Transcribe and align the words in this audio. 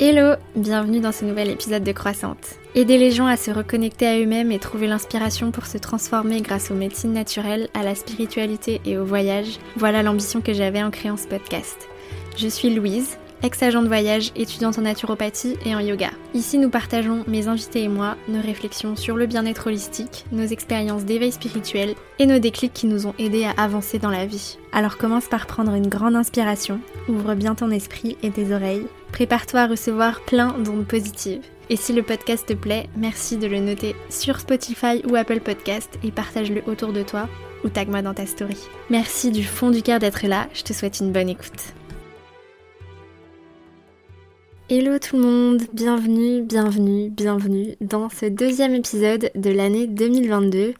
Hello, 0.00 0.36
bienvenue 0.54 1.00
dans 1.00 1.10
ce 1.10 1.24
nouvel 1.24 1.50
épisode 1.50 1.82
de 1.82 1.90
Croissante. 1.90 2.54
Aider 2.76 2.98
les 2.98 3.10
gens 3.10 3.26
à 3.26 3.36
se 3.36 3.50
reconnecter 3.50 4.06
à 4.06 4.16
eux-mêmes 4.16 4.52
et 4.52 4.60
trouver 4.60 4.86
l'inspiration 4.86 5.50
pour 5.50 5.66
se 5.66 5.76
transformer 5.76 6.40
grâce 6.40 6.70
aux 6.70 6.76
médecines 6.76 7.12
naturelles, 7.12 7.68
à 7.74 7.82
la 7.82 7.96
spiritualité 7.96 8.80
et 8.84 8.96
au 8.96 9.04
voyage, 9.04 9.58
voilà 9.74 10.04
l'ambition 10.04 10.40
que 10.40 10.52
j'avais 10.52 10.84
en 10.84 10.92
créant 10.92 11.16
ce 11.16 11.26
podcast. 11.26 11.88
Je 12.36 12.46
suis 12.46 12.72
Louise, 12.72 13.18
ex-agent 13.42 13.82
de 13.82 13.88
voyage, 13.88 14.30
étudiante 14.36 14.78
en 14.78 14.82
naturopathie 14.82 15.56
et 15.66 15.74
en 15.74 15.80
yoga. 15.80 16.10
Ici, 16.32 16.58
nous 16.58 16.70
partageons, 16.70 17.24
mes 17.26 17.48
invités 17.48 17.82
et 17.82 17.88
moi, 17.88 18.14
nos 18.28 18.40
réflexions 18.40 18.94
sur 18.94 19.16
le 19.16 19.26
bien-être 19.26 19.66
holistique, 19.66 20.26
nos 20.30 20.46
expériences 20.46 21.06
d'éveil 21.06 21.32
spirituel 21.32 21.96
et 22.20 22.26
nos 22.26 22.38
déclics 22.38 22.72
qui 22.72 22.86
nous 22.86 23.08
ont 23.08 23.14
aidés 23.18 23.46
à 23.46 23.60
avancer 23.60 23.98
dans 23.98 24.10
la 24.10 24.26
vie. 24.26 24.58
Alors 24.70 24.96
commence 24.96 25.26
par 25.26 25.48
prendre 25.48 25.74
une 25.74 25.88
grande 25.88 26.14
inspiration, 26.14 26.78
ouvre 27.08 27.34
bien 27.34 27.56
ton 27.56 27.72
esprit 27.72 28.16
et 28.22 28.30
tes 28.30 28.54
oreilles 28.54 28.86
Prépare-toi 29.12 29.60
à 29.60 29.66
recevoir 29.66 30.20
plein 30.22 30.58
d'ondes 30.58 30.86
positives. 30.86 31.42
Et 31.70 31.76
si 31.76 31.92
le 31.92 32.02
podcast 32.02 32.46
te 32.46 32.54
plaît, 32.54 32.88
merci 32.96 33.36
de 33.36 33.46
le 33.46 33.58
noter 33.58 33.94
sur 34.08 34.40
Spotify 34.40 35.02
ou 35.08 35.16
Apple 35.16 35.40
Podcast 35.40 35.98
et 36.02 36.10
partage-le 36.10 36.62
autour 36.66 36.92
de 36.92 37.02
toi 37.02 37.28
ou 37.64 37.68
tag-moi 37.68 38.02
dans 38.02 38.14
ta 38.14 38.26
story. 38.26 38.56
Merci 38.90 39.30
du 39.30 39.44
fond 39.44 39.70
du 39.70 39.82
cœur 39.82 39.98
d'être 39.98 40.26
là, 40.26 40.48
je 40.54 40.62
te 40.62 40.72
souhaite 40.72 41.00
une 41.00 41.12
bonne 41.12 41.28
écoute. 41.28 41.74
Hello 44.70 44.98
tout 44.98 45.16
le 45.16 45.22
monde, 45.22 45.62
bienvenue, 45.72 46.42
bienvenue, 46.42 47.08
bienvenue 47.08 47.74
dans 47.80 48.10
ce 48.10 48.26
deuxième 48.26 48.74
épisode 48.74 49.30
de 49.34 49.50
l'année 49.50 49.86
2022. 49.86 50.74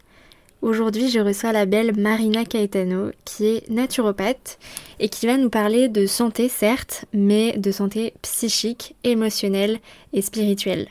Aujourd'hui, 0.60 1.08
je 1.08 1.20
reçois 1.20 1.52
la 1.52 1.66
belle 1.66 1.96
Marina 1.96 2.44
Caetano, 2.44 3.12
qui 3.24 3.46
est 3.46 3.70
naturopathe 3.70 4.58
et 4.98 5.08
qui 5.08 5.26
va 5.26 5.36
nous 5.36 5.50
parler 5.50 5.88
de 5.88 6.04
santé, 6.06 6.48
certes, 6.48 7.04
mais 7.12 7.56
de 7.56 7.70
santé 7.70 8.12
psychique, 8.22 8.96
émotionnelle 9.04 9.78
et 10.12 10.20
spirituelle. 10.20 10.88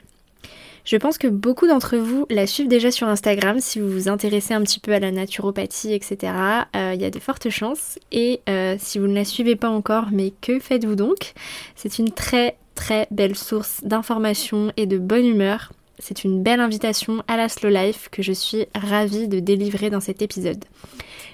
Je 0.85 0.95
pense 0.95 1.17
que 1.17 1.27
beaucoup 1.27 1.67
d'entre 1.67 1.97
vous 1.97 2.25
la 2.29 2.47
suivent 2.47 2.69
déjà 2.69 2.91
sur 2.91 3.09
Instagram 3.09 3.59
si 3.59 3.81
vous 3.81 3.89
vous 3.89 4.07
intéressez 4.07 4.53
un 4.53 4.61
petit 4.61 4.79
peu 4.79 4.93
à 4.93 4.99
la 4.99 5.11
naturopathie, 5.11 5.93
etc. 5.93 6.31
Euh, 6.73 6.93
il 6.95 7.01
y 7.01 7.05
a 7.05 7.09
de 7.09 7.19
fortes 7.19 7.49
chances. 7.49 7.99
Et 8.13 8.39
euh, 8.47 8.77
si 8.79 8.99
vous 8.99 9.07
ne 9.07 9.15
la 9.15 9.25
suivez 9.25 9.57
pas 9.57 9.69
encore, 9.69 10.05
mais 10.13 10.31
que 10.39 10.59
faites-vous 10.59 10.95
donc? 10.95 11.33
C'est 11.75 11.99
une 11.99 12.11
très 12.11 12.55
très 12.73 13.07
belle 13.11 13.35
source 13.35 13.81
d'informations 13.83 14.71
et 14.77 14.85
de 14.85 14.97
bonne 14.97 15.25
humeur 15.25 15.73
c'est 15.99 16.23
une 16.23 16.43
belle 16.43 16.59
invitation 16.59 17.23
à 17.27 17.37
la 17.37 17.49
slow 17.49 17.69
life 17.69 18.09
que 18.11 18.21
je 18.21 18.33
suis 18.33 18.67
ravie 18.75 19.27
de 19.27 19.39
délivrer 19.39 19.89
dans 19.89 19.99
cet 19.99 20.21
épisode. 20.21 20.63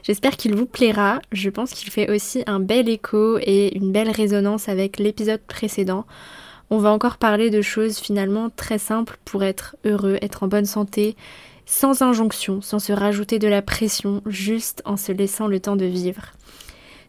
J'espère 0.03 0.37
qu'il 0.37 0.55
vous 0.55 0.65
plaira, 0.65 1.21
je 1.31 1.49
pense 1.49 1.71
qu'il 1.71 1.91
fait 1.91 2.11
aussi 2.11 2.43
un 2.45 2.59
bel 2.59 2.89
écho 2.89 3.37
et 3.39 3.75
une 3.77 3.91
belle 3.91 4.09
résonance 4.09 4.69
avec 4.69 4.99
l'épisode 4.99 5.41
précédent. 5.41 6.05
On 6.69 6.77
va 6.77 6.91
encore 6.91 7.17
parler 7.17 7.49
de 7.49 7.61
choses 7.61 7.99
finalement 7.99 8.49
très 8.49 8.77
simples 8.77 9.17
pour 9.25 9.43
être 9.43 9.75
heureux, 9.85 10.17
être 10.21 10.43
en 10.43 10.47
bonne 10.47 10.65
santé, 10.65 11.15
sans 11.65 12.01
injonction, 12.01 12.61
sans 12.61 12.79
se 12.79 12.91
rajouter 12.91 13.39
de 13.39 13.47
la 13.47 13.61
pression, 13.61 14.21
juste 14.25 14.81
en 14.85 14.97
se 14.97 15.11
laissant 15.11 15.47
le 15.47 15.59
temps 15.59 15.75
de 15.75 15.85
vivre. 15.85 16.33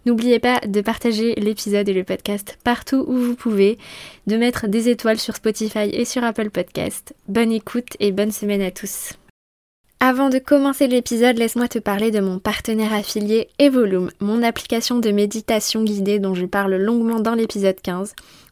N'oubliez 0.07 0.39
pas 0.39 0.61
de 0.61 0.81
partager 0.81 1.35
l'épisode 1.37 1.89
et 1.89 1.95
le 1.95 2.05
podcast 2.05 2.59
partout 2.63 3.05
où 3.07 3.17
vous 3.17 3.35
pouvez, 3.35 3.79
de 4.27 4.37
mettre 4.37 4.69
des 4.69 4.89
étoiles 4.89 5.19
sur 5.19 5.37
Spotify 5.37 5.89
et 5.93 6.05
sur 6.05 6.25
Apple 6.25 6.51
Podcast. 6.51 7.15
Bonne 7.29 7.53
écoute 7.53 7.97
et 8.01 8.13
bonne 8.13 8.33
semaine 8.33 8.63
à 8.63 8.71
tous. 8.71 9.15
Avant 10.01 10.29
de 10.29 10.39
commencer 10.39 10.87
l'épisode, 10.87 11.39
laisse-moi 11.39 11.67
te 11.67 11.79
parler 11.79 12.11
de 12.11 12.21
mon 12.21 12.39
partenaire 12.39 12.93
affilié 12.93 13.49
Evolume, 13.59 14.11
mon 14.21 14.43
application 14.43 14.99
de 14.99 15.11
méditation 15.11 15.83
guidée 15.83 16.19
dont 16.19 16.35
je 16.35 16.45
parle 16.45 16.77
longuement 16.77 17.21
dans 17.21 17.35
l'épisode 17.35 17.81
15. 17.81 18.15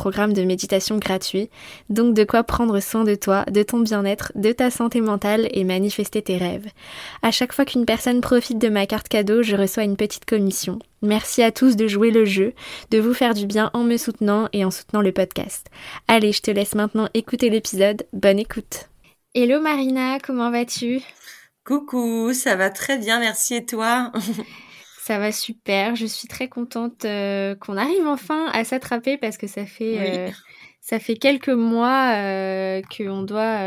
programme 0.00 0.32
de 0.32 0.44
méditation 0.44 0.96
gratuit, 0.96 1.50
donc 1.90 2.14
de 2.14 2.24
quoi 2.24 2.42
prendre 2.42 2.80
soin 2.80 3.04
de 3.04 3.14
toi, 3.14 3.44
de 3.50 3.62
ton 3.62 3.80
bien-être, 3.80 4.32
de 4.34 4.50
ta 4.50 4.70
santé 4.70 5.02
mentale 5.02 5.46
et 5.50 5.62
manifester 5.62 6.22
tes 6.22 6.38
rêves. 6.38 6.68
À 7.20 7.30
chaque 7.30 7.52
fois 7.52 7.66
qu'une 7.66 7.84
personne 7.84 8.22
profite 8.22 8.56
de 8.56 8.70
ma 8.70 8.86
carte 8.86 9.08
cadeau, 9.08 9.42
je 9.42 9.56
reçois 9.56 9.82
une 9.82 9.98
petite 9.98 10.24
commission. 10.24 10.78
Merci 11.02 11.42
à 11.42 11.52
tous 11.52 11.76
de 11.76 11.86
jouer 11.86 12.10
le 12.10 12.24
jeu, 12.24 12.54
de 12.90 12.98
vous 12.98 13.12
faire 13.12 13.34
du 13.34 13.44
bien 13.44 13.70
en 13.74 13.84
me 13.84 13.98
soutenant 13.98 14.48
et 14.54 14.64
en 14.64 14.70
soutenant 14.70 15.02
le 15.02 15.12
podcast. 15.12 15.66
Allez, 16.08 16.32
je 16.32 16.40
te 16.40 16.50
laisse 16.50 16.74
maintenant 16.74 17.10
écouter 17.12 17.50
l'épisode. 17.50 18.06
Bonne 18.14 18.38
écoute. 18.38 18.88
Hello 19.34 19.60
Marina, 19.60 20.18
comment 20.18 20.50
vas-tu? 20.50 21.02
Coucou, 21.66 22.32
ça 22.32 22.56
va 22.56 22.70
très 22.70 22.96
bien, 22.96 23.20
merci 23.20 23.56
et 23.56 23.66
toi? 23.66 24.10
Ça 25.10 25.18
va 25.18 25.32
super. 25.32 25.96
Je 25.96 26.06
suis 26.06 26.28
très 26.28 26.46
contente 26.46 27.04
euh, 27.04 27.56
qu'on 27.56 27.76
arrive 27.76 28.06
enfin 28.06 28.46
à 28.52 28.62
s'attraper 28.62 29.18
parce 29.18 29.38
que 29.38 29.48
ça 29.48 29.66
fait 29.66 30.28
euh, 30.28 30.30
ça 30.80 31.00
fait 31.00 31.16
quelques 31.16 31.48
mois 31.48 32.14
euh, 32.14 32.80
qu'on 32.96 33.24
doit 33.24 33.58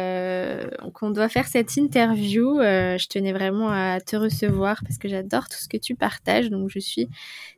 qu'on 0.93 1.11
doit 1.11 1.27
faire 1.27 1.45
cette 1.47 1.75
interview. 1.75 2.59
je 2.61 3.07
tenais 3.09 3.33
vraiment 3.33 3.67
à 3.69 3.99
te 3.99 4.15
recevoir 4.15 4.79
parce 4.83 4.97
que 4.97 5.09
j'adore 5.09 5.49
tout 5.49 5.57
ce 5.57 5.67
que 5.67 5.75
tu 5.75 5.95
partages. 5.95 6.49
Donc 6.49 6.69
je 6.69 6.79
suis 6.79 7.09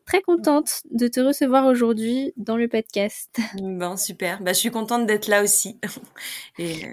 très 0.07 0.23
contente 0.23 0.81
de 0.89 1.07
te 1.07 1.19
recevoir 1.19 1.67
aujourd'hui 1.67 2.33
dans 2.37 2.57
le 2.57 2.67
podcast. 2.67 3.37
Bon 3.61 3.97
super. 3.97 4.41
Bah, 4.41 4.53
je 4.53 4.57
suis 4.57 4.71
contente 4.71 5.05
d'être 5.05 5.27
là 5.27 5.43
aussi 5.43 5.79
et 6.57 6.87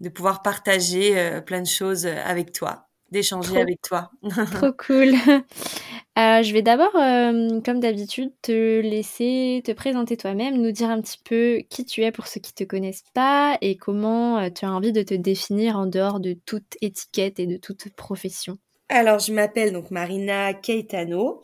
de 0.00 0.10
pouvoir 0.10 0.42
partager 0.42 1.40
plein 1.46 1.62
de 1.62 1.66
choses 1.66 2.04
avec 2.04 2.52
toi 2.52 2.88
d'échanger 3.10 3.60
avec 3.60 3.82
toi. 3.82 4.10
Trop 4.52 4.72
cool. 4.72 5.14
Euh, 6.18 6.42
je 6.42 6.52
vais 6.52 6.62
d'abord, 6.62 6.96
euh, 6.96 7.60
comme 7.60 7.78
d'habitude, 7.78 8.32
te 8.42 8.80
laisser 8.80 9.62
te 9.64 9.70
présenter 9.70 10.16
toi-même, 10.16 10.60
nous 10.60 10.72
dire 10.72 10.90
un 10.90 11.00
petit 11.00 11.20
peu 11.22 11.62
qui 11.70 11.84
tu 11.84 12.02
es 12.02 12.10
pour 12.10 12.26
ceux 12.26 12.40
qui 12.40 12.52
te 12.52 12.64
connaissent 12.64 13.04
pas 13.14 13.56
et 13.60 13.76
comment 13.76 14.38
euh, 14.38 14.50
tu 14.50 14.64
as 14.64 14.72
envie 14.72 14.90
de 14.90 15.02
te 15.02 15.14
définir 15.14 15.76
en 15.76 15.86
dehors 15.86 16.18
de 16.18 16.32
toute 16.32 16.76
étiquette 16.80 17.38
et 17.38 17.46
de 17.46 17.56
toute 17.56 17.88
profession. 17.94 18.58
Alors, 18.88 19.20
je 19.20 19.32
m'appelle 19.32 19.72
donc 19.72 19.92
Marina 19.92 20.54
Keitano. 20.54 21.40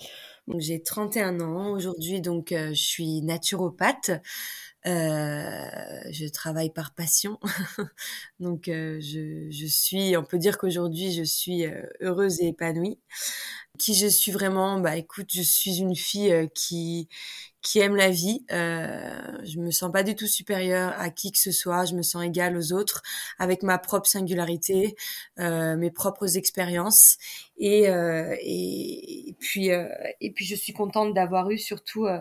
j'ai 0.59 0.83
31 0.83 1.41
ans 1.41 1.71
aujourd'hui, 1.71 2.21
donc 2.21 2.49
je 2.51 2.73
suis 2.75 3.23
naturopathe. 3.23 4.11
Euh, 4.87 6.03
je 6.11 6.27
travaille 6.29 6.71
par 6.71 6.95
passion, 6.95 7.39
donc 8.41 8.69
euh, 8.69 9.01
je, 9.01 9.51
je, 9.51 9.67
suis, 9.67 10.15
on 10.17 10.25
peut 10.25 10.37
dire 10.37 10.59
qu'aujourd'hui 10.59 11.11
je 11.13 11.23
suis 11.23 11.65
euh, 11.67 11.83
heureuse 12.01 12.41
et 12.43 12.49
épanouie. 12.49 12.99
Qui 13.79 13.95
je 13.95 14.07
suis 14.07 14.31
vraiment? 14.31 14.79
Bah 14.81 14.97
écoute, 14.97 15.31
je 15.35 15.43
suis 15.43 15.79
une 15.79 15.97
fille 15.97 16.49
qui 16.55 17.09
qui 17.63 17.81
aime 17.81 17.97
la 17.97 18.11
vie. 18.11 18.45
Euh, 18.53 19.39
je 19.45 19.59
me 19.59 19.71
sens 19.71 19.91
pas 19.91 20.03
du 20.05 20.15
tout 20.15 20.27
supérieure 20.27 20.95
à 20.99 21.11
qui 21.11 21.33
que 21.33 21.39
ce 21.39 21.51
soit. 21.51 21.87
Je 21.87 21.95
me 21.95 22.03
sens 22.03 22.23
égale 22.25 22.57
aux 22.57 22.73
autres, 22.73 23.03
avec 23.39 23.63
ma 23.63 23.79
propre 23.79 24.07
singularité, 24.07 24.95
euh, 25.41 25.77
mes 25.77 25.91
propres 25.91 26.37
expériences. 26.37 27.17
Et, 27.57 27.89
euh, 27.89 28.37
et, 28.43 29.35
puis 29.41 29.69
et 29.69 30.31
puis 30.33 30.45
je 30.45 30.55
suis 30.55 30.73
contente 30.75 31.15
d'avoir 31.15 31.51
eu 31.51 31.59
surtout 31.59 32.07
euh, 32.07 32.19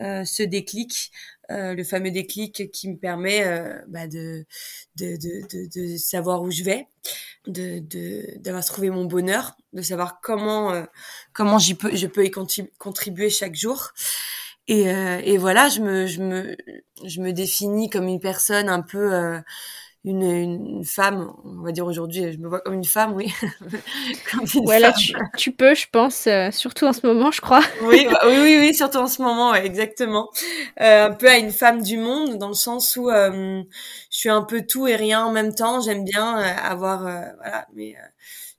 ce 0.00 0.42
déclic, 0.42 1.10
euh, 1.50 1.74
le 1.74 1.84
fameux 1.84 2.10
déclic 2.10 2.70
qui 2.72 2.88
me 2.88 2.96
permet 2.96 3.44
euh, 3.46 3.78
bah 3.88 4.06
de, 4.06 4.44
de, 4.96 5.16
de, 5.16 5.92
de, 5.92 5.96
savoir 5.96 6.42
où 6.42 6.50
je 6.50 6.62
vais, 6.62 6.86
de 7.46 7.80
d'avoir 8.38 8.64
trouvé 8.64 8.90
mon 8.90 9.04
bonheur, 9.04 9.56
de 9.72 9.82
savoir 9.82 10.20
comment 10.20 10.72
comment 11.32 11.58
peux 11.78 11.94
je 11.94 12.06
peux 12.06 12.24
y 12.24 12.30
contribuer 12.78 13.30
chaque 13.30 13.54
jour. 13.54 13.92
Et, 14.68 14.82
et 14.84 15.38
voilà, 15.38 15.68
je 15.68 15.80
me 15.80 16.06
je 16.06 16.22
me 16.22 16.56
je 17.04 17.20
me 17.20 17.32
définis 17.32 17.90
comme 17.90 18.06
une 18.08 18.20
personne 18.20 18.68
un 18.68 18.80
peu 18.82 19.42
une, 20.04 20.22
une, 20.22 20.84
femme, 20.84 21.32
on 21.44 21.62
va 21.62 21.70
dire 21.70 21.86
aujourd'hui, 21.86 22.32
je 22.32 22.38
me 22.38 22.48
vois 22.48 22.60
comme 22.60 22.74
une 22.74 22.84
femme, 22.84 23.14
oui. 23.14 23.32
comme 24.30 24.40
une 24.40 24.92
Tu, 24.98 25.14
tu, 25.36 25.52
peux, 25.52 25.74
je 25.74 25.86
pense, 25.90 26.26
euh, 26.26 26.50
surtout 26.50 26.86
en 26.86 26.92
ce 26.92 27.06
moment, 27.06 27.30
je 27.30 27.40
crois. 27.40 27.62
oui, 27.82 28.06
bah, 28.10 28.18
oui, 28.26 28.36
oui, 28.42 28.56
oui, 28.58 28.74
surtout 28.74 28.98
en 28.98 29.06
ce 29.06 29.22
moment, 29.22 29.52
ouais, 29.52 29.64
exactement. 29.64 30.28
Euh, 30.80 31.06
un 31.06 31.12
peu 31.12 31.28
à 31.28 31.38
une 31.38 31.52
femme 31.52 31.82
du 31.82 31.98
monde, 31.98 32.36
dans 32.38 32.48
le 32.48 32.54
sens 32.54 32.96
où 32.96 33.10
euh, 33.10 33.62
je 34.10 34.18
suis 34.18 34.28
un 34.28 34.42
peu 34.42 34.62
tout 34.66 34.88
et 34.88 34.96
rien 34.96 35.24
en 35.24 35.30
même 35.30 35.54
temps. 35.54 35.80
J'aime 35.80 36.04
bien 36.04 36.36
euh, 36.36 36.52
avoir, 36.64 37.02
voilà, 37.02 37.68
mais 37.74 37.94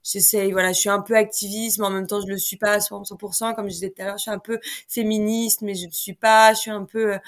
j'essaye, 0.04 0.52
voilà, 0.52 0.72
je 0.72 0.78
suis 0.78 0.90
un 0.90 1.00
peu 1.00 1.16
activiste, 1.16 1.78
mais 1.78 1.86
en 1.86 1.90
même 1.90 2.06
temps, 2.06 2.20
je 2.20 2.26
le 2.26 2.36
suis 2.36 2.58
pas 2.58 2.72
à 2.72 2.78
100%, 2.78 3.54
comme 3.54 3.68
je 3.68 3.72
disais 3.72 3.90
tout 3.90 4.02
à 4.02 4.04
l'heure, 4.04 4.18
je 4.18 4.22
suis 4.22 4.30
un 4.30 4.38
peu 4.38 4.60
féministe, 4.88 5.62
mais 5.62 5.74
je 5.74 5.86
ne 5.86 5.90
suis 5.90 6.12
pas, 6.12 6.52
je 6.52 6.60
suis 6.60 6.70
un 6.70 6.84
peu, 6.84 7.18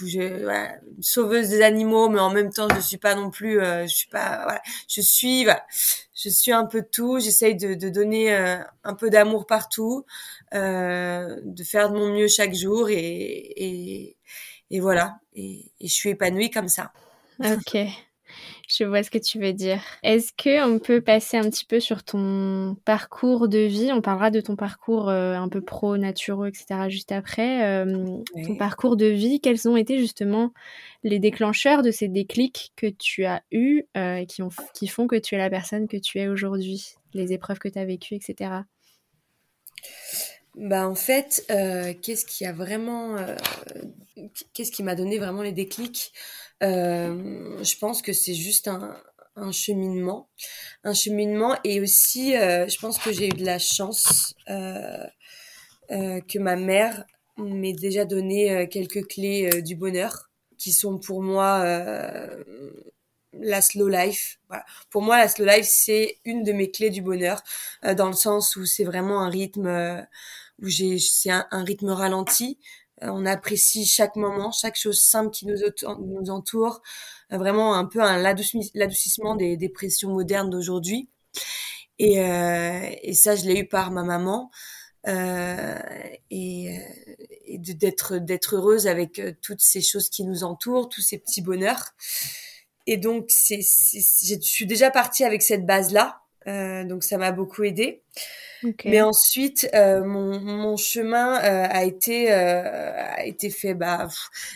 je, 0.00 0.72
sauveuse 1.00 1.50
des 1.50 1.62
animaux, 1.62 2.08
mais 2.08 2.18
en 2.20 2.30
même 2.30 2.50
temps, 2.52 2.68
je 2.74 2.80
suis 2.80 2.96
pas 2.96 3.14
non 3.14 3.30
plus, 3.30 3.60
je 3.60 3.94
suis 3.94 4.08
pas, 4.08 4.40
voilà, 4.44 4.62
je 4.88 5.00
suis, 5.02 5.44
voilà, 5.44 5.64
je 6.14 6.30
suis 6.30 6.52
un 6.52 6.64
peu 6.64 6.82
tout, 6.82 7.20
j'essaye 7.20 7.54
de, 7.54 7.74
de 7.74 7.88
donner 7.90 8.34
un 8.82 8.94
peu 8.94 9.10
d'amour 9.10 9.46
partout, 9.46 10.06
de 10.52 11.64
faire 11.64 11.90
de 11.90 11.98
mon 11.98 12.08
mieux 12.12 12.28
chaque 12.28 12.54
jour 12.54 12.88
et, 12.88 12.96
et, 12.96 14.16
et 14.70 14.80
voilà, 14.80 15.18
et, 15.34 15.70
et 15.80 15.86
je 15.86 15.92
suis 15.92 16.10
épanouie 16.10 16.50
comme 16.50 16.68
ça. 16.68 16.92
Ok. 17.38 17.76
Je 18.78 18.84
vois 18.84 19.02
ce 19.02 19.10
que 19.10 19.16
tu 19.16 19.38
veux 19.38 19.54
dire. 19.54 19.80
Est-ce 20.02 20.32
que 20.34 20.62
on 20.62 20.78
peut 20.78 21.00
passer 21.00 21.38
un 21.38 21.48
petit 21.48 21.64
peu 21.64 21.80
sur 21.80 22.02
ton 22.02 22.76
parcours 22.84 23.48
de 23.48 23.60
vie? 23.60 23.90
On 23.90 24.02
parlera 24.02 24.30
de 24.30 24.42
ton 24.42 24.54
parcours 24.54 25.08
euh, 25.08 25.34
un 25.34 25.48
peu 25.48 25.62
pro, 25.62 25.96
naturaux, 25.96 26.44
etc. 26.44 26.90
juste 26.90 27.10
après. 27.10 27.64
Euh, 27.64 28.18
ton 28.44 28.56
parcours 28.56 28.96
de 28.96 29.06
vie, 29.06 29.40
quels 29.40 29.66
ont 29.66 29.78
été 29.78 29.98
justement 29.98 30.52
les 31.04 31.18
déclencheurs 31.18 31.80
de 31.80 31.90
ces 31.90 32.08
déclics 32.08 32.72
que 32.76 32.86
tu 32.86 33.24
as 33.24 33.42
eus 33.50 33.84
euh, 33.96 34.26
qui, 34.26 34.42
ont, 34.42 34.50
qui 34.74 34.88
font 34.88 35.06
que 35.06 35.16
tu 35.16 35.36
es 35.36 35.38
la 35.38 35.48
personne 35.48 35.88
que 35.88 35.96
tu 35.96 36.18
es 36.18 36.28
aujourd'hui? 36.28 36.96
Les 37.14 37.32
épreuves 37.32 37.58
que 37.58 37.68
tu 37.68 37.78
as 37.78 37.86
vécues, 37.86 38.14
etc. 38.14 38.50
Bah 40.54 40.86
en 40.86 40.94
fait, 40.94 41.44
qu'est-ce 42.02 42.26
qui 42.26 42.44
a 42.44 42.52
vraiment, 42.52 43.16
qu'est-ce 44.52 44.72
qui 44.72 44.82
m'a 44.82 44.94
donné 44.94 45.18
vraiment 45.18 45.42
les 45.42 45.52
déclics? 45.52 46.12
euh, 46.12 46.45
je 46.60 47.78
pense 47.78 48.02
que 48.02 48.12
c'est 48.12 48.34
juste 48.34 48.68
un, 48.68 48.96
un 49.36 49.52
cheminement, 49.52 50.28
un 50.82 50.94
cheminement 50.94 51.56
et 51.62 51.80
aussi, 51.80 52.36
euh, 52.36 52.66
je 52.68 52.78
pense 52.78 52.98
que 52.98 53.12
j'ai 53.12 53.26
eu 53.26 53.36
de 53.36 53.44
la 53.44 53.58
chance 53.58 54.34
euh, 54.48 55.04
euh 55.92 56.20
que 56.20 56.38
ma 56.38 56.56
mère 56.56 57.04
m'ait 57.36 57.74
déjà 57.74 58.04
donné 58.04 58.50
euh, 58.50 58.66
quelques 58.66 59.06
clés 59.06 59.62
du 59.62 59.76
bonheur 59.76 60.30
qui 60.58 60.72
sont 60.72 60.98
pour 60.98 61.22
moi 61.22 61.62
la 63.38 63.60
slow 63.60 63.88
life. 63.88 64.38
Voilà. 64.48 64.64
Pour 64.88 65.02
moi, 65.02 65.18
la 65.18 65.28
slow 65.28 65.44
life, 65.44 65.66
c'est 65.68 66.16
une 66.24 66.42
de 66.42 66.52
mes 66.52 66.70
clés 66.70 66.88
du 66.88 67.02
bonheur, 67.02 67.42
dans 67.94 68.06
le 68.06 68.14
sens 68.14 68.56
où 68.56 68.64
c'est 68.64 68.84
vraiment 68.84 69.20
un 69.20 69.28
rythme 69.28 70.06
où 70.62 70.68
j'ai, 70.68 70.98
c'est 70.98 71.30
un, 71.30 71.46
rythme 71.64 71.90
ralenti, 71.90 72.58
euh, 72.58 72.85
on 73.02 73.26
apprécie 73.26 73.84
chaque 73.84 74.16
moment, 74.16 74.52
chaque 74.52 74.76
chose 74.76 75.00
simple 75.00 75.30
qui 75.30 75.46
nous, 75.46 75.56
nous 76.00 76.30
entoure. 76.30 76.82
Euh, 77.32 77.38
vraiment 77.38 77.74
un 77.74 77.84
peu 77.84 78.00
un 78.00 78.18
l'adoucissement 78.18 79.36
des, 79.36 79.56
des 79.56 79.68
pressions 79.68 80.10
modernes 80.10 80.50
d'aujourd'hui. 80.50 81.08
Et, 81.98 82.20
euh, 82.20 82.90
et, 83.02 83.14
ça, 83.14 83.36
je 83.36 83.44
l'ai 83.46 83.60
eu 83.60 83.68
par 83.68 83.90
ma 83.90 84.02
maman. 84.02 84.50
Euh, 85.06 85.78
et, 86.30 86.80
et 87.44 87.58
d'être 87.58 88.16
d'être 88.18 88.56
heureuse 88.56 88.88
avec 88.88 89.22
toutes 89.40 89.60
ces 89.60 89.80
choses 89.80 90.08
qui 90.08 90.24
nous 90.24 90.42
entourent, 90.42 90.88
tous 90.88 91.00
ces 91.00 91.18
petits 91.18 91.42
bonheurs. 91.42 91.94
Et 92.88 92.96
donc, 92.96 93.26
c'est, 93.28 93.60
je 93.60 94.40
suis 94.40 94.66
déjà 94.66 94.90
partie 94.90 95.24
avec 95.24 95.42
cette 95.42 95.64
base-là. 95.64 96.22
Euh, 96.46 96.84
donc, 96.84 97.04
ça 97.04 97.18
m'a 97.18 97.32
beaucoup 97.32 97.64
aidée. 97.64 98.02
Mais 98.84 99.00
ensuite, 99.02 99.68
euh, 99.74 100.04
mon, 100.04 100.40
mon, 100.40 100.76
chemin 100.76 101.36
euh, 101.38 101.66
a 101.70 101.84
été 101.84 102.32
euh, 102.32 102.62
a 102.62 103.24
été 103.24 103.50
fait. 103.50 103.74
Bah, 103.74 104.08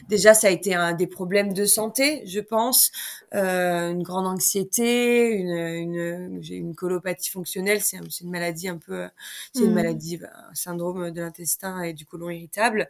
déjà, 0.08 0.34
ça 0.34 0.48
a 0.48 0.50
été 0.50 0.74
un 0.74 0.92
des 0.92 1.06
problèmes 1.06 1.52
de 1.52 1.64
santé, 1.64 2.22
je 2.26 2.40
pense, 2.40 2.90
euh, 3.34 3.90
une 3.90 4.02
grande 4.02 4.26
anxiété, 4.26 5.30
une, 5.30 5.50
une 5.50 6.42
j'ai 6.42 6.56
une 6.56 6.74
colopathie 6.74 7.30
fonctionnelle. 7.30 7.80
C'est 7.82 7.98
une 8.20 8.30
maladie 8.30 8.68
un 8.68 8.78
peu, 8.78 9.08
c'est 9.54 9.64
une 9.64 9.70
mmh. 9.70 9.74
maladie, 9.74 10.16
bah, 10.18 10.28
un 10.50 10.54
syndrome 10.54 11.10
de 11.10 11.20
l'intestin 11.20 11.82
et 11.82 11.92
du 11.92 12.06
côlon 12.06 12.30
irritable. 12.30 12.88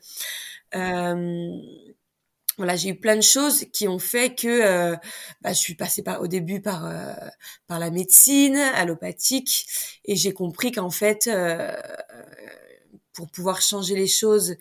Euh, 0.75 1.59
voilà, 2.61 2.77
j'ai 2.77 2.91
eu 2.91 2.95
plein 2.95 3.17
de 3.17 3.23
choses 3.23 3.65
qui 3.73 3.89
ont 3.89 3.99
fait 3.99 4.35
que 4.35 4.47
euh, 4.47 4.95
bah, 5.41 5.55
je 5.55 5.59
suis 5.59 5.75
passée 5.75 6.03
par, 6.03 6.21
au 6.21 6.27
début 6.27 6.61
par 6.61 6.85
euh, 6.85 7.15
par 7.67 7.79
la 7.79 7.91
médecine 7.91 8.55
allopathique 8.57 9.65
et 10.05 10.15
j'ai 10.15 10.35
compris 10.35 10.71
qu'en 10.71 10.91
fait 10.91 11.27
euh, 11.27 11.75
pour 13.15 13.31
pouvoir 13.31 13.63
changer 13.63 13.95
les 13.97 14.07
choses 14.07 14.57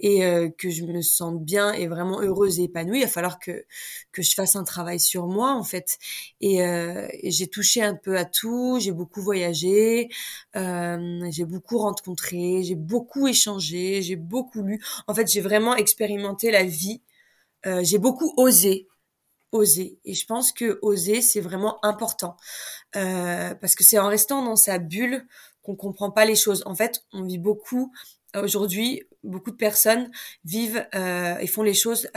et 0.00 0.22
que 0.58 0.70
je 0.70 0.84
me 0.84 1.02
sente 1.02 1.44
bien 1.44 1.72
et 1.72 1.86
vraiment 1.86 2.20
heureuse 2.20 2.58
et 2.58 2.64
épanouie, 2.64 2.98
il 2.98 3.02
va 3.02 3.08
falloir 3.08 3.38
que 3.38 3.64
que 4.12 4.22
je 4.22 4.34
fasse 4.34 4.56
un 4.56 4.64
travail 4.64 4.98
sur 4.98 5.26
moi 5.28 5.52
en 5.52 5.62
fait. 5.62 5.98
Et, 6.40 6.56
et 6.56 7.30
j'ai 7.30 7.46
touché 7.46 7.80
un 7.82 7.94
peu 7.94 8.18
à 8.18 8.24
tout, 8.24 8.78
j'ai 8.80 8.90
beaucoup 8.92 9.22
voyagé, 9.22 10.08
j'ai 10.54 11.44
beaucoup 11.44 11.78
rencontré, 11.78 12.62
j'ai 12.64 12.74
beaucoup 12.74 13.28
échangé, 13.28 14.02
j'ai 14.02 14.16
beaucoup 14.16 14.62
lu. 14.62 14.82
En 15.06 15.14
fait, 15.14 15.30
j'ai 15.30 15.40
vraiment 15.40 15.76
expérimenté 15.76 16.50
la 16.50 16.64
vie 16.64 17.02
euh, 17.66 17.80
j'ai 17.82 17.98
beaucoup 17.98 18.32
osé, 18.36 18.88
osé. 19.52 19.98
Et 20.04 20.14
je 20.14 20.26
pense 20.26 20.52
que 20.52 20.78
oser, 20.82 21.22
c'est 21.22 21.40
vraiment 21.40 21.84
important. 21.84 22.36
Euh, 22.96 23.54
parce 23.54 23.74
que 23.74 23.84
c'est 23.84 23.98
en 23.98 24.08
restant 24.08 24.44
dans 24.44 24.56
sa 24.56 24.78
bulle 24.78 25.26
qu'on 25.62 25.76
comprend 25.76 26.10
pas 26.10 26.24
les 26.24 26.36
choses. 26.36 26.62
En 26.66 26.74
fait, 26.74 27.04
on 27.12 27.22
vit 27.22 27.38
beaucoup, 27.38 27.92
aujourd'hui, 28.34 29.04
beaucoup 29.24 29.50
de 29.50 29.56
personnes 29.56 30.10
vivent 30.44 30.84
euh, 30.94 31.38
et 31.38 31.46
font 31.46 31.62
les 31.62 31.74
choses 31.74 32.08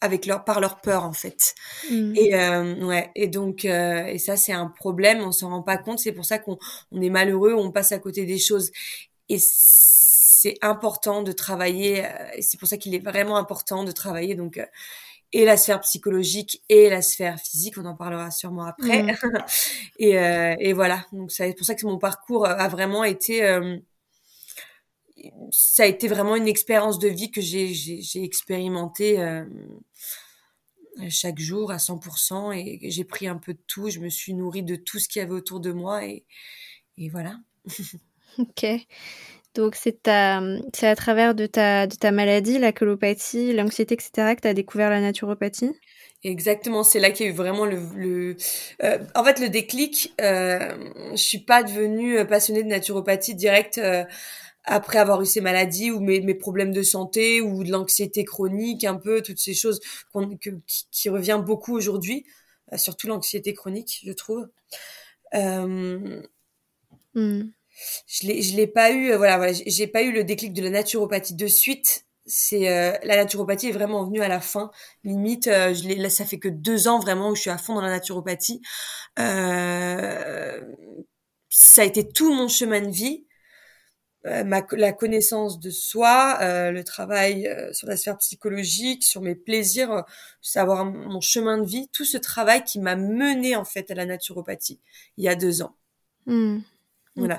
avec 0.00 0.26
leur 0.26 0.44
par 0.44 0.60
leur 0.60 0.80
peur 0.80 1.04
en 1.04 1.12
fait 1.12 1.54
mmh. 1.90 2.12
et 2.14 2.34
euh, 2.34 2.86
ouais 2.86 3.10
et 3.16 3.26
donc 3.26 3.64
euh, 3.64 4.06
et 4.06 4.18
ça 4.18 4.36
c'est 4.36 4.52
un 4.52 4.68
problème 4.68 5.20
on 5.20 5.32
s'en 5.32 5.50
rend 5.50 5.62
pas 5.62 5.76
compte 5.76 5.98
c'est 5.98 6.12
pour 6.12 6.24
ça 6.24 6.38
qu'on 6.38 6.56
on 6.92 7.02
est 7.02 7.10
malheureux 7.10 7.52
on 7.54 7.72
passe 7.72 7.90
à 7.92 7.98
côté 7.98 8.24
des 8.24 8.38
choses 8.38 8.70
et 9.28 9.38
c'est 10.40 10.54
important 10.62 11.22
de 11.22 11.32
travailler, 11.32 12.04
euh, 12.04 12.08
et 12.36 12.42
c'est 12.42 12.58
pour 12.58 12.68
ça 12.68 12.76
qu'il 12.76 12.94
est 12.94 13.04
vraiment 13.04 13.36
important 13.36 13.82
de 13.82 13.90
travailler 13.90 14.36
donc 14.36 14.58
euh, 14.58 14.66
et 15.32 15.44
la 15.44 15.56
sphère 15.56 15.80
psychologique 15.80 16.62
et 16.68 16.88
la 16.88 17.02
sphère 17.02 17.38
physique, 17.38 17.76
on 17.76 17.84
en 17.84 17.94
parlera 17.94 18.30
sûrement 18.30 18.64
après. 18.64 19.02
Mmh. 19.02 19.16
et, 19.98 20.18
euh, 20.18 20.56
et, 20.58 20.72
voilà, 20.72 21.04
donc 21.12 21.32
c'est 21.32 21.52
pour 21.54 21.66
ça 21.66 21.74
que 21.74 21.84
mon 21.84 21.98
parcours 21.98 22.46
a 22.46 22.66
vraiment 22.68 23.04
été, 23.04 23.42
ça 25.50 25.82
a 25.82 25.86
été 25.86 26.08
vraiment 26.08 26.34
une 26.34 26.48
expérience 26.48 26.98
de 26.98 27.08
vie 27.08 27.30
que 27.30 27.42
j'ai 27.42 27.74
j'ai 27.74 28.24
expérimenté 28.24 29.18
chaque 31.10 31.38
jour 31.38 31.72
à 31.72 31.76
100% 31.76 32.52
et 32.56 32.90
j'ai 32.90 33.04
pris 33.04 33.26
un 33.26 33.36
peu 33.36 33.52
de 33.52 33.62
tout, 33.66 33.90
je 33.90 34.00
me 34.00 34.08
suis 34.08 34.32
nourrie 34.32 34.62
de 34.62 34.76
tout 34.76 34.98
ce 34.98 35.08
qu'il 35.08 35.20
y 35.20 35.22
avait 35.22 35.34
autour 35.34 35.60
de 35.60 35.72
moi 35.72 36.06
et, 36.06 36.24
et 36.96 37.10
voilà. 37.10 37.38
ok. 38.38 38.64
Donc 39.54 39.74
c'est 39.74 40.08
à 40.08 40.96
travers 40.96 41.34
de 41.34 41.46
ta, 41.46 41.86
de 41.86 41.96
ta 41.96 42.12
maladie, 42.12 42.58
la 42.58 42.72
colopathie, 42.72 43.52
l'anxiété, 43.52 43.94
etc., 43.94 44.34
que 44.36 44.42
tu 44.42 44.48
as 44.48 44.54
découvert 44.54 44.90
la 44.90 45.00
naturopathie? 45.00 45.72
Exactement, 46.24 46.82
c'est 46.82 46.98
là 46.98 47.10
qu'il 47.12 47.26
y 47.26 47.28
a 47.28 47.32
eu 47.32 47.34
vraiment 47.34 47.64
le, 47.64 47.78
le 47.94 48.36
euh, 48.82 48.98
en 49.14 49.24
fait 49.24 49.40
le 49.40 49.48
déclic. 49.48 50.12
Euh, 50.20 50.58
je 51.12 51.16
suis 51.16 51.38
pas 51.38 51.62
devenue 51.62 52.26
passionnée 52.26 52.64
de 52.64 52.68
naturopathie 52.68 53.36
direct 53.36 53.78
euh, 53.78 54.04
après 54.68 54.98
avoir 54.98 55.22
eu 55.22 55.26
ces 55.26 55.40
maladies 55.40 55.90
ou 55.90 56.00
mes, 56.00 56.20
mes 56.20 56.34
problèmes 56.34 56.72
de 56.72 56.82
santé 56.82 57.40
ou 57.40 57.64
de 57.64 57.70
l'anxiété 57.70 58.24
chronique, 58.24 58.84
un 58.84 58.96
peu 58.96 59.22
toutes 59.22 59.38
ces 59.38 59.54
choses 59.54 59.80
que, 60.12 60.50
qui, 60.66 60.86
qui, 60.90 61.08
revient 61.08 61.40
beaucoup 61.44 61.74
aujourd'hui, 61.74 62.24
euh, 62.72 62.76
surtout 62.76 63.08
l'anxiété 63.08 63.54
chronique, 63.54 64.00
je 64.04 64.12
trouve. 64.12 64.48
Euh, 65.34 66.22
mmh 67.14 67.42
je 68.06 68.26
l'ai 68.26 68.42
je 68.42 68.56
l'ai 68.56 68.66
pas 68.66 68.90
eu 68.90 69.12
euh, 69.12 69.16
voilà 69.16 69.36
voilà 69.36 69.52
j'ai 69.52 69.86
pas 69.86 70.02
eu 70.02 70.12
le 70.12 70.24
déclic 70.24 70.52
de 70.52 70.62
la 70.62 70.70
naturopathie 70.70 71.34
de 71.34 71.46
suite 71.46 72.06
c'est 72.28 72.70
euh, 72.70 72.96
la 73.02 73.16
naturopathie 73.16 73.68
est 73.68 73.72
vraiment 73.72 74.04
venue 74.04 74.20
à 74.20 74.28
la 74.28 74.40
fin 74.40 74.70
limite 75.02 75.46
euh, 75.48 75.74
je 75.74 75.88
là 76.00 76.10
ça 76.10 76.26
fait 76.26 76.38
que 76.38 76.48
deux 76.48 76.86
ans 76.86 77.00
vraiment 77.00 77.30
où 77.30 77.34
je 77.34 77.40
suis 77.40 77.50
à 77.50 77.58
fond 77.58 77.74
dans 77.74 77.80
la 77.80 77.90
naturopathie 77.90 78.60
euh, 79.18 80.60
ça 81.48 81.82
a 81.82 81.84
été 81.84 82.06
tout 82.06 82.32
mon 82.32 82.48
chemin 82.48 82.82
de 82.82 82.90
vie 82.90 83.24
ma, 84.44 84.62
la 84.72 84.92
connaissance 84.92 85.58
de 85.58 85.70
soi, 85.70 86.38
le 86.70 86.82
travail 86.82 87.48
sur 87.72 87.88
la 87.88 87.96
sphère 87.96 88.18
psychologique, 88.18 89.02
sur 89.02 89.22
mes 89.22 89.34
plaisirs, 89.34 90.04
savoir 90.42 90.84
mon 90.84 91.22
chemin 91.22 91.56
de 91.56 91.66
vie, 91.66 91.88
tout 91.94 92.04
ce 92.04 92.18
travail 92.18 92.62
qui 92.62 92.78
m'a 92.78 92.94
mené 92.94 93.56
en 93.56 93.64
fait 93.64 93.90
à 93.90 93.94
la 93.94 94.04
naturopathie 94.04 94.80
il 95.16 95.24
y 95.24 95.28
a 95.28 95.34
deux 95.34 95.62
ans. 95.62 95.76
Mmh. 96.26 96.58
Voilà. 97.16 97.38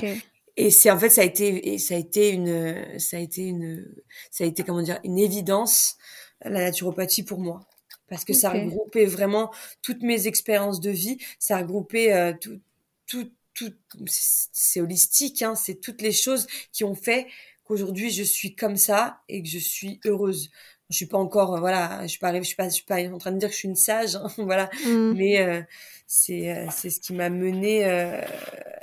Et 0.57 0.71
c'est 0.71 0.91
en 0.91 0.99
fait 0.99 1.09
ça 1.09 1.21
a 1.21 1.23
été 1.23 1.77
ça 1.77 1.95
a 1.95 1.97
été 1.97 2.31
une 2.31 2.99
ça 2.99 3.17
a 3.17 3.19
été 3.19 3.43
une 3.43 3.87
ça 4.29 4.43
a 4.43 4.47
été 4.47 4.63
comment 4.63 4.81
dire 4.81 4.99
une 5.03 5.17
évidence 5.17 5.97
la 6.43 6.61
naturopathie 6.61 7.23
pour 7.23 7.39
moi. 7.39 7.61
Parce 8.07 8.25
que 8.25 8.33
ça 8.33 8.49
regroupait 8.49 9.05
vraiment 9.05 9.51
toutes 9.81 10.01
mes 10.01 10.27
expériences 10.27 10.79
de 10.79 10.89
vie, 10.89 11.19
ça 11.37 11.59
regroupait 11.59 12.11
euh, 12.13 12.33
tout 12.39 12.59
tout 13.05 13.29
tout 13.53 13.73
c'est 14.05 14.81
holistique 14.81 15.41
hein, 15.41 15.55
c'est 15.55 15.75
toutes 15.75 16.01
les 16.01 16.11
choses 16.11 16.47
qui 16.71 16.83
ont 16.83 16.95
fait 16.95 17.27
qu'aujourd'hui 17.63 18.09
je 18.09 18.23
suis 18.23 18.55
comme 18.55 18.77
ça 18.77 19.21
et 19.27 19.43
que 19.43 19.49
je 19.49 19.59
suis 19.59 19.99
heureuse 20.05 20.49
je 20.89 20.95
suis 20.95 21.05
pas 21.05 21.17
encore 21.17 21.55
euh, 21.55 21.59
voilà 21.59 22.01
je 22.03 22.07
suis 22.07 22.19
pas 22.19 22.33
je 22.35 22.41
suis 22.41 22.55
pas 22.55 22.65
je 22.65 22.73
suis 22.73 22.83
pas 22.83 22.97
en 23.09 23.17
train 23.17 23.31
de 23.31 23.37
dire 23.37 23.49
que 23.49 23.53
je 23.53 23.59
suis 23.59 23.67
une 23.67 23.75
sage 23.75 24.15
hein, 24.15 24.27
voilà 24.37 24.69
mmh. 24.85 25.13
mais 25.13 25.39
euh, 25.39 25.61
c'est 26.07 26.51
euh, 26.51 26.65
c'est 26.71 26.89
ce 26.89 26.99
qui 26.99 27.13
m'a 27.13 27.29
mené 27.29 27.83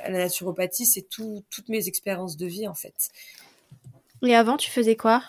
la 0.09 0.19
naturopathie, 0.19 0.87
c'est 0.87 1.09
tout, 1.09 1.43
toutes 1.51 1.69
mes 1.69 1.89
expériences 1.89 2.37
de 2.37 2.47
vie 2.47 2.69
en 2.69 2.75
fait. 2.75 3.09
Et 4.23 4.37
avant, 4.37 4.57
tu 4.57 4.71
faisais 4.71 4.95
quoi? 4.95 5.21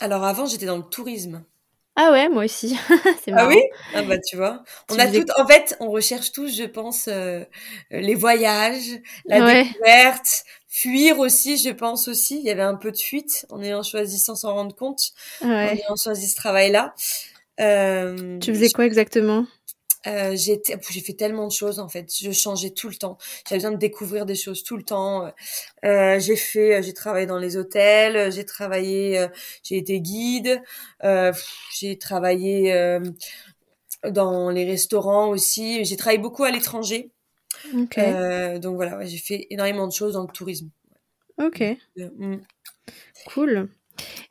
Alors 0.00 0.24
avant, 0.24 0.44
j'étais 0.44 0.66
dans 0.66 0.76
le 0.76 0.82
tourisme. 0.82 1.42
Ah 1.96 2.10
ouais, 2.10 2.28
moi 2.28 2.44
aussi. 2.44 2.76
c'est 3.24 3.30
marrant. 3.30 3.48
Ah 3.50 3.54
oui? 3.54 3.62
Ah 3.94 4.02
bah 4.02 4.18
tu 4.18 4.36
vois. 4.36 4.62
On 4.90 4.98
a 4.98 5.06
tout, 5.06 5.24
en 5.38 5.46
fait, 5.46 5.74
on 5.80 5.90
recherche 5.90 6.32
tous, 6.32 6.54
je 6.54 6.64
pense, 6.64 7.08
les 7.90 8.14
voyages, 8.14 9.00
la 9.24 9.62
découverte, 9.64 10.44
fuir 10.74 11.20
aussi, 11.20 11.56
je 11.56 11.70
pense 11.70 12.08
aussi. 12.08 12.38
Il 12.38 12.44
y 12.44 12.50
avait 12.50 12.62
un 12.62 12.74
peu 12.74 12.90
de 12.90 12.96
fuite. 12.96 13.46
En 13.50 13.62
ayant 13.62 13.82
choisi 13.82 14.18
sans 14.18 14.34
s'en 14.34 14.54
rendre 14.54 14.74
compte, 14.74 15.12
en 15.40 15.48
ayant 15.48 15.96
choisi 15.96 16.28
ce 16.28 16.36
travail-là. 16.36 16.94
Euh, 17.60 18.38
tu 18.40 18.52
faisais 18.52 18.70
quoi 18.70 18.84
exactement? 18.84 19.46
euh, 20.06 20.36
j'ai 20.36 20.60
fait 21.00 21.14
tellement 21.14 21.46
de 21.46 21.52
choses 21.52 21.78
en 21.78 21.88
fait. 21.88 22.12
Je 22.14 22.30
changeais 22.30 22.70
tout 22.70 22.88
le 22.88 22.94
temps. 22.94 23.16
J'avais 23.48 23.58
besoin 23.58 23.72
de 23.72 23.78
découvrir 23.78 24.26
des 24.26 24.34
choses 24.34 24.62
tout 24.62 24.76
le 24.76 24.82
temps. 24.82 25.32
Euh, 25.84 26.18
j'ai 26.18 26.36
fait 26.36 26.82
j'ai 26.82 26.92
travaillé 26.92 27.26
dans 27.26 27.38
les 27.38 27.56
hôtels. 27.56 28.30
J'ai 28.32 28.44
travaillé 28.44 29.18
euh, 29.18 29.28
j'ai 29.62 29.78
été 29.78 30.00
guide. 30.00 30.62
Euh, 31.04 31.32
j'ai 31.72 31.96
travaillé 31.98 32.72
euh, 32.74 33.00
dans 34.10 34.50
les 34.50 34.64
restaurants 34.64 35.28
aussi. 35.28 35.84
J'ai 35.84 35.96
travaillé 35.96 36.18
beaucoup 36.18 36.44
à 36.44 36.50
l'étranger 36.50 37.10
okay. 37.74 38.58
donc 38.60 38.76
voilà 38.76 38.98
ouais, 38.98 39.06
j'ai 39.06 39.18
fait 39.18 39.46
énormément 39.50 39.86
de 39.86 39.92
choses 39.92 40.14
dans 40.14 40.22
le 40.22 40.32
tourisme. 40.32 40.70
Ok. 41.38 41.62
Mm. 41.96 42.36
cool. 43.26 43.68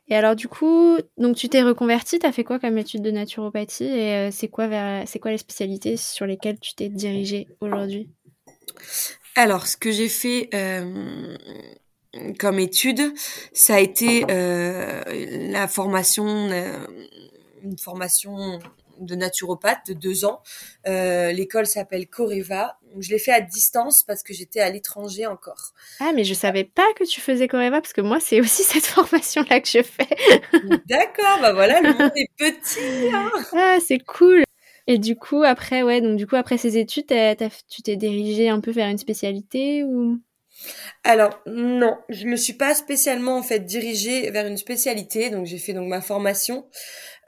Et 0.08 0.14
alors 0.14 0.36
du 0.36 0.48
coup, 0.48 0.98
donc 1.16 1.36
tu 1.36 1.48
t'es 1.48 1.62
reconverti, 1.62 2.18
tu 2.18 2.26
as 2.26 2.32
fait 2.32 2.44
quoi 2.44 2.58
comme 2.58 2.76
étude 2.76 3.02
de 3.02 3.10
naturopathie 3.10 3.84
et 3.84 4.12
euh, 4.14 4.30
c'est 4.30 4.48
quoi 4.48 4.68
c'est 5.06 5.18
quoi 5.18 5.30
les 5.30 5.38
spécialités 5.38 5.96
sur 5.96 6.26
lesquelles 6.26 6.58
tu 6.60 6.74
t'es 6.74 6.88
dirigée 6.88 7.48
aujourd'hui? 7.60 8.10
Alors, 9.34 9.66
ce 9.66 9.76
que 9.76 9.90
j'ai 9.90 10.08
fait 10.08 10.48
euh, 10.54 11.36
comme 12.38 12.58
étude, 12.58 13.00
ça 13.52 13.76
a 13.76 13.80
été 13.80 14.24
euh, 14.30 15.02
la 15.50 15.66
formation, 15.66 16.50
une 17.62 17.78
formation 17.78 18.60
de 18.98 19.14
naturopathe 19.14 19.86
de 19.88 19.92
deux 19.94 20.24
ans. 20.24 20.42
Euh, 20.86 21.32
l'école 21.32 21.66
s'appelle 21.66 22.06
Coreva. 22.06 22.78
Je 22.98 23.10
l'ai 23.10 23.18
fait 23.18 23.32
à 23.32 23.40
distance 23.40 24.02
parce 24.02 24.22
que 24.22 24.32
j'étais 24.32 24.60
à 24.60 24.70
l'étranger 24.70 25.26
encore. 25.26 25.72
Ah, 26.00 26.12
mais 26.14 26.24
je 26.24 26.34
savais 26.34 26.64
pas 26.64 26.86
que 26.96 27.04
tu 27.04 27.20
faisais 27.20 27.48
Coreva 27.48 27.80
parce 27.80 27.92
que 27.92 28.00
moi, 28.00 28.20
c'est 28.20 28.40
aussi 28.40 28.62
cette 28.64 28.86
formation-là 28.86 29.60
que 29.60 29.68
je 29.68 29.82
fais. 29.82 30.16
D'accord, 30.86 31.38
bah 31.40 31.52
voilà, 31.52 31.80
le 31.80 31.92
monde 31.92 32.12
est 32.16 32.30
petit. 32.36 33.10
Hein. 33.12 33.30
Ah, 33.52 33.78
c'est 33.84 34.00
cool. 34.00 34.44
Et 34.86 34.98
du 34.98 35.16
coup, 35.16 35.42
après, 35.42 35.82
ouais, 35.82 36.00
donc 36.00 36.16
du 36.16 36.26
coup, 36.26 36.36
après 36.36 36.58
ces 36.58 36.76
études, 36.76 37.06
tu 37.68 37.82
t'es 37.82 37.96
dirigé 37.96 38.48
un 38.48 38.60
peu 38.60 38.70
vers 38.70 38.88
une 38.88 38.98
spécialité 38.98 39.82
ou? 39.82 40.20
Alors 41.04 41.40
non, 41.46 41.98
je 42.08 42.26
me 42.26 42.36
suis 42.36 42.54
pas 42.54 42.74
spécialement 42.74 43.36
en 43.36 43.42
fait 43.42 43.60
dirigée 43.60 44.30
vers 44.30 44.46
une 44.46 44.56
spécialité, 44.56 45.30
donc 45.30 45.46
j'ai 45.46 45.58
fait 45.58 45.74
donc 45.74 45.88
ma 45.88 46.00
formation. 46.00 46.66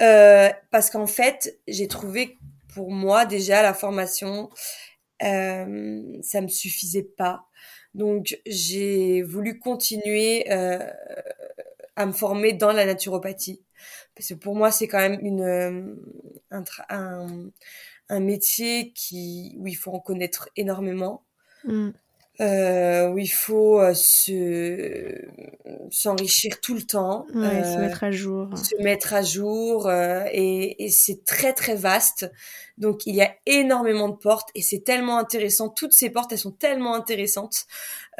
Euh, 0.02 0.50
parce 0.70 0.90
qu'en 0.90 1.06
fait 1.06 1.58
j'ai 1.68 1.88
trouvé 1.88 2.38
pour 2.74 2.90
moi 2.90 3.24
déjà 3.24 3.62
la 3.62 3.72
formation 3.72 4.50
euh, 5.22 6.02
ça 6.22 6.40
me 6.42 6.48
suffisait 6.48 7.02
pas, 7.02 7.46
donc 7.94 8.38
j'ai 8.46 9.22
voulu 9.22 9.58
continuer 9.58 10.50
euh, 10.50 10.78
à 11.96 12.06
me 12.06 12.12
former 12.12 12.52
dans 12.52 12.72
la 12.72 12.84
naturopathie. 12.84 13.62
Parce 14.14 14.28
que 14.28 14.34
pour 14.34 14.54
moi 14.54 14.70
c'est 14.70 14.88
quand 14.88 14.98
même 14.98 15.18
une 15.22 15.42
euh, 15.42 15.94
un, 16.50 17.50
un, 18.08 18.20
métier 18.20 18.92
qui 18.92 19.54
où 19.58 19.66
il 19.66 19.76
faut 19.76 19.92
en 19.92 20.00
connaître 20.00 20.48
énormément. 20.56 21.24
Mmh 21.64 21.90
euh, 22.40 23.08
où 23.08 23.18
il 23.18 23.32
faut 23.32 23.80
euh, 23.80 23.94
se 23.94 25.24
s'enrichir 25.90 26.60
tout 26.60 26.74
le 26.74 26.82
temps, 26.82 27.26
ouais, 27.34 27.64
se 27.64 27.78
mettre 27.78 28.04
à 28.04 28.10
jour, 28.10 28.48
se 28.56 28.82
mettre 28.82 29.14
à 29.14 29.22
jour, 29.22 29.88
euh, 29.88 30.24
et, 30.32 30.84
et 30.84 30.90
c'est 30.90 31.24
très 31.24 31.52
très 31.52 31.74
vaste. 31.74 32.30
Donc 32.78 33.06
il 33.06 33.14
y 33.14 33.22
a 33.22 33.34
énormément 33.46 34.08
de 34.08 34.16
portes 34.16 34.50
et 34.54 34.62
c'est 34.62 34.84
tellement 34.84 35.18
intéressant. 35.18 35.70
Toutes 35.70 35.94
ces 35.94 36.10
portes, 36.10 36.32
elles 36.32 36.38
sont 36.38 36.52
tellement 36.52 36.94
intéressantes 36.94 37.66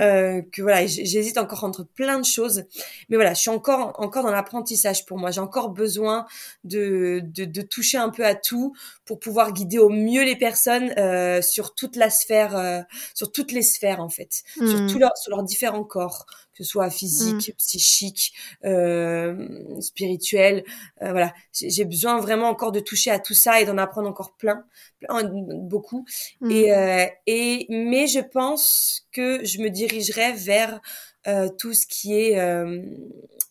euh, 0.00 0.42
que 0.52 0.62
voilà, 0.62 0.86
j'hésite 0.86 1.38
encore 1.38 1.64
entre 1.64 1.84
plein 1.84 2.18
de 2.18 2.24
choses. 2.24 2.64
Mais 3.08 3.16
voilà, 3.16 3.34
je 3.34 3.40
suis 3.40 3.50
encore 3.50 3.94
encore 3.98 4.24
dans 4.24 4.30
l'apprentissage 4.30 5.06
pour 5.06 5.18
moi. 5.18 5.30
J'ai 5.30 5.40
encore 5.40 5.70
besoin 5.70 6.26
de, 6.64 7.20
de, 7.24 7.44
de 7.44 7.62
toucher 7.62 7.98
un 7.98 8.10
peu 8.10 8.24
à 8.24 8.34
tout 8.34 8.74
pour 9.04 9.18
pouvoir 9.18 9.52
guider 9.52 9.78
au 9.78 9.88
mieux 9.88 10.24
les 10.24 10.36
personnes 10.36 10.92
euh, 10.98 11.40
sur 11.42 11.74
toute 11.74 11.96
la 11.96 12.10
sphère, 12.10 12.56
euh, 12.56 12.80
sur 13.14 13.32
toutes 13.32 13.52
les 13.52 13.62
sphères 13.62 14.00
en 14.00 14.08
fait, 14.08 14.42
sur 14.54 14.80
hmm. 14.80 14.86
tous 14.88 14.98
leurs 14.98 15.16
sur 15.16 15.30
leurs 15.30 15.44
différents 15.44 15.84
corps 15.84 16.26
que 16.56 16.64
ce 16.64 16.70
soit 16.70 16.90
physique, 16.90 17.50
mmh. 17.50 17.56
psychique, 17.58 18.32
euh, 18.64 19.80
spirituel. 19.80 20.64
Euh, 21.02 21.10
voilà, 21.10 21.34
j'ai 21.52 21.84
besoin 21.84 22.18
vraiment 22.20 22.48
encore 22.48 22.72
de 22.72 22.80
toucher 22.80 23.10
à 23.10 23.18
tout 23.18 23.34
ça 23.34 23.60
et 23.60 23.64
d'en 23.64 23.78
apprendre 23.78 24.08
encore 24.08 24.36
plein, 24.36 24.64
plein 25.00 25.30
beaucoup. 25.32 26.06
Mmh. 26.40 26.50
Et, 26.50 26.72
euh, 26.72 27.06
et 27.26 27.66
mais 27.68 28.06
je 28.06 28.20
pense 28.20 29.06
que 29.12 29.44
je 29.44 29.60
me 29.60 29.68
dirigerai 29.68 30.32
vers 30.32 30.80
euh, 31.26 31.48
tout 31.58 31.75
ce 31.75 31.86
qui 31.86 32.14
est 32.14 32.38
euh, 32.38 32.82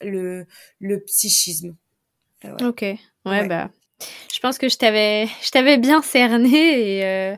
le 0.01 0.45
le 0.79 0.99
psychisme. 1.01 1.75
Euh, 2.45 2.69
ok, 2.69 2.81
ouais, 2.81 2.97
ouais, 3.25 3.47
bah 3.47 3.69
je 4.33 4.39
pense 4.41 4.57
que 4.57 4.69
je 4.69 4.77
t'avais, 4.77 5.27
je 5.41 5.51
t'avais 5.51 5.77
bien 5.77 6.01
cerné 6.01 6.97
et, 6.97 7.05
euh, 7.05 7.35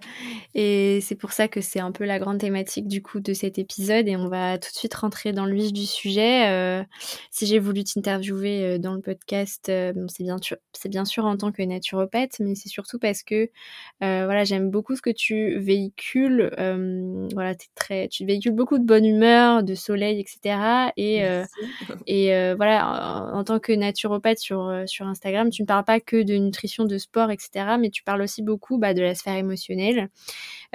et 0.60 1.02
c'est 1.02 1.14
pour 1.14 1.34
ça 1.34 1.48
que 1.48 1.62
c'est 1.62 1.80
un 1.80 1.92
peu 1.92 2.04
la 2.04 2.18
grande 2.18 2.40
thématique 2.40 2.88
du 2.88 3.04
coup 3.04 3.20
de 3.20 3.32
cet 3.34 3.60
épisode 3.60 4.08
et 4.08 4.16
on 4.16 4.28
va 4.28 4.58
tout 4.58 4.72
de 4.72 4.76
suite 4.76 4.96
rentrer 4.96 5.32
dans 5.32 5.46
le 5.46 5.54
vif 5.54 5.72
du 5.72 5.86
sujet. 5.86 6.50
Euh, 6.50 6.84
si 7.30 7.46
j'ai 7.46 7.60
voulu 7.60 7.84
t'interviewer 7.84 8.66
euh, 8.66 8.78
dans 8.80 8.96
le 8.96 9.02
podcast, 9.02 9.70
euh, 9.70 9.94
bon, 9.94 10.08
c'est 10.08 10.24
bien, 10.24 10.38
c'est 10.74 10.90
bien 10.90 11.06
sûr 11.06 11.26
en 11.26 11.38
tant 11.38 11.52
que 11.52 11.62
naturopathe, 11.62 12.40
mais 12.40 12.56
c'est 12.56 12.70
surtout 12.70 12.98
parce 12.98 13.22
que 13.22 13.52
voilà, 14.00 14.46
j'aime 14.46 14.72
beaucoup 14.72 14.96
ce 14.96 15.02
que 15.04 15.12
tu 15.12 15.60
véhicules. 15.60 16.50
voilà, 17.34 17.52
es 17.52 17.58
très, 17.76 18.08
tu 18.08 18.26
véhicules 18.26 18.52
beaucoup 18.54 18.80
de 18.80 18.86
bonne 18.86 19.06
humeur, 19.06 19.62
de 19.62 19.76
soleil, 19.76 20.20
etc. 20.20 20.92
Et 20.98 21.22
et 22.08 22.54
voilà, 22.56 23.30
en, 23.32 23.40
en, 23.40 23.44
tant 23.44 23.60
que 23.60 23.74
naturopathe 23.74 24.40
sur 24.40 24.84
sur 24.88 25.06
Instagram, 25.06 25.52
tu 25.52 25.62
ne 25.62 25.68
parles 25.68 25.86
pas 25.86 26.00
que 26.00 26.24
de 26.24 26.36
nutrition, 26.48 26.86
de 26.86 26.98
sport, 26.98 27.32
etc. 27.32 27.78
Mais 27.80 27.90
tu 27.90 28.04
parles 28.04 28.22
aussi 28.22 28.42
beaucoup 28.42 28.78
bah, 28.78 28.94
de 28.94 29.02
la 29.02 29.16
sphère 29.16 29.36
émotionnelle 29.36 30.10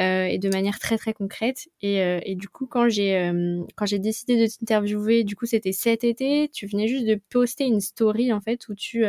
euh, 0.00 0.24
et 0.24 0.38
de 0.38 0.48
manière 0.48 0.78
très 0.78 0.96
très 0.96 1.12
concrète. 1.12 1.68
Et, 1.82 2.00
euh, 2.02 2.20
du 2.28 2.48
coup, 2.48 2.66
quand 2.66 2.88
j'ai 2.88 3.16
euh, 3.16 3.62
quand 3.76 3.86
j'ai 3.86 3.98
décidé 3.98 4.36
de 4.36 4.46
t'interviewer, 4.46 5.24
du 5.24 5.36
coup 5.36 5.46
c'était 5.46 5.72
cet 5.72 6.04
été, 6.04 6.48
tu 6.52 6.66
venais 6.66 6.88
juste 6.88 7.06
de 7.06 7.20
poster 7.30 7.64
une 7.64 7.80
story 7.80 8.32
en 8.32 8.40
fait 8.40 8.68
où 8.68 8.74
tu 8.74 9.04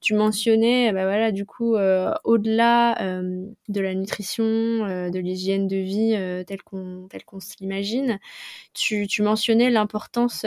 tu 0.00 0.14
mentionnais, 0.14 0.92
bah 0.92 1.04
voilà, 1.04 1.32
du 1.32 1.44
coup 1.46 1.76
au-delà 2.24 2.94
de 3.68 3.80
la 3.80 3.94
nutrition, 3.94 4.44
de 4.44 5.18
l'hygiène 5.18 5.66
de 5.68 5.76
vie 5.76 6.44
telle 6.46 6.62
qu'on 6.62 7.08
telle 7.10 7.24
qu'on 7.24 7.40
se 7.40 7.54
l'imagine, 7.60 8.18
tu, 8.74 9.06
tu 9.06 9.22
mentionnais 9.22 9.70
l'importance 9.70 10.44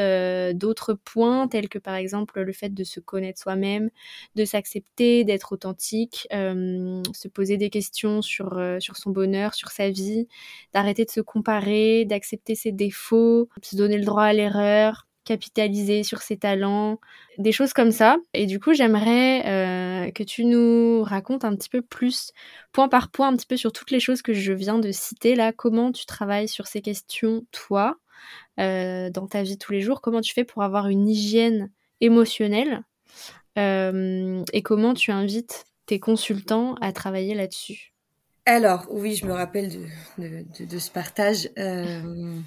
d'autres 0.53 0.93
points 0.93 1.47
tels 1.47 1.69
que 1.69 1.79
par 1.79 1.95
exemple 1.95 2.41
le 2.41 2.53
fait 2.53 2.73
de 2.73 2.83
se 2.83 2.99
connaître 2.99 3.41
soi-même, 3.41 3.89
de 4.35 4.45
s'accepter, 4.45 5.23
d'être 5.23 5.44
authentique, 5.51 6.27
euh, 6.33 7.01
se 7.13 7.27
poser 7.27 7.57
des 7.57 7.69
questions 7.69 8.21
sur, 8.21 8.57
euh, 8.57 8.79
sur 8.79 8.97
son 8.97 9.11
bonheur, 9.11 9.53
sur 9.53 9.69
sa 9.69 9.89
vie, 9.89 10.27
d'arrêter 10.73 11.05
de 11.05 11.11
se 11.11 11.21
comparer, 11.21 12.05
d'accepter 12.05 12.55
ses 12.55 12.71
défauts, 12.71 13.49
se 13.61 13.75
donner 13.75 13.97
le 13.97 14.05
droit 14.05 14.23
à 14.23 14.33
l'erreur, 14.33 15.07
capitaliser 15.23 16.03
sur 16.03 16.21
ses 16.21 16.37
talents, 16.37 16.99
des 17.37 17.51
choses 17.51 17.73
comme 17.73 17.91
ça. 17.91 18.17
Et 18.33 18.45
du 18.45 18.59
coup, 18.59 18.73
j'aimerais 18.73 19.45
euh, 20.07 20.11
que 20.11 20.23
tu 20.23 20.45
nous 20.45 21.03
racontes 21.03 21.45
un 21.45 21.55
petit 21.55 21.69
peu 21.69 21.81
plus, 21.81 22.31
point 22.71 22.87
par 22.89 23.09
point, 23.11 23.29
un 23.29 23.35
petit 23.35 23.47
peu 23.47 23.57
sur 23.57 23.71
toutes 23.71 23.91
les 23.91 23.99
choses 23.99 24.21
que 24.21 24.33
je 24.33 24.53
viens 24.53 24.79
de 24.79 24.91
citer 24.91 25.35
là, 25.35 25.51
comment 25.51 25.91
tu 25.91 26.05
travailles 26.05 26.47
sur 26.47 26.67
ces 26.67 26.81
questions, 26.81 27.45
toi, 27.51 27.97
dans 28.57 29.27
ta 29.29 29.43
vie 29.43 29.57
tous 29.57 29.71
les 29.73 29.81
jours, 29.81 30.01
comment 30.01 30.21
tu 30.21 30.33
fais 30.33 30.45
pour 30.45 30.63
avoir 30.63 30.87
une 30.87 31.07
hygiène 31.07 31.71
émotionnelle? 32.01 32.83
Et 33.57 34.61
comment 34.63 34.93
tu 34.93 35.11
invites 35.11 35.65
tes 35.85 35.99
consultants 35.99 36.75
à 36.81 36.91
travailler 36.91 37.35
là-dessus? 37.35 37.93
Alors 38.47 38.85
oui, 38.91 39.15
je 39.15 39.25
me 39.25 39.33
rappelle 39.33 39.69
de, 39.69 39.85
de, 40.19 40.45
de, 40.59 40.65
de 40.65 40.79
ce 40.79 40.91
partage. 40.91 41.49
Euh, 41.57 42.39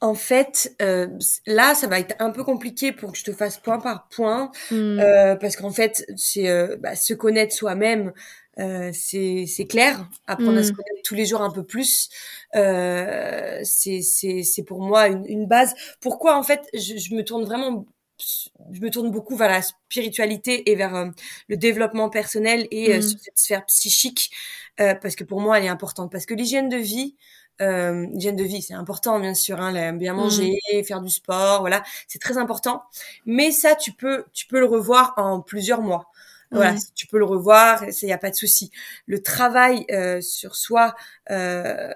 en 0.00 0.14
fait, 0.14 0.74
euh, 0.82 1.06
là, 1.46 1.74
ça 1.74 1.86
va 1.86 2.00
être 2.00 2.16
un 2.18 2.30
peu 2.30 2.42
compliqué 2.42 2.92
pour 2.92 3.12
que 3.12 3.18
je 3.18 3.24
te 3.24 3.32
fasse 3.32 3.58
point 3.58 3.78
par 3.78 4.08
point, 4.08 4.50
mmh. 4.70 4.74
euh, 4.74 5.36
parce 5.36 5.56
qu'en 5.56 5.70
fait, 5.70 6.04
c'est 6.16 6.48
euh, 6.48 6.76
bah, 6.80 6.96
se 6.96 7.14
connaître 7.14 7.54
soi-même, 7.54 8.12
euh, 8.58 8.90
c'est 8.92 9.66
clair. 9.68 10.08
Apprendre 10.26 10.54
mmh. 10.54 10.58
à 10.58 10.62
se 10.64 10.72
connaître 10.72 11.02
tous 11.04 11.14
les 11.14 11.26
jours 11.26 11.42
un 11.42 11.50
peu 11.50 11.64
plus, 11.64 12.08
c'est 12.52 14.02
c'est 14.02 14.64
pour 14.66 14.80
moi 14.82 15.06
une, 15.06 15.24
une, 15.26 15.46
base. 15.46 15.74
Pourquoi 16.00 16.36
en 16.36 16.42
fait, 16.42 16.68
je, 16.74 16.96
je 16.96 17.14
me 17.14 17.22
tourne 17.22 17.44
vraiment 17.44 17.86
je 18.72 18.80
me 18.80 18.90
tourne 18.90 19.10
beaucoup 19.10 19.36
vers 19.36 19.48
la 19.48 19.62
spiritualité 19.62 20.70
et 20.70 20.74
vers 20.74 20.94
euh, 20.94 21.06
le 21.48 21.56
développement 21.56 22.10
personnel 22.10 22.66
et 22.70 22.94
euh, 22.94 22.98
mmh. 22.98 23.02
cette 23.02 23.38
sphère 23.38 23.66
psychique 23.66 24.30
euh, 24.80 24.94
parce 24.94 25.16
que 25.16 25.24
pour 25.24 25.40
moi 25.40 25.58
elle 25.58 25.64
est 25.64 25.68
importante 25.68 26.10
parce 26.10 26.26
que 26.26 26.34
l'hygiène 26.34 26.68
de 26.68 26.76
vie 26.76 27.16
euh, 27.60 28.06
hygiène 28.14 28.36
de 28.36 28.44
vie, 28.44 28.62
c'est 28.62 28.74
important 28.74 29.18
bien 29.18 29.34
sûr, 29.34 29.60
hein, 29.60 29.92
bien 29.92 30.14
manger, 30.14 30.58
faire 30.86 31.00
du 31.00 31.10
sport, 31.10 31.60
voilà, 31.60 31.82
c'est 32.06 32.20
très 32.20 32.38
important. 32.38 32.84
Mais 33.26 33.50
ça, 33.50 33.74
tu 33.74 33.92
peux, 33.92 34.24
tu 34.32 34.46
peux 34.46 34.60
le 34.60 34.66
revoir 34.66 35.14
en 35.16 35.40
plusieurs 35.40 35.82
mois. 35.82 36.10
Voilà, 36.50 36.76
tu 36.94 37.06
peux 37.06 37.18
le 37.18 37.26
revoir, 37.26 37.84
il 37.84 38.06
n'y 38.06 38.12
a 38.12 38.16
pas 38.16 38.30
de 38.30 38.34
souci. 38.34 38.70
Le 39.06 39.22
travail 39.22 39.84
euh, 39.90 40.22
sur 40.22 40.56
soi, 40.56 40.94
euh, 41.30 41.92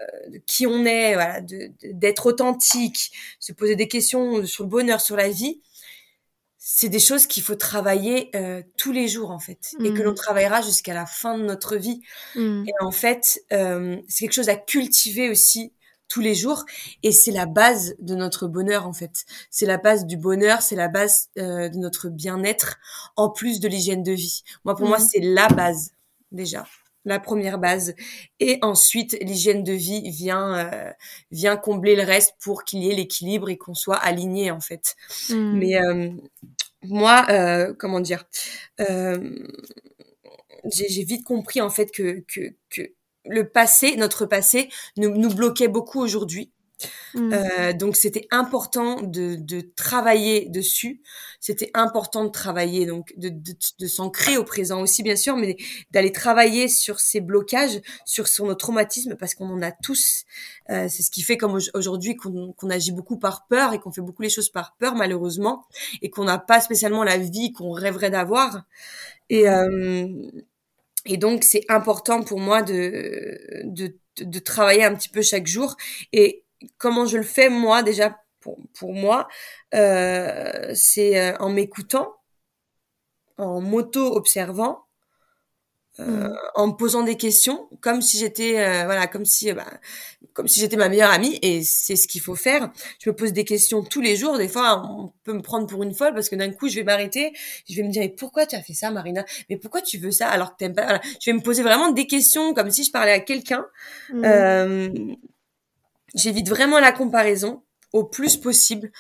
qui 0.47 0.67
on 0.67 0.85
est, 0.85 1.15
voilà, 1.15 1.41
d'être 1.41 2.27
authentique, 2.27 3.13
se 3.41 3.53
poser 3.55 3.77
des 3.77 3.89
questions 3.89 4.45
sur 4.45 4.65
le 4.65 4.69
bonheur, 4.69 5.01
sur 5.01 5.17
la 5.17 5.31
vie, 5.31 5.63
c'est 6.65 6.89
des 6.89 7.01
choses 7.01 7.27
qu'il 7.27 7.43
faut 7.43 7.57
travailler 7.57 8.31
euh, 8.37 8.63
tous 8.77 8.93
les 8.93 9.09
jours 9.09 9.33
en 9.33 9.41
fait 9.41 9.75
et 9.81 9.93
que 9.93 10.01
l'on 10.01 10.13
mm. 10.13 10.15
travaillera 10.15 10.63
jusqu'à 10.63 10.95
la 10.95 11.07
fin 11.07 11.37
de 11.37 11.43
notre 11.43 11.75
vie. 11.75 12.03
Mm. 12.37 12.65
Et 12.69 12.73
en 12.81 12.93
fait, 12.93 13.43
euh, 13.53 14.01
c'est 14.07 14.27
quelque 14.27 14.35
chose 14.35 14.49
à 14.49 14.55
cultiver 14.55 15.29
aussi 15.29 15.73
tous 16.07 16.21
les 16.21 16.37
jours 16.37 16.65
et 17.03 17.11
c'est 17.11 17.33
la 17.33 17.47
base 17.47 17.97
de 17.99 18.15
notre 18.15 18.47
bonheur 18.47 18.87
en 18.87 18.93
fait. 18.93 19.25
C'est 19.51 19.67
la 19.67 19.77
base 19.77 20.07
du 20.07 20.17
bonheur, 20.17 20.63
c'est 20.63 20.77
la 20.77 20.87
base 20.87 21.31
euh, 21.37 21.69
de 21.69 21.79
notre 21.79 22.09
bien-être 22.09 22.79
en 23.17 23.29
plus 23.29 23.59
de 23.59 23.67
l'hygiène 23.67 24.05
de 24.05 24.13
vie. 24.13 24.45
Moi 24.65 24.77
pour 24.77 24.87
moi, 24.87 24.99
mm. 24.99 25.09
c'est 25.11 25.21
la 25.21 25.49
base 25.49 25.91
déjà 26.31 26.65
la 27.05 27.19
première 27.19 27.59
base. 27.59 27.95
Et 28.41 28.59
ensuite, 28.63 29.17
l'hygiène 29.21 29.65
de 29.65 29.73
vie 29.73 30.09
vient 30.11 30.57
euh, 30.57 30.91
vient 31.31 31.57
combler 31.57 31.97
le 31.97 32.03
reste 32.03 32.35
pour 32.41 32.65
qu'il 32.65 32.83
y 32.83 32.91
ait 32.91 32.95
l'équilibre 32.95 33.51
et 33.51 33.57
qu'on 33.57 33.75
soit 33.75 33.97
aligné 33.97 34.51
en 34.51 34.61
fait. 34.61 34.97
Hmm. 35.29 35.59
Mais 35.59 35.81
euh, 35.81 36.11
moi, 36.83 37.27
euh, 37.31 37.75
comment 37.79 38.01
dire, 38.01 38.25
j'ai 38.79 41.05
vite 41.05 41.25
compris 41.25 41.61
en 41.61 41.71
fait 41.71 41.91
que, 41.91 42.25
que, 42.29 42.55
que 42.71 42.93
le 43.25 43.49
passé, 43.49 43.97
notre 43.97 44.27
passé, 44.27 44.69
nous, 44.97 45.17
nous 45.17 45.33
bloquait 45.33 45.69
beaucoup 45.69 46.01
aujourd'hui 46.01 46.51
Mmh. 47.15 47.33
Euh, 47.33 47.73
donc 47.73 47.97
c'était 47.97 48.27
important 48.31 49.03
de, 49.03 49.37
de, 49.37 49.61
travailler 49.61 50.49
dessus. 50.49 51.03
C'était 51.41 51.71
important 51.75 52.25
de 52.25 52.31
travailler, 52.31 52.87
donc 52.87 53.13
de, 53.17 53.29
de, 53.29 53.53
de 53.79 53.87
s'ancrer 53.87 54.37
au 54.37 54.45
présent 54.45 54.81
aussi 54.81 55.03
bien 55.03 55.17
sûr, 55.17 55.37
mais 55.37 55.57
d'aller 55.91 56.13
travailler 56.13 56.69
sur 56.69 57.01
ces 57.01 57.21
blocages, 57.21 57.81
sur, 58.05 58.29
sur 58.29 58.47
nos 58.47 58.55
traumatismes, 58.55 59.17
parce 59.17 59.35
qu'on 59.35 59.51
en 59.51 59.63
a 59.63 59.73
tous. 59.73 60.25
Euh, 60.71 60.87
c'est 60.89 61.03
ce 61.03 61.11
qui 61.11 61.23
fait 61.23 61.37
comme 61.37 61.59
aujourd'hui 61.75 62.17
qu'on 62.17 62.71
agit 62.71 62.93
beaucoup 62.93 63.19
par 63.19 63.47
peur 63.47 63.73
et 63.75 63.79
qu'on 63.79 63.93
fait 63.93 64.01
beaucoup 64.01 64.23
les 64.23 64.31
choses 64.31 64.49
par 64.49 64.77
peur 64.79 64.95
malheureusement, 64.95 65.67
et 66.01 66.11
qu'on 66.11 66.25
n'a 66.25 66.39
pas 66.39 66.61
spécialement 66.61 67.05
la 67.05 67.19
vie 67.19 67.53
qu'on 67.53 67.73
rêverait 67.73 68.11
d'avoir. 68.11 68.63
Et 69.31 69.49
euh, 69.49 70.09
et 71.05 71.17
donc, 71.17 71.45
c'est 71.45 71.65
important 71.69 72.23
pour 72.23 72.39
moi 72.39 72.63
de, 72.63 73.39
de, 73.65 73.97
de, 74.21 74.39
travailler 74.39 74.85
un 74.85 74.95
petit 74.95 75.09
peu 75.09 75.23
chaque 75.23 75.47
jour. 75.47 75.77
Et 76.13 76.42
comment 76.79 77.07
je 77.07 77.19
le 77.19 77.23
fais 77.23 77.49
moi 77.49 77.83
déjà 77.83 78.19
pour, 78.41 78.59
pour 78.79 78.93
moi, 78.93 79.29
euh, 79.75 80.73
c'est 80.75 81.19
euh, 81.19 81.37
en 81.39 81.51
m'écoutant, 81.51 82.13
en 83.39 83.61
m'auto-observant, 83.61 84.85
euh, 86.01 86.29
mmh. 86.29 86.37
en 86.55 86.67
me 86.69 86.73
posant 86.73 87.03
des 87.03 87.17
questions, 87.17 87.69
comme 87.83 88.01
si 88.01 88.19
j'étais, 88.19 88.59
euh, 88.59 88.85
voilà, 88.87 89.07
comme 89.07 89.27
si, 89.27 89.53
bah, 89.53 89.67
comme 90.33 90.49
si 90.49 90.59
j'étais 90.59 90.77
ma 90.77 90.89
meilleure 90.89 91.11
amie, 91.11 91.39
et 91.43 91.63
c'est 91.63 91.97
ce 91.97 92.09
qu'il 92.09 92.23
faut 92.23 92.35
faire. 92.35 92.73
Je 92.99 93.11
me 93.11 93.15
pose 93.15 93.35
des 93.35 93.45
questions 93.45 93.83
tous 93.83 94.01
les 94.01 94.17
jours. 94.17 94.39
Des 94.39 94.49
fois, 94.49 94.83
on 94.83 95.13
peut 95.23 95.35
me 95.35 95.43
prendre 95.43 95.67
pour 95.67 95.83
une 95.83 95.95
folle 95.95 96.15
parce 96.15 96.31
que 96.31 96.37
d'un 96.37 96.51
coup, 96.51 96.69
je 96.69 96.77
vais 96.77 96.85
m'arrêter, 96.85 97.33
je 97.69 97.77
vais 97.77 97.83
me 97.83 97.91
dire, 97.91 98.01
mais 98.03 98.09
pourquoi 98.09 98.47
tu 98.47 98.57
as 98.57 98.63
fait 98.63 98.73
ça, 98.73 98.91
Marina? 98.91 99.25
Mais 99.51 99.59
pourquoi 99.59 99.83
tu 99.83 99.99
veux 99.99 100.13
ça 100.13 100.29
alors 100.29 100.53
que 100.53 100.57
t'aimes 100.61 100.75
pas? 100.75 100.99
Je 101.21 101.31
vais 101.31 101.37
me 101.37 101.43
poser 101.43 101.63
vraiment 101.63 101.91
des 101.91 102.07
questions 102.07 102.55
comme 102.55 102.71
si 102.71 102.85
je 102.85 102.91
parlais 102.91 103.13
à 103.13 103.21
quelqu'un. 103.21 103.67
Mmh. 104.15 104.25
Euh, 104.25 104.89
J'évite 106.15 106.49
vraiment 106.49 106.81
la 106.81 106.93
comparaison 106.93 107.63
au 107.93 108.05
plus 108.05 108.37
possible 108.37 108.91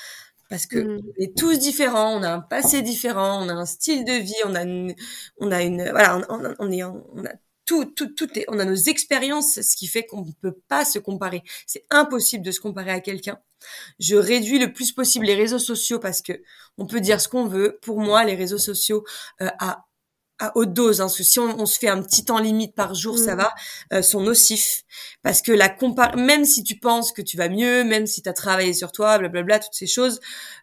parce 0.49 0.66
que 0.66 0.78
mm. 0.78 1.00
on 1.00 1.23
est 1.23 1.37
tous 1.37 1.59
différents, 1.59 2.19
on 2.19 2.23
a 2.23 2.31
un 2.31 2.40
passé 2.40 2.83
différent, 2.83 3.42
on 3.45 3.49
a 3.49 3.54
un 3.54 3.66
style 3.66 4.04
de 4.04 4.12
vie, 4.12 4.35
on 4.45 4.54
a 4.54 4.62
une, 4.62 4.95
on 5.38 5.50
a 5.50 5.62
une, 5.62 5.88
voilà, 5.90 6.21
on, 6.28 6.54
on 6.59 6.71
est, 6.71 6.85
on 6.85 7.25
a 7.25 7.33
tout, 7.64 7.87
tout, 7.87 8.09
tout 8.09 8.38
est, 8.38 8.44
on 8.48 8.59
a 8.59 8.64
nos 8.64 8.75
expériences, 8.75 9.61
ce 9.61 9.77
qui 9.77 9.87
fait 9.87 10.05
qu'on 10.05 10.25
ne 10.25 10.33
peut 10.40 10.59
pas 10.68 10.85
se 10.85 10.98
comparer. 10.98 11.42
C'est 11.66 11.85
impossible 11.90 12.44
de 12.44 12.51
se 12.51 12.61
comparer 12.61 12.90
à 12.90 13.01
quelqu'un. 13.01 13.38
Je 13.98 14.16
réduis 14.16 14.59
le 14.59 14.72
plus 14.72 14.92
possible 14.92 15.27
les 15.27 15.35
réseaux 15.35 15.59
sociaux 15.59 15.98
parce 15.98 16.20
que 16.20 16.42
on 16.77 16.87
peut 16.87 17.01
dire 17.01 17.20
ce 17.20 17.29
qu'on 17.29 17.46
veut. 17.46 17.79
Pour 17.83 18.01
moi, 18.01 18.25
les 18.25 18.35
réseaux 18.35 18.59
sociaux 18.59 19.05
euh, 19.40 19.48
à 19.59 19.87
à 20.42 20.50
haute 20.57 20.72
dose, 20.72 21.00
hein, 21.00 21.05
parce 21.05 21.16
que 21.16 21.22
si 21.22 21.38
on, 21.38 21.66
se 21.66 21.78
fait 21.78 21.88
un 21.88 22.02
petit 22.02 22.24
temps 22.24 22.38
limite 22.38 22.74
par 22.74 22.94
jour, 22.96 23.16
ça 23.16 23.35
mm. 23.35 23.38
va, 23.38 23.55
euh, 23.92 24.02
sont 24.02 24.20
nocifs. 24.20 24.83
Parce 25.22 25.40
que 25.40 25.52
la 25.52 25.68
compar 25.68 26.16
même 26.16 26.44
si 26.44 26.64
tu 26.64 26.76
penses 26.76 27.12
que 27.12 27.22
tu 27.22 27.37
vas 27.37 27.48
mieux, 27.48 27.85
même 27.85 28.09
si 28.09 28.22
tu 28.22 28.28
as 28.28 28.33
travaillé 28.33 28.74
sur 28.74 28.90
toi, 28.90 29.18
blablabla, 29.18 29.61
toutes 29.61 29.74
ces 29.74 29.87
choses, 29.87 30.18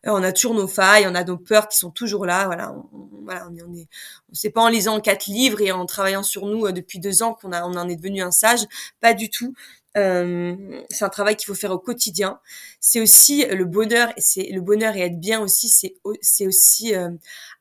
euh, 0.05 0.11
on 0.11 0.21
a 0.21 0.33
toujours 0.33 0.53
nos 0.53 0.67
failles, 0.67 1.05
on 1.07 1.15
a 1.15 1.23
nos 1.23 1.37
peurs 1.37 1.69
qui 1.69 1.77
sont 1.77 1.91
toujours 1.91 2.25
là. 2.25 2.45
Voilà, 2.47 2.73
on, 2.73 3.09
voilà, 3.23 3.47
on 3.49 3.55
est, 3.55 3.63
on 3.63 3.73
est, 3.73 3.87
on 4.29 4.35
sait 4.35 4.49
pas 4.49 4.61
en 4.61 4.67
lisant 4.67 4.99
quatre 4.99 5.27
livres 5.27 5.61
et 5.61 5.71
en 5.71 5.85
travaillant 5.85 6.23
sur 6.23 6.45
nous 6.45 6.65
euh, 6.65 6.73
depuis 6.73 6.99
deux 6.99 7.23
ans 7.23 7.33
qu'on 7.33 7.53
a, 7.53 7.63
on 7.63 7.75
en 7.77 7.87
est 7.87 7.95
devenu 7.95 8.21
un 8.21 8.31
sage. 8.31 8.65
Pas 8.99 9.13
du 9.13 9.29
tout. 9.29 9.53
Euh, 9.97 10.56
c'est 10.89 11.04
un 11.04 11.10
travail 11.10 11.36
qu'il 11.36 11.47
faut 11.47 11.56
faire 11.56 11.71
au 11.71 11.80
quotidien. 11.80 12.39
C'est 12.80 13.02
aussi 13.02 13.45
le 13.45 13.65
bonheur, 13.65 14.13
c'est 14.17 14.49
le 14.52 14.62
bonheur 14.62 14.95
et 14.95 15.02
être 15.02 15.19
bien 15.19 15.41
aussi. 15.41 15.67
C'est 15.69 15.95
c'est 16.21 16.47
aussi 16.47 16.95
euh, 16.95 17.10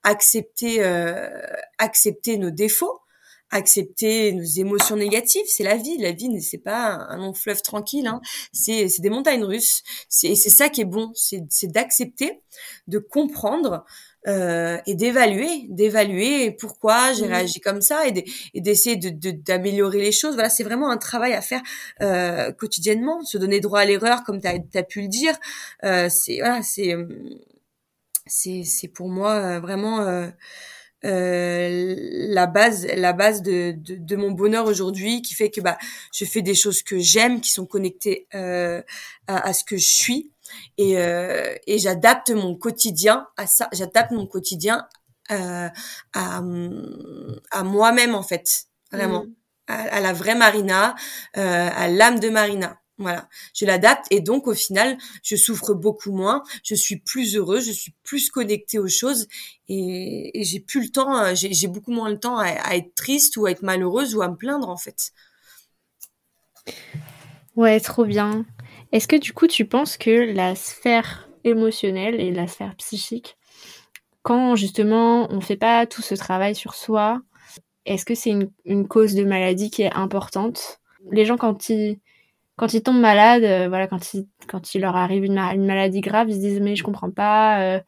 accepter 0.02 0.84
euh, 0.84 1.28
accepter 1.78 2.36
nos 2.36 2.50
défauts, 2.50 3.00
accepter 3.50 4.32
nos 4.32 4.44
émotions 4.44 4.96
négatives. 4.96 5.46
C'est 5.46 5.64
la 5.64 5.76
vie. 5.76 5.96
La 5.98 6.12
vie, 6.12 6.42
c'est 6.42 6.58
pas 6.58 7.06
un 7.08 7.16
long 7.16 7.32
fleuve 7.32 7.62
tranquille. 7.62 8.06
Hein. 8.06 8.20
C'est 8.52 8.88
c'est 8.88 9.02
des 9.02 9.10
montagnes 9.10 9.44
russes. 9.44 9.82
C'est 10.08 10.34
c'est 10.34 10.50
ça 10.50 10.68
qui 10.68 10.82
est 10.82 10.86
bon. 10.86 11.12
C'est 11.14 11.44
c'est 11.48 11.72
d'accepter, 11.72 12.42
de 12.88 12.98
comprendre 12.98 13.84
euh, 14.28 14.78
et 14.86 14.94
d'évaluer, 14.94 15.66
d'évaluer 15.68 16.50
pourquoi 16.52 17.12
j'ai 17.14 17.26
réagi 17.26 17.60
comme 17.60 17.80
ça 17.80 18.06
et 18.06 18.60
d'essayer 18.60 18.96
de, 18.96 19.30
d'améliorer 19.30 20.00
les 20.00 20.12
choses. 20.12 20.34
Voilà, 20.34 20.50
c'est 20.50 20.64
vraiment 20.64 20.90
un 20.90 20.98
travail 20.98 21.32
à 21.34 21.40
faire 21.40 21.62
euh, 22.02 22.52
quotidiennement, 22.52 23.22
se 23.24 23.38
donner 23.38 23.60
droit 23.60 23.80
à 23.80 23.84
l'erreur 23.84 24.24
comme 24.24 24.40
tu 24.40 24.46
as, 24.46 24.82
pu 24.82 25.02
le 25.02 25.08
dire. 25.08 25.34
Euh, 25.84 26.08
c'est 26.10 26.38
voilà, 26.40 26.62
c'est 26.62 26.94
c'est 28.26 28.62
c'est 28.64 28.88
pour 28.88 29.08
moi 29.08 29.34
euh, 29.34 29.60
vraiment 29.60 30.00
euh, 30.00 30.28
euh, 31.04 31.94
la 31.96 32.46
base 32.46 32.86
la 32.96 33.12
base 33.12 33.42
de, 33.42 33.72
de, 33.76 33.94
de 33.94 34.16
mon 34.16 34.32
bonheur 34.32 34.66
aujourd'hui 34.66 35.22
qui 35.22 35.34
fait 35.34 35.50
que 35.50 35.60
bah 35.60 35.78
je 36.12 36.24
fais 36.24 36.42
des 36.42 36.54
choses 36.54 36.82
que 36.82 36.98
j'aime 36.98 37.40
qui 37.40 37.50
sont 37.50 37.66
connectées 37.66 38.26
euh, 38.34 38.82
à, 39.26 39.48
à, 39.48 39.52
ce 39.52 39.64
que 39.64 39.76
je 39.76 39.88
suis 39.88 40.32
et, 40.76 40.98
euh, 40.98 41.54
et 41.66 41.78
j'adapte 41.78 42.30
mon 42.30 42.54
quotidien 42.56 43.26
à 43.36 43.46
ça 43.46 43.68
j'adapte 43.72 44.12
mon 44.12 44.26
quotidien 44.26 44.86
euh, 45.30 45.68
à, 46.14 46.42
à 47.50 47.62
moi-même 47.62 48.14
en 48.14 48.22
fait 48.22 48.64
vraiment 48.92 49.24
mmh. 49.24 49.34
à, 49.68 49.74
à, 49.74 50.00
la 50.00 50.12
vraie 50.12 50.34
Marina 50.34 50.94
euh, 51.36 51.70
à 51.74 51.88
l'âme 51.88 52.20
de 52.20 52.30
Marina 52.30 52.78
voilà, 52.98 53.28
je 53.54 53.64
l'adapte 53.64 54.06
et 54.10 54.20
donc 54.20 54.48
au 54.48 54.54
final, 54.54 54.98
je 55.22 55.36
souffre 55.36 55.72
beaucoup 55.72 56.10
moins, 56.10 56.42
je 56.64 56.74
suis 56.74 56.96
plus 56.96 57.36
heureux, 57.36 57.60
je 57.60 57.70
suis 57.70 57.94
plus 58.02 58.28
connectée 58.28 58.80
aux 58.80 58.88
choses 58.88 59.28
et, 59.68 60.32
j'ai 60.42 60.58
plus 60.58 60.82
le 60.82 60.88
temps, 60.88 61.34
j'ai 61.34 61.68
beaucoup 61.68 61.92
moins 61.92 62.10
le 62.10 62.18
temps 62.18 62.38
à, 62.38 62.76
être 62.76 62.92
triste 62.96 63.36
ou 63.36 63.46
à 63.46 63.52
être 63.52 63.62
malheureuse 63.62 64.16
ou 64.16 64.22
à 64.22 64.28
me 64.28 64.36
plaindre 64.36 64.68
en 64.68 64.76
fait. 64.76 65.12
Ouais, 67.54 67.78
trop 67.78 68.04
bien. 68.04 68.44
Est-ce 68.92 69.08
que 69.08 69.16
du 69.16 69.32
coup 69.32 69.46
tu 69.46 69.66
penses 69.66 69.96
que 69.96 70.32
la 70.32 70.54
sphère 70.54 71.28
émotionnelle 71.44 72.20
et 72.20 72.32
la 72.32 72.46
sphère 72.46 72.74
psychique, 72.76 73.36
quand 74.22 74.56
justement 74.56 75.30
on 75.30 75.40
fait 75.40 75.56
pas 75.56 75.86
tout 75.86 76.02
ce 76.02 76.14
travail 76.14 76.54
sur 76.54 76.74
soi, 76.74 77.20
est-ce 77.86 78.04
que 78.04 78.14
c'est 78.14 78.34
une, 78.64 78.88
cause 78.88 79.14
de 79.14 79.24
maladie 79.24 79.70
qui 79.70 79.82
est 79.82 79.92
importante? 79.92 80.80
Les 81.10 81.24
gens 81.24 81.36
quand 81.36 81.68
ils 81.68 81.98
quand 82.56 82.74
ils 82.74 82.82
tombent 82.82 83.00
malades, 83.00 83.44
euh, 83.44 83.68
voilà, 83.68 83.86
quand 83.86 84.14
il, 84.14 84.26
quand 84.48 84.74
leur 84.74 84.96
arrive 84.96 85.24
une, 85.24 85.34
maladie 85.34 86.00
grave, 86.00 86.28
ils 86.28 86.34
se 86.34 86.40
disent 86.40 86.60
mais 86.60 86.74
je 86.74 86.82
comprends 86.82 87.10
pas, 87.10 87.60
euh, 87.62 87.80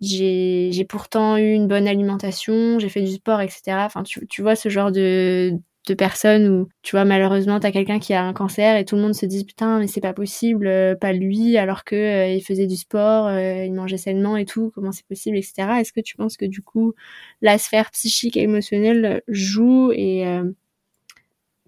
j'ai, 0.00 0.84
pourtant 0.88 1.36
eu 1.36 1.52
une 1.52 1.68
bonne 1.68 1.86
alimentation, 1.86 2.80
j'ai 2.80 2.88
fait 2.88 3.02
du 3.02 3.12
sport, 3.12 3.40
etc. 3.40 3.62
Enfin, 3.86 4.02
tu 4.02 4.42
vois 4.42 4.56
ce 4.56 4.68
genre 4.68 4.90
de, 4.90 5.52
de 5.86 5.94
personnes 5.94 6.48
où, 6.48 6.68
tu 6.82 6.96
vois, 6.96 7.04
malheureusement, 7.04 7.60
t'as 7.60 7.70
quelqu'un 7.70 7.98
qui 7.98 8.12
a 8.12 8.24
un 8.24 8.32
cancer 8.32 8.76
et 8.76 8.84
tout 8.84 8.96
le 8.96 9.02
monde 9.02 9.14
se 9.14 9.26
dit 9.26 9.44
putain, 9.44 9.78
mais 9.78 9.86
c'est 9.86 10.00
pas 10.00 10.12
possible, 10.12 10.66
euh, 10.66 10.94
pas 10.94 11.12
lui, 11.12 11.56
alors 11.56 11.84
que 11.84 12.34
il 12.34 12.42
faisait 12.42 12.66
du 12.66 12.76
sport, 12.76 13.30
il 13.30 13.72
mangeait 13.72 13.96
sainement 13.96 14.36
et 14.36 14.44
tout, 14.44 14.72
comment 14.74 14.92
c'est 14.92 15.06
possible, 15.06 15.36
etc. 15.36 15.80
Est-ce 15.80 15.92
que 15.92 16.00
tu 16.00 16.16
penses 16.16 16.36
que 16.36 16.44
du 16.44 16.62
coup, 16.62 16.94
la 17.40 17.58
sphère 17.58 17.90
psychique 17.92 18.36
et 18.36 18.42
émotionnelle 18.42 19.22
joue 19.28 19.92
et 19.92 20.24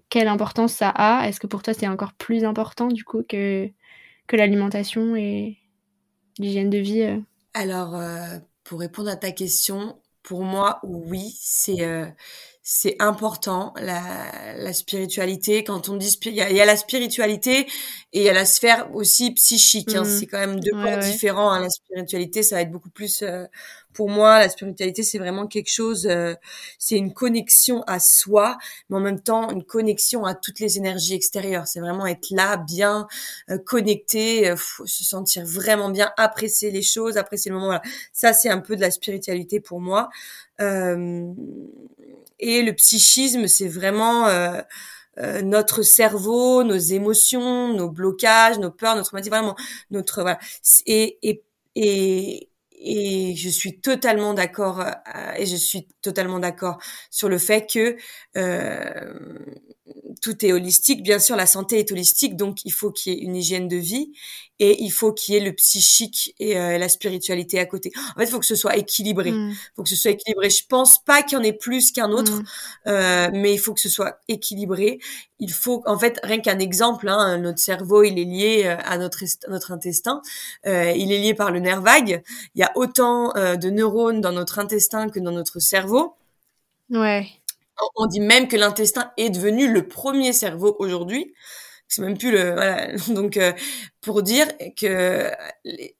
quelle 0.09 0.27
importance 0.27 0.73
ça 0.73 0.89
a? 0.89 1.27
Est-ce 1.27 1.39
que 1.39 1.47
pour 1.47 1.63
toi 1.63 1.73
c'est 1.73 1.87
encore 1.87 2.13
plus 2.13 2.43
important 2.43 2.87
du 2.87 3.03
coup 3.03 3.23
que, 3.27 3.69
que 4.27 4.35
l'alimentation 4.35 5.15
et 5.15 5.57
l'hygiène 6.37 6.69
de 6.69 6.79
vie 6.79 7.03
euh? 7.03 7.19
Alors, 7.53 7.95
euh, 7.95 8.37
pour 8.63 8.79
répondre 8.79 9.09
à 9.09 9.15
ta 9.15 9.31
question, 9.31 9.99
pour 10.23 10.43
moi, 10.43 10.79
oui, 10.83 11.35
c'est 11.39 11.81
euh, 11.81 12.05
c'est 12.71 12.97
important 12.99 13.73
la, 13.81 14.53
la, 14.55 14.73
spiritualité. 14.73 15.63
Quand 15.63 15.89
on 15.89 15.95
dit 15.95 16.15
il 16.25 16.35
y, 16.35 16.41
a 16.61 16.65
la 16.65 16.77
spiritualité 16.77 17.61
et 18.13 18.19
il 18.19 18.21
y 18.21 18.29
a 18.29 18.33
la 18.33 18.45
sphère 18.45 18.93
aussi 18.93 19.31
psychique. 19.31 19.95
Hein. 19.95 20.03
Mmh. 20.03 20.19
C'est 20.19 20.27
quand 20.27 20.37
même 20.37 20.59
deux 20.59 20.73
points 20.73 20.97
différents. 20.97 21.51
Hein. 21.51 21.61
La 21.61 21.69
spiritualité, 21.71 22.43
ça 22.43 22.57
va 22.57 22.61
être 22.61 22.69
beaucoup 22.69 22.91
plus 22.91 23.23
euh, 23.23 23.45
pour 23.91 24.07
moi. 24.07 24.37
La 24.37 24.49
spiritualité, 24.49 25.01
c'est 25.01 25.17
vraiment 25.17 25.47
quelque 25.47 25.71
chose. 25.71 26.05
Euh, 26.05 26.35
c'est 26.77 26.95
une 26.95 27.11
connexion 27.11 27.81
à 27.87 27.99
soi, 27.99 28.55
mais 28.91 28.97
en 28.97 29.01
même 29.01 29.19
temps 29.19 29.49
une 29.49 29.63
connexion 29.63 30.25
à 30.25 30.35
toutes 30.35 30.59
les 30.59 30.77
énergies 30.77 31.15
extérieures. 31.15 31.65
C'est 31.65 31.79
vraiment 31.79 32.05
être 32.05 32.29
là, 32.29 32.57
bien 32.57 33.07
euh, 33.49 33.57
connecté, 33.57 34.53
se 34.85 35.03
sentir 35.03 35.43
vraiment 35.43 35.89
bien, 35.89 36.11
apprécier 36.17 36.69
les 36.69 36.83
choses, 36.83 37.17
apprécier 37.17 37.49
le 37.49 37.55
moment. 37.55 37.69
Voilà. 37.69 37.81
Ça, 38.13 38.31
c'est 38.33 38.49
un 38.49 38.59
peu 38.59 38.75
de 38.75 38.81
la 38.81 38.91
spiritualité 38.91 39.59
pour 39.59 39.81
moi. 39.81 40.09
Euh, 40.61 41.33
et 42.39 42.61
le 42.63 42.73
psychisme, 42.73 43.47
c'est 43.47 43.67
vraiment 43.67 44.27
euh, 44.27 44.61
euh, 45.19 45.41
notre 45.41 45.81
cerveau, 45.83 46.63
nos 46.63 46.77
émotions, 46.77 47.73
nos 47.73 47.89
blocages, 47.89 48.59
nos 48.59 48.71
peurs, 48.71 48.95
notre 48.95 49.11
vraiment 49.29 49.55
notre 49.91 50.21
voilà. 50.21 50.39
Et 50.85 51.19
et 51.23 51.43
et 51.75 52.48
et 52.79 53.35
je 53.35 53.49
suis 53.49 53.79
totalement 53.81 54.33
d'accord 54.33 54.83
et 55.37 55.45
je 55.45 55.55
suis 55.55 55.87
totalement 56.01 56.39
d'accord 56.39 56.79
sur 57.11 57.29
le 57.29 57.37
fait 57.37 57.67
que 57.71 57.97
euh, 58.37 59.45
tout 60.21 60.45
est 60.45 60.51
holistique. 60.51 61.03
Bien 61.03 61.19
sûr, 61.19 61.35
la 61.35 61.45
santé 61.45 61.79
est 61.79 61.91
holistique, 61.91 62.35
donc 62.35 62.59
il 62.65 62.71
faut 62.71 62.91
qu'il 62.91 63.13
y 63.13 63.17
ait 63.17 63.19
une 63.19 63.35
hygiène 63.35 63.67
de 63.67 63.77
vie 63.77 64.11
et 64.59 64.83
il 64.83 64.91
faut 64.91 65.13
qu'il 65.13 65.33
y 65.33 65.37
ait 65.37 65.41
le 65.41 65.53
psychique 65.53 66.35
et 66.39 66.57
euh, 66.57 66.77
la 66.77 66.89
spiritualité 66.89 67.59
à 67.59 67.65
côté. 67.65 67.91
En 67.95 68.19
fait, 68.19 68.25
il 68.25 68.29
faut 68.29 68.39
que 68.39 68.45
ce 68.45 68.55
soit 68.55 68.75
équilibré. 68.75 69.29
Il 69.29 69.35
mm. 69.35 69.55
faut 69.75 69.83
que 69.83 69.89
ce 69.89 69.95
soit 69.95 70.11
équilibré. 70.11 70.49
Je 70.49 70.65
pense 70.67 71.03
pas 71.03 71.23
qu'il 71.23 71.37
y 71.37 71.41
en 71.41 71.43
ait 71.43 71.53
plus 71.53 71.91
qu'un 71.91 72.11
autre, 72.11 72.33
mm. 72.33 72.45
euh, 72.87 73.29
mais 73.33 73.53
il 73.53 73.59
faut 73.59 73.73
que 73.73 73.81
ce 73.81 73.89
soit 73.89 74.19
équilibré. 74.27 74.99
Il 75.39 75.53
faut, 75.53 75.81
en 75.85 75.97
fait, 75.97 76.19
rien 76.23 76.39
qu'un 76.39 76.59
exemple, 76.59 77.07
hein, 77.07 77.37
notre 77.37 77.59
cerveau, 77.59 78.03
il 78.03 78.19
est 78.19 78.25
lié 78.25 78.63
euh, 78.65 78.75
à 78.83 78.97
notre 78.97 79.23
notre 79.47 79.71
intestin. 79.71 80.21
Euh, 80.65 80.91
il 80.91 81.13
est 81.13 81.19
lié 81.19 81.33
par 81.33 81.51
le 81.51 81.61
nerf 81.61 81.81
vague. 81.81 82.21
Il 82.55 82.59
y 82.59 82.63
a 82.63 82.68
autant 82.75 83.35
euh, 83.35 83.55
de 83.55 83.69
neurones 83.69 84.21
dans 84.21 84.31
notre 84.31 84.59
intestin 84.59 85.09
que 85.09 85.19
dans 85.19 85.31
notre 85.31 85.59
cerveau. 85.59 86.15
Ouais. 86.89 87.27
On 87.95 88.07
dit 88.07 88.19
même 88.19 88.47
que 88.47 88.57
l'intestin 88.57 89.11
est 89.17 89.29
devenu 89.29 89.71
le 89.71 89.87
premier 89.87 90.33
cerveau 90.33 90.75
aujourd'hui. 90.79 91.33
C'est 91.87 92.03
même 92.03 92.17
plus 92.17 92.31
le 92.31 92.53
voilà. 92.53 92.95
Donc 93.07 93.37
euh, 93.37 93.51
pour 94.01 94.21
dire 94.21 94.47
que 94.79 95.31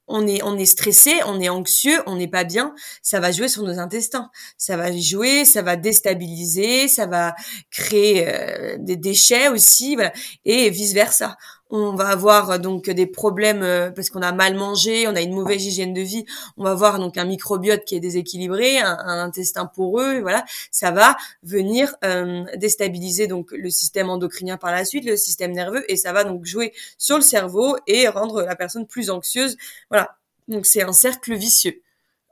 on 0.08 0.28
est 0.28 0.44
on 0.44 0.58
est 0.58 0.66
stressé, 0.66 1.14
on 1.26 1.42
est 1.42 1.50
anxieux, 1.50 2.02
on 2.06 2.16
n'est 2.16 2.28
pas 2.28 2.44
bien, 2.44 2.76
ça 3.02 3.20
va 3.20 3.32
jouer 3.32 3.48
sur 3.48 3.64
nos 3.64 3.80
intestins. 3.80 4.30
Ça 4.58 4.78
va 4.78 4.96
jouer, 4.96 5.46
ça 5.46 5.64
va 5.64 5.76
déstabiliser, 5.78 6.88
ça 6.88 7.08
va 7.08 7.34
créer 7.72 8.28
euh, 8.28 8.78
des 8.80 8.98
déchets 8.98 9.50
aussi, 9.50 9.96
voilà, 9.96 10.14
et 10.46 10.70
vice 10.70 10.94
versa 10.94 11.38
on 11.70 11.94
va 11.94 12.08
avoir 12.08 12.52
euh, 12.52 12.58
donc 12.58 12.90
des 12.90 13.06
problèmes 13.06 13.62
euh, 13.64 13.92
parce 13.92 14.10
qu'on 14.10 14.22
a 14.22 14.32
mal 14.32 14.56
mangé, 14.56 15.08
on 15.08 15.16
a 15.16 15.22
une 15.22 15.34
mauvaise 15.34 15.66
hygiène 15.66 15.94
de 15.94 16.02
vie, 16.02 16.26
on 16.58 16.64
va 16.64 16.72
avoir 16.72 17.00
donc 17.00 17.18
un 17.18 17.26
microbiote 17.26 17.86
qui 17.86 17.96
est 17.96 18.00
déséquilibré, 18.00 18.80
un, 18.80 18.98
intestin 19.20 19.66
poreux, 19.66 20.20
voilà, 20.22 20.46
ça 20.72 20.92
va 20.92 21.16
venir 21.44 21.96
euh, 22.04 22.44
déstabiliser 22.58 23.28
donc 23.28 23.52
le 23.52 23.70
système 23.70 24.10
endocrinien 24.10 24.58
par 24.58 24.72
la 24.72 24.86
suite, 24.86 25.06
le 25.06 25.18
système 25.18 25.52
nerveux 25.52 25.84
et 25.92 25.96
ça 25.96 26.14
va 26.14 26.24
donc 26.24 26.46
jouer 26.46 26.74
sur 26.98 27.18
le 27.18 27.24
cerveau 27.24 27.78
et 27.88 28.08
rendre 28.08 28.42
la 28.42 28.56
personne 28.56 28.88
plus 28.88 29.10
anxieuse, 29.10 29.58
voilà. 29.90 30.16
Donc 30.48 30.66
c'est 30.66 30.82
un 30.82 30.94
cercle 30.94 31.36
vicieux. 31.36 31.82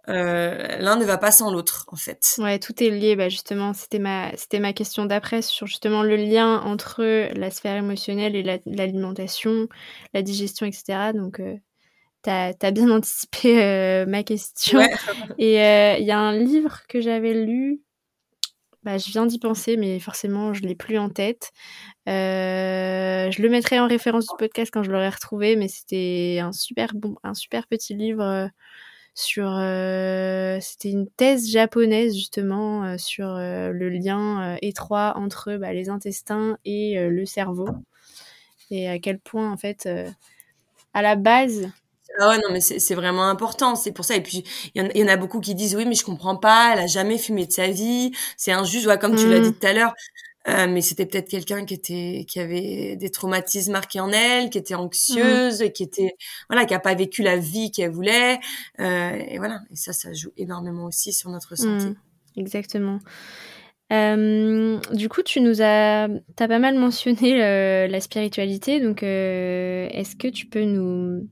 Euh, 0.09 0.77
l'un 0.79 0.95
ne 0.95 1.03
va 1.03 1.17
pas 1.17 1.31
sans 1.31 1.51
l'autre 1.51 1.85
en 1.91 1.97
fait. 1.97 2.35
Ouais, 2.37 2.59
tout 2.59 2.81
est 2.81 2.89
lié. 2.89 3.15
Bah 3.15 3.27
justement, 3.29 3.73
c'était 3.73 3.99
ma 3.99 4.35
c'était 4.37 4.59
ma 4.59 4.71
question 4.71 5.05
d'après 5.05 5.41
sur 5.41 5.67
justement 5.67 6.01
le 6.01 6.15
lien 6.15 6.61
entre 6.61 7.03
la 7.33 7.51
sphère 7.51 7.75
émotionnelle 7.75 8.35
et 8.35 8.61
l'alimentation, 8.65 9.67
la, 10.13 10.21
digestion, 10.21 10.65
etc. 10.65 11.11
Donc 11.13 11.41
euh, 11.41 11.55
t'as 12.21 12.53
as 12.61 12.71
bien 12.71 12.89
anticipé 12.91 13.61
euh, 13.61 14.05
ma 14.05 14.23
question. 14.23 14.79
Et 15.37 15.61
euh, 15.61 15.97
il 15.99 16.05
y 16.05 16.11
a 16.11 16.19
un 16.19 16.37
livre 16.37 16.81
que 16.87 17.01
j'avais 17.01 17.33
lu. 17.33 17.81
Bah, 18.83 18.97
je 18.97 19.11
viens 19.11 19.25
d'y 19.25 19.39
penser, 19.39 19.75
mais 19.75 19.99
forcément, 19.99 20.53
je 20.53 20.61
l'ai 20.61 20.75
plus 20.75 20.97
en 20.97 21.09
tête. 21.09 21.51
je 22.05 23.41
le 23.41 23.49
mettrai 23.49 23.81
en 23.81 23.87
référence 23.87 24.27
du 24.27 24.35
podcast 24.39 24.71
quand 24.71 24.83
je 24.83 24.91
l'aurai 24.91 25.09
retrouvé, 25.09 25.57
mais 25.57 25.67
c'était 25.67 26.39
un 26.41 26.53
super 26.53 26.93
bon, 26.95 27.15
un 27.23 27.33
super 27.33 27.67
petit 27.67 27.95
livre 27.95 28.49
sur 29.17 29.49
euh, 29.49 30.59
c'était 30.61 30.91
une 30.91 31.09
thèse 31.09 31.49
japonaise 31.49 32.13
justement 32.13 32.83
euh, 32.83 32.97
sur 32.99 33.27
euh, 33.27 33.71
le 33.71 33.89
lien 33.89 34.55
étroit 34.61 35.13
entre 35.15 35.55
bah, 35.57 35.73
les 35.73 35.89
intestins 35.89 36.59
et 36.65 36.99
le 37.09 37.25
cerveau 37.25 37.67
et 38.69 38.87
à 38.87 38.99
quel 38.99 39.17
point 39.17 39.51
en 39.51 39.57
fait 39.57 39.89
à 40.93 41.01
la 41.01 41.15
base 41.15 41.71
ah 42.19 42.29
ouais, 42.29 42.37
non, 42.37 42.51
mais 42.51 42.61
c'est 42.61 42.95
vraiment 42.95 43.27
important, 43.27 43.75
c'est 43.75 43.91
pour 43.91 44.03
ça. 44.05 44.15
Et 44.15 44.23
puis, 44.23 44.43
il 44.73 44.91
y, 44.95 45.03
en 45.03 45.07
a 45.07 45.17
beaucoup 45.17 45.39
qui 45.39 45.53
disent, 45.53 45.75
oui, 45.75 45.85
mais 45.85 45.93
je 45.93 46.03
comprends 46.03 46.37
pas, 46.37 46.71
elle 46.73 46.79
a 46.79 46.87
jamais 46.87 47.17
fumé 47.17 47.45
de 47.45 47.51
sa 47.51 47.67
vie, 47.67 48.11
c'est 48.37 48.51
injuste, 48.51 48.87
ouais, 48.87 48.97
comme 48.97 49.15
tu 49.15 49.29
l'as 49.29 49.39
mmh. 49.39 49.43
dit 49.43 49.53
tout 49.53 49.67
à 49.67 49.73
l'heure. 49.73 49.93
Euh, 50.49 50.67
mais 50.67 50.81
c'était 50.81 51.05
peut-être 51.05 51.29
quelqu'un 51.29 51.65
qui 51.65 51.73
était 51.73 52.25
qui 52.27 52.39
avait 52.39 52.95
des 52.95 53.09
traumatismes 53.09 53.73
marqués 53.73 53.99
en 53.99 54.11
elle, 54.11 54.49
qui 54.49 54.57
était 54.57 54.75
anxieuse, 54.75 55.61
et 55.61 55.71
qui 55.71 55.83
était 55.83 56.15
voilà, 56.49 56.65
qui 56.65 56.73
a 56.73 56.79
pas 56.79 56.95
vécu 56.95 57.21
la 57.21 57.37
vie 57.37 57.71
qu'elle 57.71 57.91
voulait. 57.91 58.39
Euh, 58.79 59.11
et 59.27 59.37
voilà, 59.39 59.61
et 59.71 59.75
ça, 59.75 59.91
ça 59.93 60.13
joue 60.13 60.31
énormément 60.37 60.85
aussi 60.85 61.11
sur 61.11 61.29
notre 61.29 61.55
santé. 61.55 61.89
Mmh, 61.89 61.95
exactement. 62.37 62.99
Euh, 63.91 64.79
du 64.93 65.09
coup, 65.09 65.21
tu 65.21 65.41
nous 65.41 65.61
as, 65.61 66.03
as 66.05 66.47
pas 66.47 66.59
mal 66.59 66.75
mentionné 66.75 67.37
la 67.87 67.99
spiritualité, 67.99 68.79
donc 68.79 69.03
est-ce 69.03 70.15
que 70.15 70.27
tu 70.29 70.45
peux 70.45 70.63
nous 70.63 71.27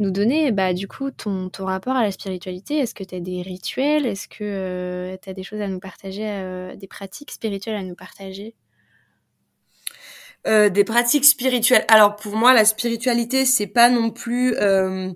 nous 0.00 0.10
donner 0.10 0.50
bah, 0.50 0.72
du 0.72 0.88
coup 0.88 1.10
ton, 1.10 1.50
rapport 1.58 1.94
à 1.94 2.02
la 2.02 2.10
spiritualité. 2.10 2.78
Est-ce 2.78 2.94
que 2.94 3.04
tu 3.04 3.14
as 3.14 3.20
des 3.20 3.42
rituels? 3.42 4.06
Est-ce 4.06 4.26
que 4.26 4.42
euh, 4.42 5.16
tu 5.22 5.30
as 5.30 5.34
des 5.34 5.42
choses 5.42 5.60
à 5.60 5.68
nous 5.68 5.78
partager, 5.78 6.26
euh, 6.26 6.74
des 6.74 6.88
pratiques 6.88 7.30
spirituelles 7.30 7.76
à 7.76 7.82
nous 7.82 7.94
partager? 7.94 8.54
Euh, 10.46 10.70
des 10.70 10.84
pratiques 10.84 11.26
spirituelles. 11.26 11.84
Alors 11.88 12.16
pour 12.16 12.34
moi, 12.34 12.54
la 12.54 12.64
spiritualité, 12.64 13.44
c'est 13.44 13.66
pas 13.66 13.90
non 13.90 14.08
plus 14.08 14.56
euh, 14.56 15.12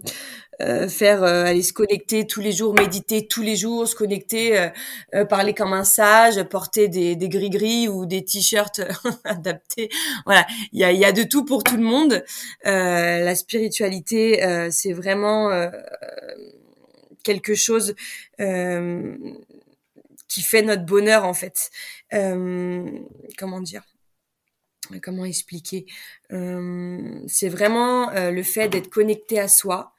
faire 0.89 1.23
euh, 1.23 1.45
aller 1.45 1.63
se 1.63 1.73
connecter 1.73 2.27
tous 2.27 2.41
les 2.41 2.53
jours, 2.53 2.75
méditer 2.75 3.27
tous 3.27 3.43
les 3.43 3.57
jours, 3.57 3.89
se 3.89 3.95
connecter, 3.95 4.71
euh, 5.15 5.25
parler 5.25 5.55
comme 5.55 5.73
un 5.73 5.85
sage, 5.85 6.43
porter 6.45 6.89
des, 6.89 7.17
des 7.17 7.29
gris-gris 7.29 7.89
ou 7.89 8.07
des 8.07 8.25
t-shirts 8.25 8.81
adaptés. 9.25 9.89
Voilà, 10.27 10.47
il 10.73 10.81
y 10.81 10.85
a, 10.85 10.93
y 10.93 11.05
a 11.05 11.13
de 11.13 11.23
tout 11.23 11.45
pour 11.45 11.65
tout 11.65 11.77
le 11.77 11.83
monde. 11.83 12.25
la 12.65 13.35
spiritualité, 13.35 14.69
c'est 14.71 14.93
vraiment 14.93 15.51
quelque 17.23 17.55
chose 17.55 17.95
qui 20.29 20.43
fait 20.43 20.63
notre 20.63 20.85
bonheur 20.85 21.25
en 21.25 21.35
fait. 21.35 21.71
comment 23.39 23.61
dire? 23.61 23.83
Comment 25.03 25.25
expliquer? 25.25 25.87
C'est 26.31 27.49
vraiment 27.49 28.11
le 28.11 28.43
fait 28.43 28.69
d'être 28.69 28.91
connecté 28.91 29.41
à 29.41 29.49
soi, 29.49 29.95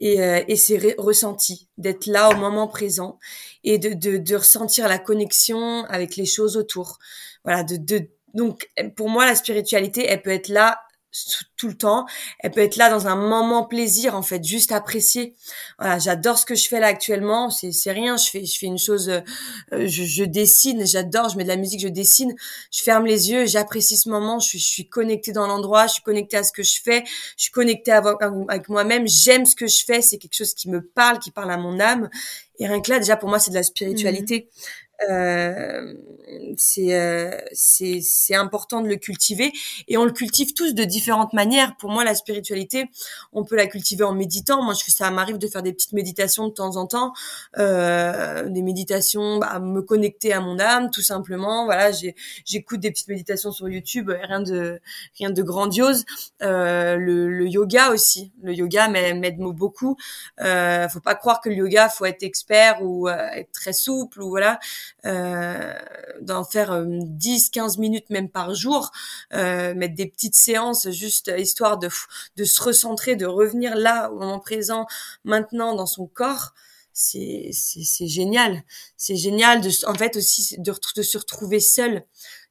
et, 0.00 0.22
euh, 0.22 0.42
et 0.48 0.56
c'est 0.56 0.94
ressenti 0.98 1.68
d'être 1.78 2.06
là 2.06 2.30
au 2.30 2.36
moment 2.36 2.66
présent 2.66 3.18
et 3.64 3.78
de, 3.78 3.92
de, 3.92 4.16
de, 4.16 4.36
ressentir 4.36 4.88
la 4.88 4.98
connexion 4.98 5.84
avec 5.84 6.16
les 6.16 6.26
choses 6.26 6.56
autour. 6.56 6.98
Voilà, 7.44 7.62
de, 7.62 7.76
de 7.76 8.08
donc 8.34 8.68
pour 8.96 9.08
moi 9.08 9.26
la 9.26 9.34
spiritualité, 9.34 10.06
elle 10.06 10.22
peut 10.22 10.30
être 10.30 10.48
là 10.48 10.80
tout 11.56 11.68
le 11.68 11.76
temps. 11.76 12.06
Elle 12.40 12.52
peut 12.52 12.60
être 12.60 12.76
là 12.76 12.88
dans 12.88 13.06
un 13.06 13.16
moment 13.16 13.64
plaisir, 13.64 14.14
en 14.14 14.22
fait, 14.22 14.44
juste 14.44 14.72
apprécier. 14.72 15.34
Voilà, 15.78 15.98
j'adore 15.98 16.38
ce 16.38 16.46
que 16.46 16.54
je 16.54 16.68
fais 16.68 16.80
là 16.80 16.86
actuellement. 16.86 17.50
C'est, 17.50 17.72
c'est 17.72 17.92
rien. 17.92 18.16
Je 18.16 18.30
fais, 18.30 18.44
je 18.44 18.58
fais 18.58 18.66
une 18.66 18.78
chose. 18.78 19.08
Euh, 19.08 19.20
je, 19.72 20.04
je, 20.04 20.24
dessine. 20.24 20.86
J'adore. 20.86 21.28
Je 21.28 21.36
mets 21.36 21.42
de 21.42 21.48
la 21.48 21.56
musique. 21.56 21.80
Je 21.80 21.88
dessine. 21.88 22.34
Je 22.70 22.82
ferme 22.82 23.06
les 23.06 23.30
yeux. 23.30 23.46
J'apprécie 23.46 23.96
ce 23.96 24.08
moment. 24.08 24.38
Je 24.38 24.48
suis, 24.48 24.58
je 24.58 24.68
suis 24.68 24.88
connectée 24.88 25.32
dans 25.32 25.46
l'endroit. 25.46 25.86
Je 25.86 25.94
suis 25.94 26.02
connectée 26.02 26.36
à 26.36 26.44
ce 26.44 26.52
que 26.52 26.62
je 26.62 26.80
fais. 26.82 27.04
Je 27.36 27.44
suis 27.44 27.52
connectée 27.52 27.92
avec, 27.92 28.16
avec 28.48 28.68
moi-même. 28.68 29.06
J'aime 29.06 29.46
ce 29.46 29.56
que 29.56 29.66
je 29.66 29.84
fais. 29.84 30.02
C'est 30.02 30.18
quelque 30.18 30.36
chose 30.36 30.54
qui 30.54 30.70
me 30.70 30.80
parle, 30.82 31.18
qui 31.18 31.30
parle 31.30 31.50
à 31.50 31.56
mon 31.56 31.80
âme. 31.80 32.08
Et 32.60 32.66
rien 32.66 32.80
que 32.80 32.90
là, 32.90 32.98
déjà 32.98 33.16
pour 33.16 33.28
moi, 33.28 33.38
c'est 33.38 33.50
de 33.50 33.56
la 33.56 33.62
spiritualité. 33.62 34.48
Mmh. 34.48 34.60
Euh, 35.08 35.94
c'est 36.56 36.94
euh, 36.94 37.30
c'est 37.52 38.34
important 38.34 38.80
de 38.80 38.88
le 38.88 38.96
cultiver 38.96 39.52
et 39.88 39.96
on 39.96 40.04
le 40.04 40.12
cultive 40.12 40.54
tous 40.54 40.74
de 40.74 40.84
différentes 40.84 41.32
manières. 41.32 41.76
Pour 41.76 41.90
moi, 41.90 42.04
la 42.04 42.14
spiritualité, 42.14 42.86
on 43.32 43.44
peut 43.44 43.56
la 43.56 43.66
cultiver 43.66 44.04
en 44.04 44.14
méditant. 44.14 44.62
Moi, 44.62 44.74
je 44.74 44.84
fais 44.84 44.90
ça 44.90 45.10
m'arrive 45.10 45.38
de 45.38 45.48
faire 45.48 45.62
des 45.62 45.72
petites 45.72 45.92
méditations 45.92 46.48
de 46.48 46.52
temps 46.52 46.76
en 46.76 46.86
temps, 46.86 47.12
euh, 47.58 48.48
des 48.48 48.62
méditations, 48.62 49.38
bah, 49.38 49.58
me 49.58 49.82
connecter 49.82 50.32
à 50.32 50.40
mon 50.40 50.58
âme, 50.58 50.90
tout 50.90 51.02
simplement. 51.02 51.64
Voilà, 51.64 51.90
j'écoute 52.44 52.80
des 52.80 52.90
petites 52.90 53.08
méditations 53.08 53.52
sur 53.52 53.68
YouTube, 53.68 54.10
rien 54.10 54.40
de 54.40 54.80
rien 55.18 55.30
de 55.30 55.42
grandiose. 55.42 56.04
Euh, 56.42 56.96
le, 56.96 57.28
le, 57.28 57.46
yoga 57.48 57.90
aussi, 57.90 58.32
le 58.42 58.54
yoga 58.54 58.88
m'aide 58.88 59.38
beaucoup. 59.38 59.96
Euh, 60.40 60.88
faut 60.88 61.00
pas 61.00 61.14
croire 61.14 61.40
que 61.40 61.48
le 61.48 61.56
yoga 61.56 61.88
faut 61.88 62.04
être 62.04 62.22
expert 62.22 62.82
ou 62.82 63.08
être 63.08 63.52
très 63.52 63.72
souple 63.72 64.22
ou 64.22 64.30
voilà. 64.30 64.58
Euh, 65.06 65.74
d'en 66.20 66.44
faire 66.44 66.84
10, 66.86 67.46
euh, 67.46 67.50
15 67.52 67.78
minutes 67.78 68.10
même 68.10 68.28
par 68.28 68.54
jour, 68.54 68.90
euh, 69.32 69.74
mettre 69.74 69.94
des 69.94 70.06
petites 70.06 70.36
séances 70.36 70.90
juste 70.90 71.32
histoire 71.38 71.78
de, 71.78 71.88
de 72.36 72.44
se 72.44 72.62
recentrer, 72.62 73.16
de 73.16 73.26
revenir 73.26 73.76
là 73.76 74.10
au 74.10 74.18
moment 74.18 74.40
présent, 74.40 74.86
maintenant 75.24 75.74
dans 75.74 75.86
son 75.86 76.06
corps. 76.06 76.54
C'est, 76.92 77.50
c'est, 77.52 78.08
génial. 78.08 78.62
C'est 78.96 79.16
génial 79.16 79.62
de, 79.62 79.70
en 79.86 79.94
fait 79.94 80.16
aussi 80.16 80.56
de, 80.58 81.02
se 81.02 81.18
retrouver 81.18 81.60
seul, 81.60 82.04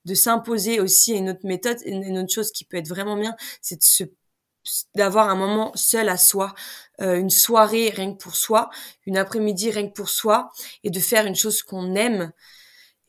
de 0.05 0.15
s'imposer 0.15 0.79
aussi 0.79 1.13
une 1.13 1.29
autre 1.29 1.45
méthode, 1.45 1.77
une 1.85 2.17
autre 2.17 2.33
chose 2.33 2.51
qui 2.51 2.65
peut 2.65 2.77
être 2.77 2.87
vraiment 2.87 3.17
bien, 3.17 3.35
c'est 3.61 3.75
de 3.75 3.83
se 3.83 4.05
d'avoir 4.95 5.29
un 5.29 5.35
moment 5.35 5.71
seul 5.75 6.09
à 6.09 6.17
soi, 6.17 6.53
euh, 7.01 7.17
une 7.17 7.29
soirée 7.29 7.89
rien 7.89 8.13
que 8.13 8.17
pour 8.17 8.35
soi, 8.35 8.69
une 9.05 9.17
après-midi 9.17 9.71
rien 9.71 9.87
que 9.87 9.93
pour 9.93 10.09
soi, 10.09 10.51
et 10.83 10.89
de 10.89 10.99
faire 10.99 11.25
une 11.25 11.35
chose 11.35 11.61
qu'on 11.63 11.95
aime 11.95 12.31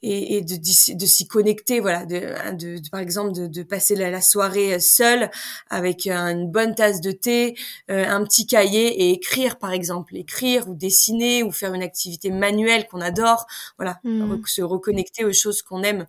et, 0.03 0.37
et 0.37 0.41
de, 0.41 0.57
de, 0.57 1.07
s'y 1.07 1.27
connecter, 1.27 1.81
voilà, 1.81 2.07
de, 2.07 2.21
de, 2.53 2.89
par 2.91 3.01
exemple 3.01 3.33
de, 3.33 3.47
de 3.47 3.63
passer 3.63 3.95
la, 3.97 4.21
soirée 4.23 4.81
seule 4.81 5.31
avec 5.69 6.07
une 6.07 6.51
bonne 6.51 6.75
tasse 6.75 7.01
de 7.01 7.13
thé, 7.13 7.55
euh, 7.91 8.07
un 8.07 8.25
petit 8.25 8.47
cahier 8.47 9.03
et 9.03 9.11
écrire 9.11 9.59
par 9.59 9.73
exemple, 9.73 10.17
écrire 10.17 10.69
ou 10.69 10.75
dessiner 10.75 11.43
ou 11.43 11.51
faire 11.51 11.75
une 11.75 11.83
activité 11.83 12.31
manuelle 12.31 12.87
qu'on 12.87 13.01
adore, 13.01 13.47
voilà, 13.77 14.01
mmh. 14.05 14.43
se 14.47 14.63
reconnecter 14.63 15.25
aux 15.25 15.33
choses 15.33 15.63
qu'on 15.63 15.83
aime, 15.83 16.07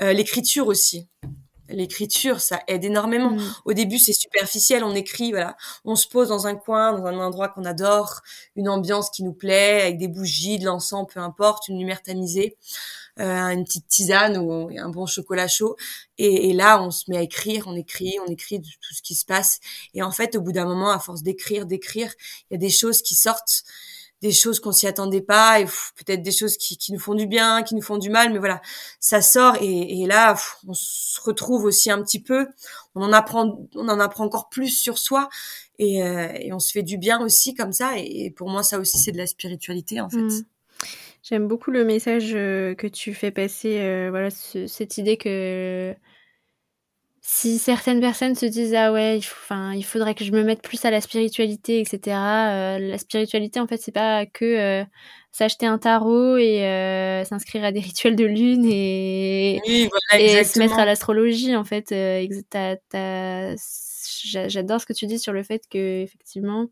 euh, 0.00 0.12
l'écriture 0.12 0.68
aussi 0.68 1.08
l'écriture, 1.72 2.40
ça 2.40 2.60
aide 2.68 2.84
énormément. 2.84 3.30
Mm. 3.30 3.54
Au 3.64 3.72
début, 3.72 3.98
c'est 3.98 4.12
superficiel, 4.12 4.84
on 4.84 4.94
écrit, 4.94 5.30
voilà, 5.30 5.56
on 5.84 5.96
se 5.96 6.06
pose 6.06 6.28
dans 6.28 6.46
un 6.46 6.54
coin, 6.54 6.92
dans 6.92 7.06
un 7.06 7.18
endroit 7.18 7.48
qu'on 7.48 7.64
adore, 7.64 8.20
une 8.56 8.68
ambiance 8.68 9.10
qui 9.10 9.24
nous 9.24 9.32
plaît, 9.32 9.82
avec 9.82 9.98
des 9.98 10.08
bougies, 10.08 10.58
de 10.58 10.66
l'encens, 10.66 11.06
peu 11.12 11.20
importe, 11.20 11.68
une 11.68 11.78
lumière 11.78 12.02
tamisée, 12.02 12.56
euh, 13.20 13.48
une 13.48 13.64
petite 13.64 13.88
tisane 13.88 14.38
ou 14.38 14.70
un 14.78 14.88
bon 14.88 15.06
chocolat 15.06 15.48
chaud. 15.48 15.76
Et, 16.18 16.50
et, 16.50 16.52
là, 16.52 16.82
on 16.82 16.90
se 16.90 17.10
met 17.10 17.16
à 17.16 17.22
écrire, 17.22 17.64
on 17.66 17.74
écrit, 17.74 18.16
on 18.26 18.30
écrit 18.30 18.60
tout 18.60 18.94
ce 18.94 19.02
qui 19.02 19.14
se 19.14 19.24
passe. 19.24 19.60
Et 19.94 20.02
en 20.02 20.10
fait, 20.10 20.36
au 20.36 20.40
bout 20.40 20.52
d'un 20.52 20.66
moment, 20.66 20.90
à 20.90 20.98
force 20.98 21.22
d'écrire, 21.22 21.66
d'écrire, 21.66 22.12
il 22.50 22.54
y 22.54 22.56
a 22.56 22.58
des 22.58 22.70
choses 22.70 23.02
qui 23.02 23.14
sortent 23.14 23.64
des 24.22 24.30
choses 24.32 24.60
qu'on 24.60 24.72
s'y 24.72 24.86
attendait 24.86 25.20
pas 25.20 25.60
et 25.60 25.64
peut-être 25.64 26.22
des 26.22 26.32
choses 26.32 26.56
qui, 26.56 26.78
qui, 26.78 26.92
nous 26.92 27.00
font 27.00 27.14
du 27.14 27.26
bien, 27.26 27.62
qui 27.62 27.74
nous 27.74 27.82
font 27.82 27.98
du 27.98 28.08
mal, 28.08 28.32
mais 28.32 28.38
voilà, 28.38 28.62
ça 29.00 29.20
sort 29.20 29.56
et, 29.60 30.00
et 30.02 30.06
là, 30.06 30.36
on 30.66 30.74
se 30.74 31.20
retrouve 31.20 31.64
aussi 31.64 31.90
un 31.90 32.00
petit 32.02 32.22
peu, 32.22 32.46
on 32.94 33.02
en 33.02 33.12
apprend, 33.12 33.68
on 33.74 33.88
en 33.88 34.00
apprend 34.00 34.24
encore 34.24 34.48
plus 34.48 34.68
sur 34.68 34.96
soi 34.98 35.28
et, 35.78 36.02
euh, 36.02 36.28
et 36.38 36.52
on 36.52 36.60
se 36.60 36.72
fait 36.72 36.82
du 36.82 36.98
bien 36.98 37.20
aussi 37.20 37.54
comme 37.54 37.72
ça. 37.72 37.98
Et, 37.98 38.30
pour 38.30 38.48
moi, 38.48 38.62
ça 38.62 38.78
aussi, 38.78 38.98
c'est 38.98 39.12
de 39.12 39.18
la 39.18 39.26
spiritualité 39.26 40.00
en 40.00 40.08
fait. 40.08 40.18
Mmh. 40.18 40.44
J'aime 41.22 41.46
beaucoup 41.46 41.70
le 41.70 41.84
message 41.84 42.32
euh, 42.34 42.74
que 42.74 42.86
tu 42.86 43.14
fais 43.14 43.30
passer, 43.30 43.78
euh, 43.80 44.08
voilà, 44.10 44.30
cette 44.30 44.98
idée 44.98 45.16
que 45.16 45.94
si 47.24 47.58
certaines 47.58 48.00
personnes 48.00 48.34
se 48.34 48.46
disent 48.46 48.74
ah 48.74 48.92
ouais, 48.92 49.18
il, 49.18 49.20
enfin, 49.20 49.72
il 49.74 49.84
faudrait 49.84 50.16
que 50.16 50.24
je 50.24 50.32
me 50.32 50.42
mette 50.42 50.60
plus 50.60 50.84
à 50.84 50.90
la 50.90 51.00
spiritualité, 51.00 51.80
etc. 51.80 52.16
Euh, 52.16 52.78
la 52.80 52.98
spiritualité, 52.98 53.60
en 53.60 53.68
fait, 53.68 53.76
c'est 53.80 53.92
pas 53.92 54.26
que 54.26 54.44
euh, 54.44 54.84
s'acheter 55.30 55.66
un 55.66 55.78
tarot 55.78 56.36
et 56.36 56.66
euh, 56.66 57.22
s'inscrire 57.24 57.62
à 57.62 57.70
des 57.70 57.78
rituels 57.80 58.16
de 58.16 58.24
lune 58.24 58.64
et, 58.66 59.60
et 60.18 60.44
se 60.44 60.58
mettre 60.58 60.80
à 60.80 60.84
l'astrologie. 60.84 61.54
En 61.54 61.62
fait, 61.62 61.90
j'adore 64.24 64.80
ce 64.80 64.86
que 64.86 64.92
tu 64.92 65.06
dis 65.06 65.20
sur 65.20 65.32
le 65.32 65.44
fait 65.44 65.62
que 65.70 66.02
effectivement, 66.02 66.66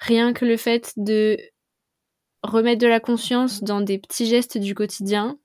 rien 0.00 0.32
que 0.32 0.44
le 0.44 0.56
fait 0.56 0.92
de 0.96 1.38
remettre 2.42 2.82
de 2.82 2.88
la 2.88 2.98
conscience 2.98 3.62
dans 3.62 3.80
des 3.80 3.98
petits 3.98 4.26
gestes 4.26 4.58
du 4.58 4.74
quotidien, 4.74 5.38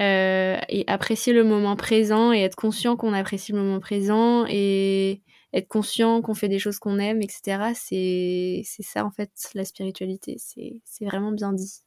euh, 0.00 0.58
et 0.68 0.84
apprécier 0.88 1.32
le 1.32 1.44
moment 1.44 1.76
présent 1.76 2.32
et 2.32 2.40
être 2.40 2.56
conscient 2.56 2.96
qu'on 2.96 3.14
apprécie 3.14 3.52
le 3.52 3.58
moment 3.58 3.80
présent 3.80 4.44
et 4.48 5.22
être 5.54 5.68
conscient 5.68 6.20
qu'on 6.20 6.34
fait 6.34 6.48
des 6.48 6.58
choses 6.58 6.78
qu'on 6.78 6.98
aime, 6.98 7.22
etc. 7.22 7.72
C'est 7.74 8.62
ça 8.82 9.04
en 9.04 9.10
fait 9.10 9.30
la 9.54 9.64
spiritualité. 9.64 10.36
C'est 10.38 11.04
vraiment 11.04 11.32
bien 11.32 11.52
dit. 11.52 11.80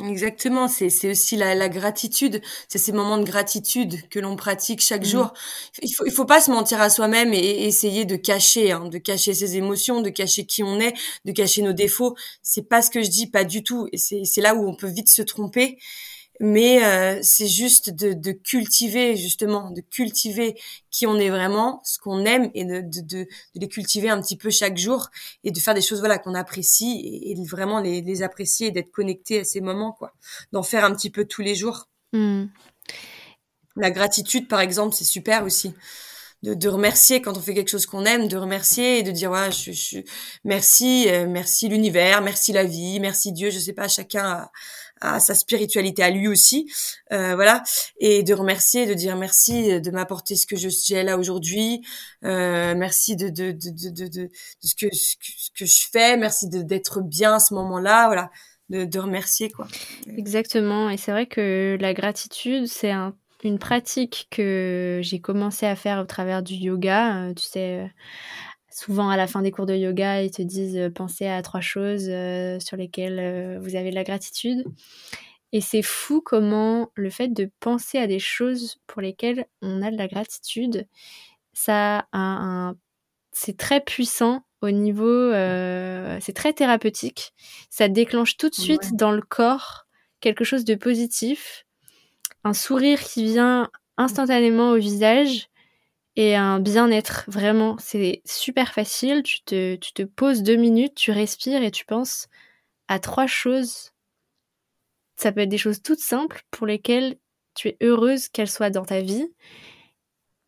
Exactement, 0.00 0.68
c'est 0.68 1.10
aussi 1.10 1.36
la, 1.36 1.56
la 1.56 1.68
gratitude, 1.68 2.40
c'est 2.68 2.78
ces 2.78 2.92
moments 2.92 3.18
de 3.18 3.24
gratitude 3.24 4.08
que 4.10 4.20
l'on 4.20 4.36
pratique 4.36 4.80
chaque 4.80 5.02
mmh. 5.02 5.06
jour. 5.06 5.32
Il 5.82 5.92
faut, 5.92 6.06
il 6.06 6.12
faut 6.12 6.24
pas 6.24 6.40
se 6.40 6.52
mentir 6.52 6.80
à 6.80 6.88
soi-même 6.88 7.34
et, 7.34 7.66
essayer 7.66 8.04
de 8.04 8.14
cacher, 8.14 8.70
hein, 8.70 8.86
de 8.86 8.98
cacher 8.98 9.34
ses 9.34 9.56
émotions, 9.56 10.00
de 10.00 10.10
cacher 10.10 10.46
qui 10.46 10.62
on 10.62 10.78
est, 10.78 10.94
de 11.24 11.32
cacher 11.32 11.62
nos 11.62 11.72
défauts. 11.72 12.14
C'est 12.42 12.68
pas 12.68 12.80
ce 12.80 12.90
que 12.90 13.02
je 13.02 13.10
dis, 13.10 13.28
pas 13.28 13.42
du 13.42 13.64
tout. 13.64 13.88
Et 13.92 13.98
c'est 13.98 14.40
là 14.40 14.54
où 14.54 14.68
on 14.68 14.76
peut 14.76 14.86
vite 14.86 15.10
se 15.10 15.22
tromper 15.22 15.78
mais 16.40 16.84
euh, 16.84 17.18
c'est 17.22 17.48
juste 17.48 17.90
de, 17.90 18.12
de, 18.12 18.32
cultiver 18.32 19.16
justement, 19.16 19.70
de 19.70 19.80
cultiver 19.80 20.58
qui 20.90 21.06
on 21.06 21.16
est 21.16 21.30
vraiment, 21.30 21.80
ce 21.84 21.98
qu'on 21.98 22.24
aime 22.24 22.50
et 22.54 22.64
de, 22.64 22.80
de, 22.80 23.00
de, 23.00 23.26
les 23.54 23.68
cultiver 23.68 24.08
un 24.08 24.20
petit 24.20 24.36
peu 24.36 24.50
chaque 24.50 24.76
jour 24.76 25.08
et 25.44 25.50
de 25.50 25.58
faire 25.58 25.74
des 25.74 25.82
choses 25.82 25.98
voilà 26.00 26.18
qu'on 26.18 26.34
apprécie 26.34 27.00
et, 27.04 27.32
et, 27.32 27.44
vraiment 27.44 27.80
les, 27.80 28.02
les 28.02 28.22
apprécier 28.22 28.68
et 28.68 28.70
d'être 28.70 28.90
connecté 28.90 29.40
à 29.40 29.44
ces 29.44 29.60
moments 29.60 29.92
quoi, 29.92 30.12
d'en 30.52 30.62
faire 30.62 30.84
un 30.84 30.94
petit 30.94 31.10
peu 31.10 31.24
tous 31.24 31.42
les 31.42 31.54
jours. 31.54 31.88
Mmh. 32.12 32.44
La 33.76 33.90
gratitude 33.90 34.48
par 34.48 34.60
exemple 34.60 34.94
c'est 34.94 35.04
super 35.04 35.44
aussi. 35.44 35.74
De, 36.44 36.54
de, 36.54 36.68
remercier 36.68 37.20
quand 37.20 37.36
on 37.36 37.40
fait 37.40 37.52
quelque 37.52 37.68
chose 37.68 37.86
qu'on 37.86 38.04
aime, 38.04 38.28
de 38.28 38.36
remercier 38.36 39.00
et 39.00 39.02
de 39.02 39.10
dire 39.10 39.32
ouais, 39.32 39.50
je, 39.50 39.72
je, 39.72 39.98
merci, 40.44 41.08
euh, 41.08 41.26
merci 41.28 41.68
l'univers, 41.68 42.22
merci 42.22 42.52
la 42.52 42.62
vie, 42.62 43.00
merci 43.00 43.32
Dieu, 43.32 43.50
je 43.50 43.58
sais 43.58 43.72
pas, 43.72 43.88
chacun 43.88 44.24
a, 44.24 44.50
à 45.00 45.20
sa 45.20 45.34
spiritualité 45.34 46.02
à 46.02 46.10
lui 46.10 46.28
aussi, 46.28 46.70
euh, 47.12 47.34
voilà, 47.34 47.62
et 47.98 48.22
de 48.22 48.34
remercier, 48.34 48.86
de 48.86 48.94
dire 48.94 49.16
merci 49.16 49.80
de 49.80 49.90
m'apporter 49.90 50.36
ce 50.36 50.46
que 50.46 50.56
je 50.56 50.68
j'ai 50.68 51.02
là 51.02 51.18
aujourd'hui, 51.18 51.82
euh, 52.24 52.74
merci 52.76 53.16
de 53.16 53.28
de, 53.28 53.52
de 53.52 53.90
de, 53.90 54.08
de, 54.08 54.30
ce 54.60 54.74
que 54.74 54.86
ce 54.92 55.50
que 55.58 55.66
je 55.66 55.86
fais, 55.90 56.16
merci 56.16 56.48
d'être 56.48 57.00
bien 57.00 57.34
à 57.34 57.40
ce 57.40 57.54
moment-là, 57.54 58.06
voilà, 58.06 58.30
de, 58.68 58.84
de 58.84 58.98
remercier 58.98 59.50
quoi. 59.50 59.66
Exactement, 60.16 60.90
et 60.90 60.96
c'est 60.96 61.12
vrai 61.12 61.26
que 61.26 61.76
la 61.80 61.94
gratitude 61.94 62.66
c'est 62.66 62.90
un 62.90 63.14
une 63.44 63.58
pratique 63.58 64.26
que 64.30 65.00
j'ai 65.02 65.20
commencé 65.20 65.64
à 65.64 65.76
faire 65.76 66.00
au 66.00 66.04
travers 66.04 66.42
du 66.42 66.54
yoga, 66.54 67.28
euh, 67.28 67.34
tu 67.34 67.44
sais 67.44 67.88
souvent 68.78 69.10
à 69.10 69.16
la 69.16 69.26
fin 69.26 69.42
des 69.42 69.50
cours 69.50 69.66
de 69.66 69.74
yoga, 69.74 70.22
ils 70.22 70.30
te 70.30 70.42
disent 70.42 70.76
euh, 70.76 70.90
pensez 70.90 71.26
à 71.26 71.42
trois 71.42 71.60
choses 71.60 72.06
euh, 72.08 72.60
sur 72.60 72.76
lesquelles 72.76 73.18
euh, 73.18 73.58
vous 73.60 73.74
avez 73.74 73.90
de 73.90 73.96
la 73.96 74.04
gratitude. 74.04 74.64
Et 75.52 75.60
c'est 75.60 75.82
fou 75.82 76.20
comment 76.20 76.90
le 76.94 77.10
fait 77.10 77.28
de 77.28 77.50
penser 77.58 77.98
à 77.98 78.06
des 78.06 78.20
choses 78.20 78.78
pour 78.86 79.02
lesquelles 79.02 79.46
on 79.62 79.82
a 79.82 79.90
de 79.90 79.96
la 79.96 80.06
gratitude, 80.06 80.86
ça 81.54 82.06
a 82.12 82.18
un, 82.18 82.76
c'est 83.32 83.56
très 83.56 83.80
puissant 83.80 84.42
au 84.60 84.70
niveau, 84.70 85.32
c'est 86.20 86.34
très 86.34 86.52
thérapeutique. 86.52 87.32
Ça 87.70 87.88
déclenche 87.88 88.36
tout 88.36 88.50
de 88.50 88.54
suite 88.54 88.94
dans 88.94 89.12
le 89.12 89.22
corps 89.22 89.86
quelque 90.20 90.44
chose 90.44 90.66
de 90.66 90.74
positif, 90.74 91.64
un 92.44 92.52
sourire 92.52 93.00
qui 93.00 93.24
vient 93.24 93.70
instantanément 93.96 94.72
au 94.72 94.76
visage 94.76 95.48
et 96.18 96.34
un 96.34 96.58
bien-être. 96.58 97.24
Vraiment, 97.28 97.76
c'est 97.78 98.22
super 98.24 98.72
facile. 98.72 99.22
Tu 99.22 99.40
te, 99.44 100.02
poses 100.02 100.42
deux 100.42 100.56
minutes, 100.56 100.96
tu 100.96 101.12
respires 101.12 101.62
et 101.62 101.70
tu 101.70 101.86
penses 101.86 102.26
à 102.88 102.98
trois 102.98 103.28
choses. 103.28 103.92
Ça 105.16 105.30
peut 105.30 105.42
être 105.42 105.48
des 105.48 105.58
choses 105.58 105.80
toutes 105.80 106.00
simples 106.00 106.42
pour 106.50 106.66
lesquelles 106.66 107.18
tu 107.54 107.68
es 107.68 107.76
heureuse 107.80 108.28
qu'elles 108.28 108.50
soient 108.50 108.70
dans 108.70 108.84
ta 108.84 109.00
vie 109.00 109.28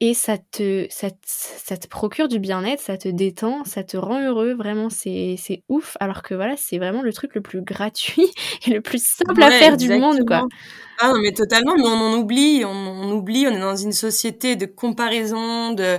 et 0.01 0.15
ça 0.15 0.39
te, 0.39 0.87
ça, 0.89 1.11
te 1.11 1.87
procure 1.87 2.27
du 2.27 2.39
bien-être, 2.39 2.81
ça 2.81 2.97
te 2.97 3.09
détend, 3.09 3.65
ça 3.65 3.85
te 3.85 3.99
rend 3.99 4.23
heureux, 4.23 4.55
vraiment 4.55 4.89
c'est 4.89 5.63
ouf, 5.69 5.97
alors 6.01 6.23
que 6.23 6.35
voilà, 6.35 6.55
c'est 6.57 6.79
vraiment 6.79 7.03
le 7.03 7.13
truc 7.13 7.35
le 7.35 7.43
plus 7.43 7.61
gratuit 7.61 8.31
et 8.67 8.71
le 8.71 8.81
plus 8.81 9.05
simple 9.05 9.43
à 9.43 9.51
faire 9.51 9.77
du 9.77 9.91
monde, 9.91 10.27
quoi. 10.27 10.47
Ah 10.99 11.13
non, 11.13 11.21
mais 11.21 11.33
totalement, 11.33 11.75
mais 11.77 11.85
on 11.85 11.89
en 11.89 12.19
oublie, 12.19 12.63
on, 12.65 12.71
on 12.71 13.13
oublie, 13.13 13.47
on 13.47 13.53
est 13.53 13.61
dans 13.61 13.77
une 13.77 13.93
société 13.93 14.57
de 14.57 14.67
comparaison, 14.67 15.73
de 15.73 15.99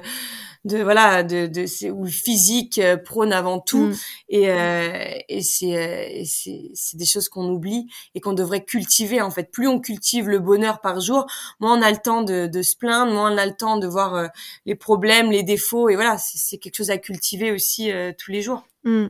de 0.63 0.83
voilà 0.83 1.23
de, 1.23 1.47
de 1.47 1.91
où 1.91 2.03
le 2.03 2.09
physique 2.09 2.77
euh, 2.77 2.97
prône 2.97 3.33
avant 3.33 3.59
tout 3.59 3.87
mm. 3.87 3.95
et 4.29 4.51
euh, 4.51 5.13
et 5.27 5.41
c'est 5.41 5.75
euh, 5.75 6.23
c'est 6.25 6.69
c'est 6.73 6.97
des 6.97 7.05
choses 7.05 7.29
qu'on 7.29 7.49
oublie 7.49 7.87
et 8.13 8.21
qu'on 8.21 8.33
devrait 8.33 8.63
cultiver 8.63 9.21
en 9.21 9.31
fait 9.31 9.51
plus 9.51 9.67
on 9.67 9.79
cultive 9.79 10.29
le 10.29 10.39
bonheur 10.39 10.79
par 10.81 10.99
jour 10.99 11.25
moins 11.59 11.77
on 11.77 11.81
a 11.81 11.89
le 11.89 11.97
temps 11.97 12.21
de, 12.21 12.45
de 12.45 12.61
se 12.61 12.75
plaindre 12.75 13.11
moins 13.11 13.33
on 13.33 13.37
a 13.37 13.45
le 13.45 13.55
temps 13.55 13.77
de 13.77 13.87
voir 13.87 14.15
euh, 14.15 14.27
les 14.65 14.75
problèmes 14.75 15.31
les 15.31 15.43
défauts 15.43 15.89
et 15.89 15.95
voilà 15.95 16.17
c'est 16.19 16.57
quelque 16.57 16.75
chose 16.75 16.91
à 16.91 16.97
cultiver 16.97 17.51
aussi 17.51 17.91
tous 18.17 18.31
les 18.31 18.41
jours 18.41 18.63
mm. 18.83 19.07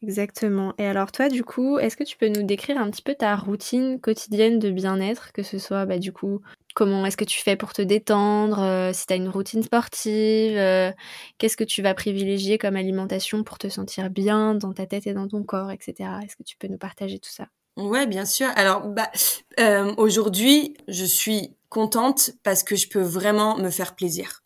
Exactement. 0.00 0.74
Et 0.78 0.86
alors 0.86 1.10
toi, 1.10 1.28
du 1.28 1.42
coup, 1.42 1.78
est-ce 1.78 1.96
que 1.96 2.04
tu 2.04 2.16
peux 2.16 2.28
nous 2.28 2.44
décrire 2.44 2.78
un 2.78 2.88
petit 2.88 3.02
peu 3.02 3.16
ta 3.16 3.34
routine 3.34 3.98
quotidienne 4.00 4.60
de 4.60 4.70
bien-être, 4.70 5.32
que 5.32 5.42
ce 5.42 5.58
soit 5.58 5.86
bah, 5.86 5.98
du 5.98 6.12
coup 6.12 6.40
Comment 6.78 7.04
est-ce 7.04 7.16
que 7.16 7.24
tu 7.24 7.42
fais 7.42 7.56
pour 7.56 7.72
te 7.72 7.82
détendre 7.82 8.60
euh, 8.60 8.92
Si 8.92 9.04
tu 9.04 9.12
as 9.12 9.16
une 9.16 9.28
routine 9.28 9.64
sportive, 9.64 10.56
euh, 10.56 10.92
qu'est-ce 11.36 11.56
que 11.56 11.64
tu 11.64 11.82
vas 11.82 11.92
privilégier 11.92 12.56
comme 12.56 12.76
alimentation 12.76 13.42
pour 13.42 13.58
te 13.58 13.68
sentir 13.68 14.10
bien 14.10 14.54
dans 14.54 14.72
ta 14.72 14.86
tête 14.86 15.08
et 15.08 15.12
dans 15.12 15.26
ton 15.26 15.42
corps, 15.42 15.72
etc. 15.72 16.08
Est-ce 16.22 16.36
que 16.36 16.44
tu 16.44 16.56
peux 16.56 16.68
nous 16.68 16.78
partager 16.78 17.18
tout 17.18 17.32
ça? 17.32 17.48
Ouais, 17.76 18.06
bien 18.06 18.24
sûr. 18.24 18.46
Alors, 18.54 18.86
bah, 18.86 19.10
euh, 19.58 19.92
aujourd'hui, 19.96 20.76
je 20.86 21.04
suis 21.04 21.56
contente 21.68 22.30
parce 22.44 22.62
que 22.62 22.76
je 22.76 22.88
peux 22.88 23.02
vraiment 23.02 23.58
me 23.58 23.70
faire 23.70 23.96
plaisir. 23.96 24.44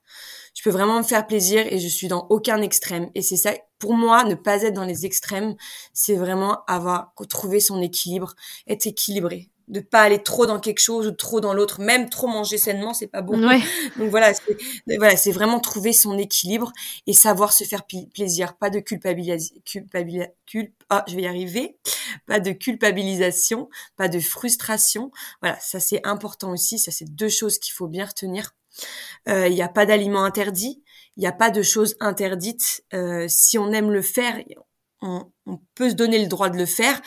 Je 0.54 0.62
peux 0.62 0.70
vraiment 0.70 0.96
me 0.96 1.02
faire 1.02 1.26
plaisir 1.26 1.70
et 1.70 1.78
je 1.80 1.88
suis 1.88 2.08
dans 2.08 2.26
aucun 2.30 2.62
extrême. 2.62 3.10
Et 3.14 3.20
c'est 3.20 3.36
ça, 3.36 3.52
pour 3.78 3.92
moi, 3.92 4.24
ne 4.24 4.36
pas 4.36 4.62
être 4.62 4.72
dans 4.72 4.86
les 4.86 5.04
extrêmes, 5.04 5.54
c'est 5.92 6.16
vraiment 6.16 6.64
avoir 6.64 7.12
trouvé 7.28 7.60
son 7.60 7.82
équilibre, 7.82 8.34
être 8.66 8.86
équilibré 8.86 9.51
de 9.72 9.80
pas 9.80 10.02
aller 10.02 10.22
trop 10.22 10.44
dans 10.44 10.60
quelque 10.60 10.80
chose 10.80 11.06
ou 11.06 11.12
trop 11.12 11.40
dans 11.40 11.54
l'autre 11.54 11.80
même 11.80 12.10
trop 12.10 12.26
manger 12.26 12.58
sainement 12.58 12.92
c'est 12.92 13.06
pas 13.06 13.22
bon. 13.22 13.40
Donc 13.96 14.10
voilà 14.10 14.34
c'est 14.34 14.96
voilà 14.98 15.16
c'est 15.16 15.32
vraiment 15.32 15.60
trouver 15.60 15.94
son 15.94 16.18
équilibre 16.18 16.72
et 17.06 17.14
savoir 17.14 17.52
se 17.52 17.64
faire 17.64 17.84
plaisir. 17.86 18.54
Pas 18.58 18.68
de 18.68 18.80
culpabilisation 18.80 19.56
ah 20.90 21.04
je 21.08 21.16
vais 21.16 21.22
y 21.22 21.26
arriver. 21.26 21.78
Pas 22.26 22.38
de 22.38 22.52
culpabilisation 22.52 23.70
pas 23.96 24.08
de 24.08 24.20
frustration. 24.20 25.10
Voilà 25.40 25.58
ça 25.58 25.80
c'est 25.80 26.06
important 26.06 26.52
aussi. 26.52 26.78
Ça 26.78 26.90
c'est 26.90 27.10
deux 27.10 27.30
choses 27.30 27.58
qu'il 27.58 27.72
faut 27.72 27.88
bien 27.88 28.04
retenir. 28.04 28.54
Euh, 29.28 29.48
il 29.48 29.54
n'y 29.54 29.62
a 29.62 29.68
pas 29.68 29.86
d'aliments 29.86 30.24
interdits. 30.24 30.82
Il 31.16 31.20
n'y 31.20 31.26
a 31.26 31.32
pas 31.32 31.50
de 31.50 31.62
choses 31.62 31.96
interdites. 31.98 32.84
Euh, 32.92 33.26
si 33.28 33.56
on 33.58 33.72
aime 33.72 33.90
le 33.90 34.02
faire 34.02 34.38
on, 35.00 35.24
on 35.46 35.58
peut 35.74 35.90
se 35.90 35.94
donner 35.94 36.18
le 36.18 36.26
droit 36.26 36.50
de 36.50 36.58
le 36.58 36.66
faire 36.66 37.00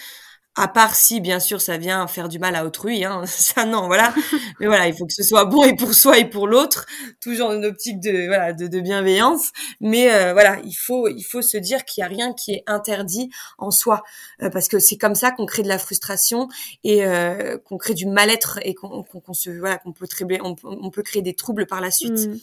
à 0.56 0.68
part 0.68 0.96
si 0.96 1.20
bien 1.20 1.40
sûr 1.40 1.60
ça 1.60 1.78
vient 1.78 2.08
faire 2.08 2.30
du 2.30 2.40
mal 2.40 2.56
à 2.56 2.66
autrui 2.66 3.04
hein, 3.04 3.24
ça 3.28 3.66
non 3.66 3.88
voilà. 3.88 4.14
Mais 4.60 4.68
voilà 4.68 4.88
il 4.88 4.96
faut 4.96 5.06
que 5.06 5.14
ce 5.14 5.24
soit 5.24 5.46
bon 5.46 5.64
et 5.64 5.76
pour 5.76 5.94
soi 5.94 6.18
et 6.18 6.30
pour 6.30 6.48
l'autre 6.48 6.86
toujours 7.22 7.50
dans 7.50 7.56
une 7.56 7.66
optique 7.66 8.00
de 8.00 8.28
voilà 8.28 8.54
de, 8.54 8.68
de 8.68 8.80
bienveillance. 8.80 9.52
Mais 9.82 10.14
euh, 10.14 10.34
voilà 10.34 10.60
il 10.64 10.74
faut 10.74 11.08
il 11.08 11.24
faut 11.24 11.42
se 11.42 11.58
dire 11.58 11.86
qu'il 11.86 12.02
y 12.02 12.06
a 12.06 12.08
rien 12.08 12.34
qui 12.34 12.54
est 12.54 12.64
interdit 12.68 13.30
en 13.58 13.72
soi 13.72 14.04
euh, 14.42 14.50
parce 14.50 14.68
que 14.68 14.80
c'est 14.80 14.98
comme 14.98 15.16
ça 15.16 15.32
qu'on 15.32 15.46
crée 15.46 15.64
de 15.64 15.68
la 15.68 15.80
frustration 15.80 16.48
et 16.84 17.06
euh, 17.06 17.58
qu'on 17.58 17.78
crée 17.78 17.94
du 17.94 18.06
mal-être 18.06 18.60
et 18.64 18.74
qu'on 18.74 19.04
qu'on 19.04 19.34
se 19.34 19.50
voilà 19.50 19.78
qu'on 19.78 19.92
peut 19.92 20.08
on, 20.42 20.56
on, 20.64 20.90
peut 20.90 21.04
créer 21.04 21.22
des 21.22 21.34
troubles 21.34 21.66
par 21.66 21.82
la 21.82 21.92
suite. 21.92 22.28
Mmh. 22.28 22.38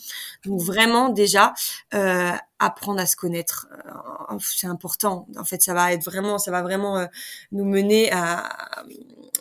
donc 0.46 0.60
vraiment 0.60 1.08
déjà 1.08 1.54
apprendre 2.62 3.00
à 3.00 3.06
se 3.06 3.16
connaître. 3.16 3.66
Euh, 3.72 4.38
c'est 4.40 4.66
important. 4.66 5.26
En 5.36 5.44
fait, 5.44 5.62
ça 5.62 5.74
va 5.74 5.92
être 5.92 6.04
vraiment, 6.04 6.38
ça 6.38 6.50
va 6.50 6.62
vraiment 6.62 6.96
euh, 6.96 7.06
nous 7.50 7.64
mener 7.64 8.10
à 8.12 8.48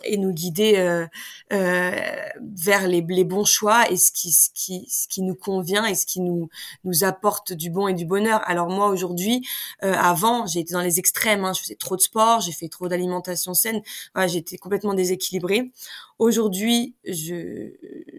et 0.04 0.16
nous 0.16 0.32
guider 0.32 0.78
euh, 0.78 1.06
vers 1.52 2.88
les, 2.88 3.06
les, 3.08 3.22
bons 3.22 3.44
choix 3.44 3.88
et 3.88 3.96
ce 3.96 4.10
qui, 4.10 4.32
ce 4.32 4.50
qui, 4.52 4.84
ce 4.90 5.06
qui 5.06 5.22
nous 5.22 5.36
convient 5.36 5.86
et 5.86 5.94
ce 5.94 6.06
qui 6.06 6.20
nous 6.20 6.48
nous 6.82 7.04
apporte 7.04 7.52
du 7.52 7.70
bon 7.70 7.86
et 7.86 7.94
du 7.94 8.04
bonheur. 8.04 8.40
Alors 8.46 8.68
moi 8.68 8.88
aujourd'hui, 8.88 9.46
avant, 9.80 10.44
j'ai 10.48 10.58
été 10.58 10.72
dans 10.72 10.80
les 10.80 10.98
extrêmes. 10.98 11.44
Hein. 11.44 11.52
je 11.52 11.60
faisais 11.60 11.76
trop 11.76 11.94
de 11.94 12.00
sport, 12.00 12.40
j'ai 12.40 12.50
fait 12.50 12.68
trop 12.68 12.88
d'alimentation 12.88 13.54
saine. 13.54 13.80
Voilà, 14.12 14.26
j'étais 14.26 14.58
complètement 14.58 14.94
déséquilibrée. 14.94 15.70
Aujourd'hui, 16.18 16.96
je, 17.04 17.70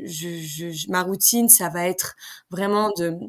je, 0.06 0.40
je, 0.40 0.90
ma 0.90 1.04
routine, 1.04 1.50
ça 1.50 1.68
va 1.68 1.86
être 1.86 2.16
vraiment 2.50 2.94
de 2.98 3.20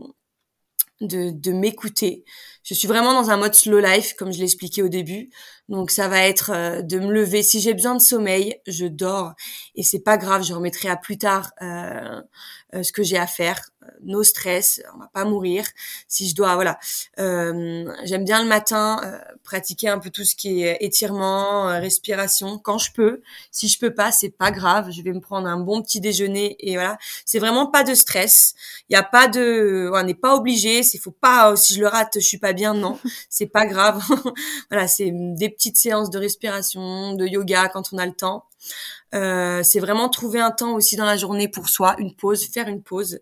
de, 1.05 1.53
m'écouter. 1.53 2.25
Je 2.63 2.75
suis 2.75 2.89
vraiment 2.89 3.13
dans 3.13 3.31
un 3.31 3.37
mode 3.37 3.55
slow 3.55 3.79
life, 3.79 4.15
comme 4.15 4.33
je 4.33 4.41
l'expliquais 4.41 4.83
au 4.83 4.89
début. 4.89 5.31
Donc 5.69 5.91
ça 5.91 6.09
va 6.09 6.27
être 6.27 6.51
euh, 6.51 6.83
de 6.83 6.99
me 6.99 7.13
lever. 7.13 7.43
Si 7.43 7.61
j'ai 7.61 7.75
besoin 7.75 7.95
de 7.95 8.01
sommeil, 8.01 8.61
je 8.67 8.87
dors 8.87 9.35
et 9.75 9.83
c'est 9.83 10.01
pas 10.01 10.17
grave. 10.17 10.43
Je 10.43 10.55
remettrai 10.55 10.89
à 10.89 10.97
plus 10.97 11.19
tard 11.19 11.53
euh, 11.63 12.21
euh, 12.75 12.83
ce 12.83 12.93
que 12.93 13.03
j'ai 13.03 13.19
à 13.19 13.27
faire. 13.27 13.61
No 14.03 14.23
stress, 14.23 14.83
on 14.95 14.99
va 14.99 15.09
pas 15.13 15.25
mourir. 15.25 15.67
Si 16.09 16.29
je 16.29 16.35
dois, 16.35 16.55
voilà. 16.55 16.79
J'aime 17.17 18.25
bien 18.25 18.43
le 18.43 18.49
matin 18.49 19.01
pratiquer 19.43 19.89
un 19.89 19.99
peu 19.99 20.11
tout 20.11 20.25
ce 20.25 20.35
qui 20.35 20.63
est 20.63 20.79
étirement, 20.81 21.67
respiration 21.81 22.59
quand 22.59 22.79
je 22.79 22.93
peux. 22.93 23.23
Si 23.51 23.69
je 23.69 23.79
peux 23.79 23.95
pas, 23.95 24.13
c'est 24.13 24.31
pas 24.31 24.51
grave. 24.51 24.91
Je 24.91 25.03
vais 25.03 25.13
me 25.13 25.21
prendre 25.21 25.49
un 25.49 25.59
bon 25.59 25.83
petit 25.83 26.01
déjeuner 26.01 26.57
et 26.61 26.75
voilà. 26.75 26.99
C'est 27.25 27.39
vraiment 27.39 27.67
pas 27.67 27.85
de 27.85 27.95
stress. 27.95 28.55
Il 28.89 28.95
y 28.95 28.97
a 28.97 29.03
pas 29.03 29.29
de, 29.29 29.91
on 29.93 30.03
n'est 30.03 30.15
pas 30.15 30.35
obligé. 30.35 30.83
C'est 30.83 30.99
faut 30.99 31.11
pas. 31.11 31.55
Si 31.57 31.75
je 31.75 31.81
le 31.81 31.89
rate, 31.89 32.15
je 32.15 32.21
suis 32.27 32.39
pas 32.39 32.53
bien. 32.53 32.75
Non, 32.75 32.99
c'est 33.29 33.47
pas 33.47 33.67
grave. 33.67 34.03
voilà, 34.71 34.89
c'est 34.89 35.11
des 35.13 35.49
petites 35.49 35.77
séances 35.77 36.11
de 36.11 36.19
respiration, 36.19 37.15
de 37.15 37.27
yoga 37.27 37.69
quand 37.69 37.93
on 37.93 37.99
a 37.99 38.07
le 38.07 38.13
temps. 38.13 38.45
Euh, 39.15 39.63
c'est 39.63 39.81
vraiment 39.81 40.09
trouver 40.09 40.41
un 40.41 40.51
temps 40.51 40.75
aussi 40.75 40.97
dans 40.97 41.05
la 41.05 41.17
journée 41.17 41.49
pour 41.49 41.69
soi, 41.69 41.95
une 41.99 42.15
pause, 42.15 42.47
faire 42.47 42.69
une 42.69 42.83
pause. 42.83 43.21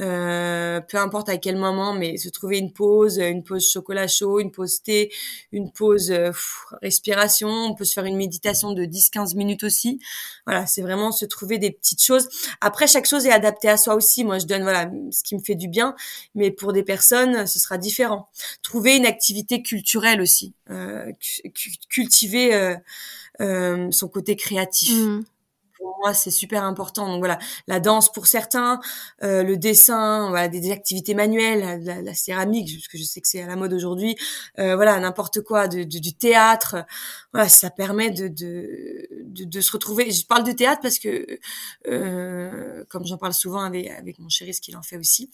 Euh, 0.00 0.80
peu 0.80 0.96
importe 0.96 1.28
à 1.28 1.36
quel 1.36 1.56
moment, 1.56 1.92
mais 1.92 2.16
se 2.16 2.28
trouver 2.28 2.58
une 2.58 2.72
pause, 2.72 3.18
une 3.18 3.44
pause 3.44 3.70
chocolat 3.70 4.08
chaud, 4.08 4.40
une 4.40 4.50
pause 4.50 4.82
thé, 4.82 5.12
une 5.52 5.70
pause 5.70 6.10
euh, 6.10 6.32
respiration. 6.80 7.48
On 7.48 7.74
peut 7.74 7.84
se 7.84 7.92
faire 7.92 8.06
une 8.06 8.16
méditation 8.16 8.72
de 8.72 8.84
10-15 8.84 9.36
minutes 9.36 9.64
aussi. 9.64 10.00
Voilà, 10.46 10.66
c'est 10.66 10.82
vraiment 10.82 11.12
se 11.12 11.24
trouver 11.24 11.58
des 11.58 11.70
petites 11.70 12.02
choses. 12.02 12.28
Après, 12.60 12.86
chaque 12.86 13.06
chose 13.06 13.26
est 13.26 13.32
adaptée 13.32 13.68
à 13.68 13.76
soi 13.76 13.94
aussi. 13.94 14.24
Moi, 14.24 14.38
je 14.38 14.46
donne 14.46 14.62
voilà 14.62 14.90
ce 15.10 15.22
qui 15.22 15.36
me 15.36 15.42
fait 15.42 15.54
du 15.54 15.68
bien, 15.68 15.94
mais 16.34 16.50
pour 16.50 16.72
des 16.72 16.82
personnes, 16.82 17.46
ce 17.46 17.58
sera 17.60 17.78
différent. 17.78 18.28
Trouver 18.62 18.96
une 18.96 19.06
activité 19.06 19.62
culturelle 19.62 20.20
aussi, 20.20 20.54
euh, 20.70 21.12
cultiver 21.90 22.76
euh, 23.40 23.90
son 23.90 24.08
côté 24.08 24.36
créatif. 24.36 24.94
Mmh 24.94 25.22
pour 25.82 25.96
moi 26.00 26.14
c'est 26.14 26.30
super 26.30 26.64
important. 26.64 27.08
Donc 27.08 27.18
voilà 27.18 27.38
la 27.66 27.80
danse 27.80 28.10
pour 28.10 28.26
certains 28.26 28.80
euh, 29.22 29.42
le 29.42 29.56
dessin 29.56 30.28
voilà 30.30 30.48
des, 30.48 30.70
activités 30.70 31.14
manuelles 31.14 31.82
la, 31.82 32.00
la, 32.00 32.14
céramique 32.14 32.72
parce 32.76 32.88
que 32.88 32.98
je 32.98 33.02
sais 33.02 33.20
que 33.20 33.28
c'est 33.28 33.42
à 33.42 33.46
la 33.46 33.56
mode 33.56 33.72
aujourd'hui 33.72 34.16
euh, 34.58 34.76
voilà 34.76 34.98
n'importe 35.00 35.42
quoi 35.42 35.68
de, 35.68 35.82
du 35.82 36.14
théâtre 36.14 36.76
voilà 37.32 37.48
ça 37.48 37.70
permet 37.70 38.10
de, 38.10 38.28
de, 38.28 39.08
de, 39.44 39.60
se 39.60 39.72
retrouver. 39.72 40.10
Je 40.10 40.24
parle 40.26 40.44
de 40.44 40.52
théâtre 40.52 40.80
parce 40.82 40.98
que 40.98 41.26
euh, 41.88 42.84
comme 42.88 43.04
j'en 43.04 43.18
parle 43.18 43.34
souvent 43.34 43.62
avec, 43.62 43.90
avec 43.90 44.18
mon 44.18 44.28
chéri 44.28 44.54
ce 44.54 44.60
qu'il 44.60 44.76
en 44.76 44.82
fait 44.82 44.96
aussi 44.96 45.30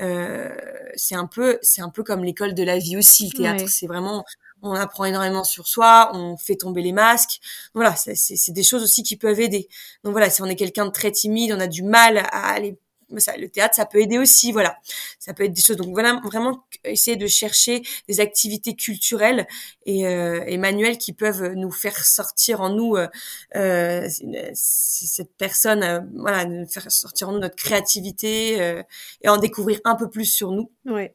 euh, 0.00 0.50
c'est 0.96 1.14
un 1.14 1.26
peu 1.26 1.58
c'est 1.62 1.82
un 1.82 1.90
peu 1.90 2.02
comme 2.02 2.24
l'école 2.24 2.54
de 2.54 2.62
la 2.62 2.78
vie 2.78 2.96
aussi 2.96 3.30
le 3.32 3.36
théâtre. 3.36 3.68
C'est 3.68 3.86
vraiment 3.86 4.24
on 4.62 4.72
apprend 4.72 5.04
énormément 5.04 5.44
sur 5.44 5.66
soi, 5.66 6.10
on 6.14 6.36
fait 6.36 6.56
tomber 6.56 6.82
les 6.82 6.92
masques. 6.92 7.40
Voilà, 7.74 7.94
c'est 7.96 8.52
des 8.52 8.62
choses 8.62 8.82
aussi 8.82 9.02
qui 9.02 9.16
peuvent 9.16 9.40
aider. 9.40 9.68
Donc 10.04 10.12
voilà, 10.12 10.30
si 10.30 10.42
on 10.42 10.46
est 10.46 10.56
quelqu'un 10.56 10.86
de 10.86 10.90
très 10.90 11.10
timide, 11.10 11.52
on 11.52 11.60
a 11.60 11.66
du 11.66 11.82
mal 11.82 12.18
à 12.18 12.52
aller 12.52 12.78
ça, 13.20 13.36
le 13.36 13.48
théâtre, 13.48 13.74
ça 13.74 13.86
peut 13.86 14.00
aider 14.00 14.18
aussi, 14.18 14.52
voilà. 14.52 14.78
Ça 15.18 15.34
peut 15.34 15.44
être 15.44 15.52
des 15.52 15.60
choses. 15.60 15.76
Donc 15.76 15.92
voilà, 15.92 16.20
vraiment 16.24 16.64
essayer 16.84 17.16
de 17.16 17.26
chercher 17.26 17.82
des 18.08 18.20
activités 18.20 18.74
culturelles 18.74 19.46
et, 19.86 20.06
euh, 20.06 20.44
et 20.46 20.58
manuelles 20.58 20.98
qui 20.98 21.12
peuvent 21.12 21.52
nous 21.54 21.70
faire 21.70 22.04
sortir 22.04 22.60
en 22.60 22.70
nous 22.70 22.96
euh, 22.96 23.08
euh 23.56 24.08
cette 24.54 25.34
personne, 25.36 25.82
euh, 25.82 26.00
voilà, 26.16 26.46
faire 26.66 26.90
sortir 26.90 27.28
en 27.28 27.32
nous 27.32 27.38
notre 27.38 27.56
créativité 27.56 28.60
euh, 28.60 28.82
et 29.22 29.28
en 29.28 29.36
découvrir 29.36 29.80
un 29.84 29.94
peu 29.94 30.08
plus 30.08 30.26
sur 30.26 30.50
nous. 30.50 30.70
Ouais. 30.86 31.14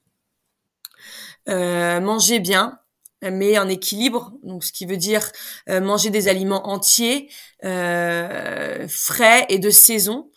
manger 1.47 2.39
bien, 2.39 2.79
mais 3.23 3.57
en 3.57 3.67
équilibre, 3.67 4.33
donc 4.43 4.63
ce 4.63 4.71
qui 4.71 4.85
veut 4.85 4.97
dire 4.97 5.31
euh, 5.69 5.81
manger 5.81 6.09
des 6.09 6.27
aliments 6.27 6.67
entiers, 6.67 7.29
euh, 7.65 8.87
frais 8.87 9.45
et 9.49 9.59
de 9.59 9.69
saison. 9.69 10.29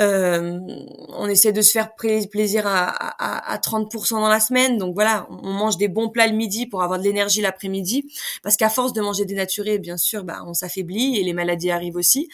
Euh, 0.00 0.58
on 1.10 1.28
essaie 1.28 1.52
de 1.52 1.62
se 1.62 1.70
faire 1.70 1.94
plaisir 1.94 2.66
à, 2.66 2.88
à, 2.88 3.52
à 3.52 3.58
30% 3.58 4.14
dans 4.20 4.28
la 4.28 4.40
semaine, 4.40 4.76
donc 4.76 4.94
voilà, 4.94 5.26
on 5.30 5.52
mange 5.52 5.76
des 5.76 5.86
bons 5.86 6.08
plats 6.08 6.26
le 6.26 6.34
midi 6.34 6.66
pour 6.66 6.82
avoir 6.82 6.98
de 6.98 7.04
l'énergie 7.04 7.40
l'après-midi, 7.40 8.04
parce 8.42 8.56
qu'à 8.56 8.68
force 8.68 8.92
de 8.92 9.00
manger 9.00 9.24
dénaturé, 9.24 9.78
bien 9.78 9.96
sûr, 9.96 10.24
bah, 10.24 10.42
on 10.46 10.54
s'affaiblit 10.54 11.18
et 11.18 11.22
les 11.22 11.32
maladies 11.32 11.70
arrivent 11.70 11.96
aussi. 11.96 12.28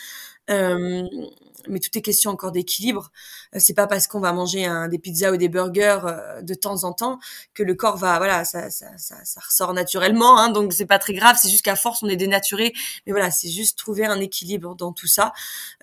Mais 1.69 1.81
tout 1.81 1.97
est 1.97 2.03
question 2.03 2.31
encore 2.31 2.53
d'équilibre. 2.53 3.11
Euh, 3.55 3.59
c'est 3.61 3.75
pas 3.75 3.87
parce 3.87 4.07
qu'on 4.07 4.21
va 4.21 4.33
manger 4.33 4.65
un, 4.65 4.89
des 4.89 4.99
pizzas 4.99 5.33
ou 5.33 5.37
des 5.37 5.49
burgers 5.49 6.01
euh, 6.05 6.43
de 6.43 6.55
temps 6.55 6.85
en 6.85 6.93
temps 6.93 7.19
que 7.55 7.63
le 7.63 7.75
corps 7.75 7.97
va, 7.97 8.19
voilà, 8.19 8.45
ça, 8.45 8.71
ça, 8.71 8.87
ça, 8.97 9.17
ça 9.25 9.41
ressort 9.41 9.75
naturellement. 9.75 10.39
Hein, 10.39 10.51
donc 10.51 10.73
c'est 10.73 10.87
pas 10.87 10.99
très 10.99 11.15
grave. 11.15 11.37
C'est 11.41 11.51
juste 11.51 11.65
qu'à 11.65 11.77
force 11.77 12.03
on 12.03 12.09
est 12.09 12.17
dénaturé. 12.17 12.73
Mais 13.07 13.13
voilà, 13.13 13.31
c'est 13.31 13.49
juste 13.49 13.79
trouver 13.79 14.05
un 14.05 14.21
équilibre 14.21 14.75
dans 14.75 14.93
tout 14.93 15.07
ça. 15.07 15.33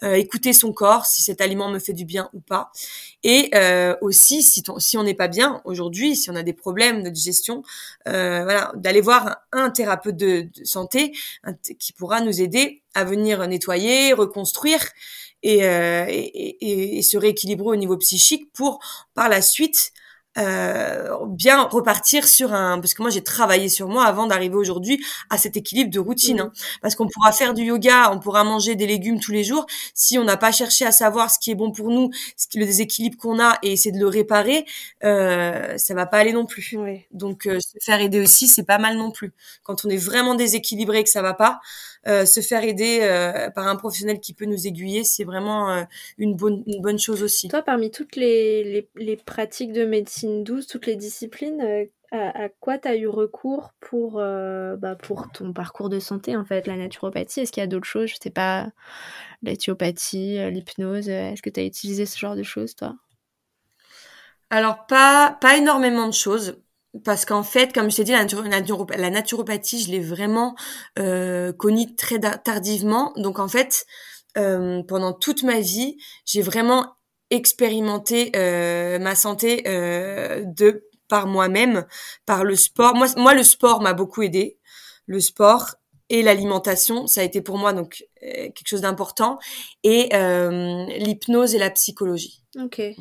Euh, 0.04 0.14
écouter 0.14 0.54
son 0.54 0.74
corps, 0.74 1.06
si 1.06 1.22
cet 1.22 1.42
aliment 1.42 1.70
me 1.70 1.80
fait 1.80 1.94
du 1.94 2.06
bien 2.06 2.30
ou 2.34 2.40
pas. 2.40 2.72
Et 3.24 3.50
euh, 3.56 3.96
aussi, 4.02 4.44
si, 4.44 4.64
si 4.78 4.98
on 4.98 5.04
n'est 5.04 5.14
pas 5.16 5.28
bien 5.28 5.62
aujourd'hui, 5.66 6.16
si 6.16 6.30
on 6.30 6.36
a 6.36 6.44
des 6.44 6.54
problèmes 6.54 7.04
de 7.04 7.10
digestion, 7.10 7.64
euh, 8.08 8.44
voilà, 8.44 8.72
d'aller 8.76 9.02
voir 9.02 9.38
un, 9.52 9.70
thérapeute 9.70 10.16
de 10.16 10.50
santé 10.64 11.14
qui 11.80 11.94
pourra 11.94 12.22
nous 12.22 12.42
aider 12.42 12.84
à 12.94 13.04
venir 13.04 13.46
nettoyer, 13.48 14.14
reconstruire 14.14 14.82
et, 15.48 15.64
euh, 15.64 16.06
et, 16.10 17.02
se 17.02 17.18
rééquilibrer 17.18 17.68
au 17.70 17.76
niveau 17.76 17.96
psychique 17.98 18.52
pour 18.54 18.80
par 19.14 19.30
la 19.30 19.42
suite 19.42 19.94
euh, 20.38 21.26
bien 21.28 21.64
repartir 21.64 22.28
sur 22.28 22.54
un 22.54 22.80
parce 22.80 22.94
que 22.94 23.02
moi 23.02 23.12
j'ai 23.12 23.24
travaillé 23.24 23.70
sur 23.70 23.88
moi 23.88 24.06
avant 24.06 24.28
d'arriver 24.28 24.56
aujourd'hui 24.56 25.04
à 25.30 25.38
cet 25.38 25.58
équilibre 25.58 25.92
de 25.92 26.00
routine 26.00 26.40
hein. 26.40 26.52
parce 26.82 26.96
qu'on 26.96 27.08
pourra 27.08 27.32
faire 27.32 27.54
du 27.54 27.64
yoga 27.64 28.12
on 28.12 28.20
pourra 28.20 28.44
manger 28.44 28.76
des 28.76 28.88
légumes 28.88 29.20
tous 29.20 29.32
les 29.32 29.44
jours. 29.44 29.66
Si 29.94 30.18
on 30.18 30.24
n'a 30.24 30.38
pas 30.38 30.52
cherché 30.52 30.86
à 30.86 30.92
savoir 30.92 31.32
ce 31.32 31.40
qui 31.40 31.52
est 31.52 31.56
bon 31.56 31.72
pour 31.72 31.90
nous 31.90 32.12
ce 32.36 32.48
qui 32.48 32.60
le 32.60 32.66
déséquilibre 32.66 33.18
qu'on 33.18 33.40
a 33.40 33.58
et 33.64 33.74
essayer 33.74 33.92
de 33.92 34.00
le 34.00 34.08
réparer 34.08 34.66
euh, 35.04 35.78
ça 35.78 35.94
va 35.94 36.06
pas 36.06 36.18
aller 36.18 36.34
non 36.34 36.46
plus. 36.46 36.78
Donc 37.12 37.48
euh, 37.48 37.60
se 37.60 37.78
faire 37.84 38.00
aider 38.00 38.20
aussi 38.20 38.48
c'est 38.48 38.64
pas 38.66 38.78
mal 38.78 38.98
non 38.98 39.12
plus. 39.12 39.34
Quand 39.64 39.86
on 39.86 39.90
est 39.90 39.98
vraiment 39.98 40.36
déséquilibré 40.36 41.00
et 41.00 41.04
que 41.04 41.10
ça 41.10 41.22
va 41.22 41.34
pas 41.34 41.60
euh, 42.08 42.26
se 42.26 42.40
faire 42.40 42.64
aider 42.64 43.00
euh, 43.02 43.50
par 43.50 43.68
un 43.68 43.76
professionnel 43.76 44.22
qui 44.22 44.34
peut 44.34 44.46
nous 44.46 44.66
aiguiller, 44.66 45.04
c'est 45.04 45.26
vraiment 45.26 45.70
euh, 45.70 45.84
une, 46.18 46.36
bonne, 46.36 46.64
une 46.66 46.82
bonne 46.82 47.00
chose 47.00 47.22
aussi. 47.22 47.50
Toi, 47.50 47.62
parmi 47.62 47.92
toutes 47.92 48.16
les, 48.16 48.64
les, 48.64 48.88
les 48.96 49.18
pratiques 49.18 49.74
de 49.74 49.84
médecine 49.84 50.27
douce, 50.44 50.68
toutes 50.68 50.86
les 50.86 50.96
disciplines, 50.96 51.88
à, 52.12 52.44
à, 52.46 52.50
quoi 52.50 52.78
tu 52.78 52.88
as 52.88 52.96
eu 52.96 53.08
recours 53.08 53.72
pour, 53.80 54.14
bah, 54.14 54.96
pour 55.02 55.30
ton 55.32 55.54
parcours 55.54 55.90
de 55.90 56.00
santé, 56.00 56.36
en 56.36 56.46
fait, 56.46 56.68
la 56.68 56.78
naturopathie? 56.78 57.42
Est-ce 57.42 57.52
qu'il 57.52 57.62
y 57.62 57.64
a 57.64 57.68
d'autres 57.68 57.86
choses? 57.86 58.10
Je 58.10 58.16
sais 58.22 58.30
pas, 58.30 58.68
l'éthiopathie, 59.42 60.38
l'hypnose. 60.52 61.10
Est-ce 61.10 61.42
que 61.42 61.50
tu 61.50 61.60
as 61.60 61.66
utilisé 61.66 62.06
ce 62.06 62.18
genre 62.18 62.36
de 62.36 62.44
choses, 62.44 62.76
toi? 62.76 62.96
Alors 64.50 64.86
pas 64.88 65.38
pas 65.42 65.58
énormément 65.58 66.08
de 66.08 66.14
choses 66.14 66.62
parce 67.04 67.26
qu'en 67.26 67.44
fait, 67.44 67.74
comme 67.74 67.92
je 67.92 67.98
t'ai 67.98 68.04
dit, 68.04 68.12
la, 68.12 69.10
naturopathie, 69.10 69.82
je 69.82 69.92
l'ai 69.92 70.00
vraiment 70.00 70.56
euh, 71.00 71.54
connue 71.54 71.96
très 71.96 72.20
tardivement. 72.20 73.14
Donc 73.18 73.40
en 73.40 73.48
fait, 73.48 73.86
euh, 74.38 74.84
pendant 74.84 75.14
toute 75.14 75.44
ma 75.44 75.60
vie, 75.60 75.98
j'ai 76.26 76.42
vraiment 76.42 76.97
expérimenté 77.30 78.32
euh, 78.36 79.00
ma 79.00 79.16
santé 79.16 79.64
euh, 79.68 80.44
de 80.46 80.88
par 81.08 81.28
moi-même, 81.28 81.86
par 82.26 82.44
le 82.44 82.56
sport. 82.56 82.96
Moi, 82.96 83.08
moi, 83.16 83.34
le 83.34 83.44
sport 83.44 83.82
m'a 83.82 83.94
beaucoup 83.94 84.22
aidé. 84.22 84.58
Le 85.06 85.20
sport 85.20 85.76
et 86.10 86.22
l'alimentation, 86.22 87.08
ça 87.08 87.22
a 87.22 87.24
été 87.24 87.42
pour 87.42 87.58
moi 87.58 87.74
donc 87.74 88.06
euh, 88.24 88.50
quelque 88.52 88.68
chose 88.68 88.82
d'important. 88.82 89.40
Et 89.84 90.10
euh, 90.14 90.86
l'hypnose 90.98 91.56
et 91.56 91.60
la 91.60 91.70
psychologie. 91.70 92.44
Ok. 92.62 92.78
Ouais. 92.78 92.96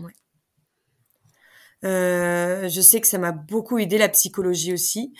Euh, 1.84 2.68
je 2.68 2.80
sais 2.80 3.00
que 3.00 3.06
ça 3.06 3.18
m'a 3.18 3.32
beaucoup 3.32 3.78
aidé 3.78 3.98
la 3.98 4.08
psychologie 4.08 4.72
aussi, 4.72 5.12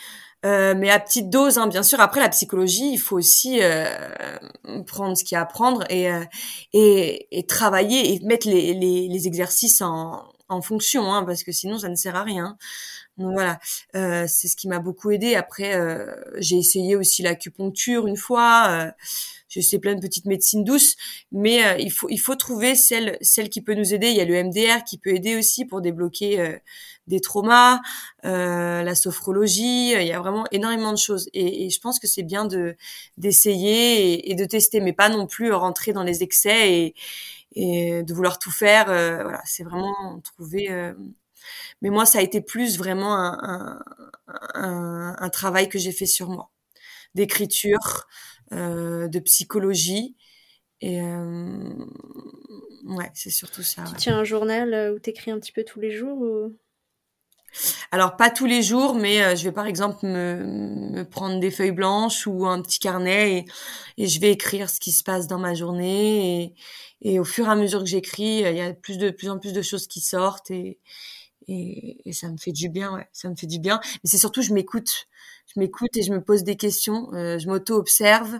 euh, 0.45 0.75
mais 0.77 0.89
à 0.89 0.99
petite 0.99 1.29
dose, 1.29 1.57
hein, 1.57 1.67
bien 1.67 1.83
sûr. 1.83 1.99
Après 1.99 2.19
la 2.19 2.29
psychologie, 2.29 2.91
il 2.93 2.97
faut 2.97 3.17
aussi 3.17 3.59
euh, 3.61 3.85
prendre 4.85 5.17
ce 5.17 5.23
qu'il 5.23 5.35
y 5.35 5.37
a 5.37 5.41
à 5.41 5.45
prendre 5.45 5.83
et, 5.89 6.11
euh, 6.11 6.23
et, 6.73 7.27
et, 7.37 7.45
travailler 7.45 8.13
et 8.13 8.19
mettre 8.23 8.47
les, 8.47 8.73
les, 8.73 9.07
les 9.07 9.27
exercices 9.27 9.81
en, 9.81 10.23
en 10.49 10.61
fonction, 10.61 11.11
hein, 11.11 11.23
parce 11.23 11.43
que 11.43 11.51
sinon 11.51 11.79
ça 11.79 11.89
ne 11.89 11.95
sert 11.95 12.15
à 12.15 12.23
rien. 12.23 12.57
Donc 13.17 13.33
voilà, 13.33 13.59
euh, 13.95 14.25
c'est 14.27 14.47
ce 14.47 14.55
qui 14.55 14.67
m'a 14.67 14.79
beaucoup 14.79 15.09
aidé. 15.09 15.35
Après, 15.35 15.75
euh, 15.75 16.05
j'ai 16.37 16.57
essayé 16.57 16.95
aussi 16.95 17.23
l'acupuncture 17.23 18.05
une 18.07 18.17
fois. 18.17 18.91
Euh, 19.47 19.57
j'ai 19.57 19.59
essayé 19.61 19.79
plein 19.79 19.95
de 19.95 20.01
petites 20.01 20.25
médecines 20.25 20.63
douces, 20.63 20.95
mais 21.31 21.65
euh, 21.65 21.77
il 21.79 21.91
faut 21.91 22.07
il 22.09 22.17
faut 22.17 22.35
trouver 22.35 22.75
celle 22.75 23.17
celle 23.21 23.49
qui 23.49 23.61
peut 23.61 23.73
nous 23.73 23.93
aider. 23.93 24.09
Il 24.09 24.17
y 24.17 24.21
a 24.21 24.25
le 24.25 24.43
MDR 24.43 24.83
qui 24.83 24.97
peut 24.97 25.11
aider 25.11 25.35
aussi 25.37 25.65
pour 25.65 25.81
débloquer 25.81 26.39
euh, 26.39 26.57
des 27.07 27.21
traumas, 27.21 27.79
la 28.23 28.95
sophrologie. 28.95 29.91
Il 29.93 30.07
y 30.07 30.11
a 30.11 30.19
vraiment 30.19 30.45
énormément 30.51 30.91
de 30.91 30.97
choses, 30.97 31.29
et, 31.33 31.65
et 31.65 31.69
je 31.69 31.79
pense 31.79 31.99
que 31.99 32.07
c'est 32.07 32.23
bien 32.23 32.45
de 32.45 32.75
d'essayer 33.17 34.29
et, 34.31 34.35
de 34.35 34.45
tester, 34.45 34.81
mais 34.81 34.93
pas 34.93 35.09
non 35.09 35.27
plus 35.27 35.51
rentrer 35.53 35.93
dans 35.93 36.03
les 36.03 36.23
excès 36.23 36.73
et, 36.73 36.95
et 37.53 38.03
de 38.03 38.13
vouloir 38.13 38.39
tout 38.39 38.51
faire. 38.51 38.85
voilà, 38.87 39.41
c'est 39.45 39.63
vraiment 39.63 40.19
trouver 40.21 40.69
mais 41.81 41.89
moi, 41.89 42.05
ça 42.05 42.19
a 42.19 42.21
été 42.21 42.41
plus 42.41 42.77
vraiment 42.77 43.15
un, 43.15 43.79
un, 44.55 45.15
un, 45.17 45.29
travail 45.29 45.69
que 45.69 45.79
j'ai 45.79 45.91
fait 45.91 46.05
sur 46.05 46.29
moi, 46.29 46.49
d'écriture, 47.15 47.79
euh, 47.79 48.36
de 48.51 49.19
psychologie. 49.19 50.15
Et 50.81 51.01
euh, 51.01 51.73
ouais, 52.85 53.09
c'est 53.13 53.29
surtout 53.29 53.63
ça. 53.63 53.83
Tu 53.89 53.95
tiens 53.95 54.19
un 54.19 54.23
journal 54.23 54.73
euh, 54.73 54.93
où 54.93 54.99
tu 54.99 55.09
écris 55.09 55.31
un 55.31 55.39
petit 55.39 55.51
peu 55.51 55.63
tous 55.63 55.79
les 55.79 55.91
jours 55.91 56.17
ou... 56.19 56.55
Alors 57.91 58.17
pas 58.17 58.29
tous 58.29 58.45
les 58.45 58.61
jours, 58.61 58.93
mais 58.93 59.23
euh, 59.23 59.35
je 59.35 59.45
vais 59.45 59.51
par 59.51 59.65
exemple 59.65 60.05
me, 60.05 60.43
me, 60.91 61.09
prendre 61.09 61.39
des 61.39 61.49
feuilles 61.49 61.71
blanches 61.71 62.27
ou 62.27 62.45
un 62.45 62.61
petit 62.61 62.77
carnet 62.77 63.37
et, 63.37 63.45
et, 64.03 64.07
je 64.07 64.19
vais 64.19 64.31
écrire 64.31 64.69
ce 64.69 64.79
qui 64.79 64.91
se 64.91 65.03
passe 65.03 65.27
dans 65.27 65.39
ma 65.39 65.55
journée 65.55 66.43
et, 66.43 66.55
et 67.01 67.19
au 67.19 67.23
fur 67.23 67.47
et 67.47 67.49
à 67.49 67.55
mesure 67.55 67.79
que 67.79 67.89
j'écris, 67.89 68.41
il 68.41 68.55
y 68.55 68.61
a 68.61 68.73
plus 68.73 68.97
de 68.97 69.09
plus 69.09 69.29
en 69.29 69.39
plus 69.39 69.53
de 69.53 69.61
choses 69.61 69.87
qui 69.87 70.01
sortent 70.01 70.51
et, 70.51 70.77
et, 71.47 71.97
et, 72.07 72.13
ça 72.13 72.29
me 72.29 72.37
fait 72.37 72.51
du 72.51 72.69
bien, 72.69 72.93
ouais, 72.93 73.07
ça 73.13 73.29
me 73.29 73.35
fait 73.35 73.47
du 73.47 73.59
bien. 73.59 73.79
Mais 74.03 74.09
c'est 74.09 74.17
surtout, 74.17 74.41
je 74.41 74.53
m'écoute, 74.53 75.07
je 75.53 75.59
m'écoute 75.59 75.95
et 75.95 76.03
je 76.03 76.11
me 76.11 76.21
pose 76.21 76.43
des 76.43 76.55
questions, 76.55 77.09
euh, 77.13 77.39
je 77.39 77.47
m'auto-observe, 77.47 78.39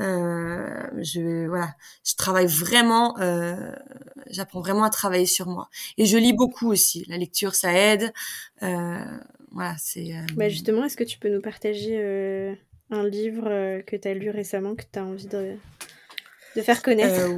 euh, 0.00 0.82
je 0.98 1.46
voilà, 1.46 1.74
je 2.04 2.14
travaille 2.16 2.46
vraiment, 2.46 3.18
euh, 3.20 3.72
j'apprends 4.30 4.60
vraiment 4.60 4.84
à 4.84 4.90
travailler 4.90 5.26
sur 5.26 5.46
moi. 5.46 5.68
Et 5.98 6.06
je 6.06 6.16
lis 6.18 6.32
beaucoup 6.32 6.70
aussi. 6.70 7.04
La 7.08 7.18
lecture, 7.18 7.54
ça 7.54 7.72
aide. 7.72 8.12
Euh, 8.62 9.04
voilà, 9.52 9.74
c'est. 9.78 10.14
Euh, 10.14 10.22
bah 10.34 10.48
justement, 10.48 10.84
est-ce 10.84 10.96
que 10.96 11.04
tu 11.04 11.18
peux 11.18 11.28
nous 11.28 11.40
partager 11.40 11.98
euh, 11.98 12.54
un 12.90 13.06
livre 13.06 13.80
que 13.82 13.96
tu 13.96 14.08
as 14.08 14.14
lu 14.14 14.30
récemment 14.30 14.74
que 14.74 14.84
tu 14.90 14.98
as 14.98 15.04
envie 15.04 15.26
de, 15.26 15.56
de 16.56 16.62
faire 16.62 16.82
connaître? 16.82 17.30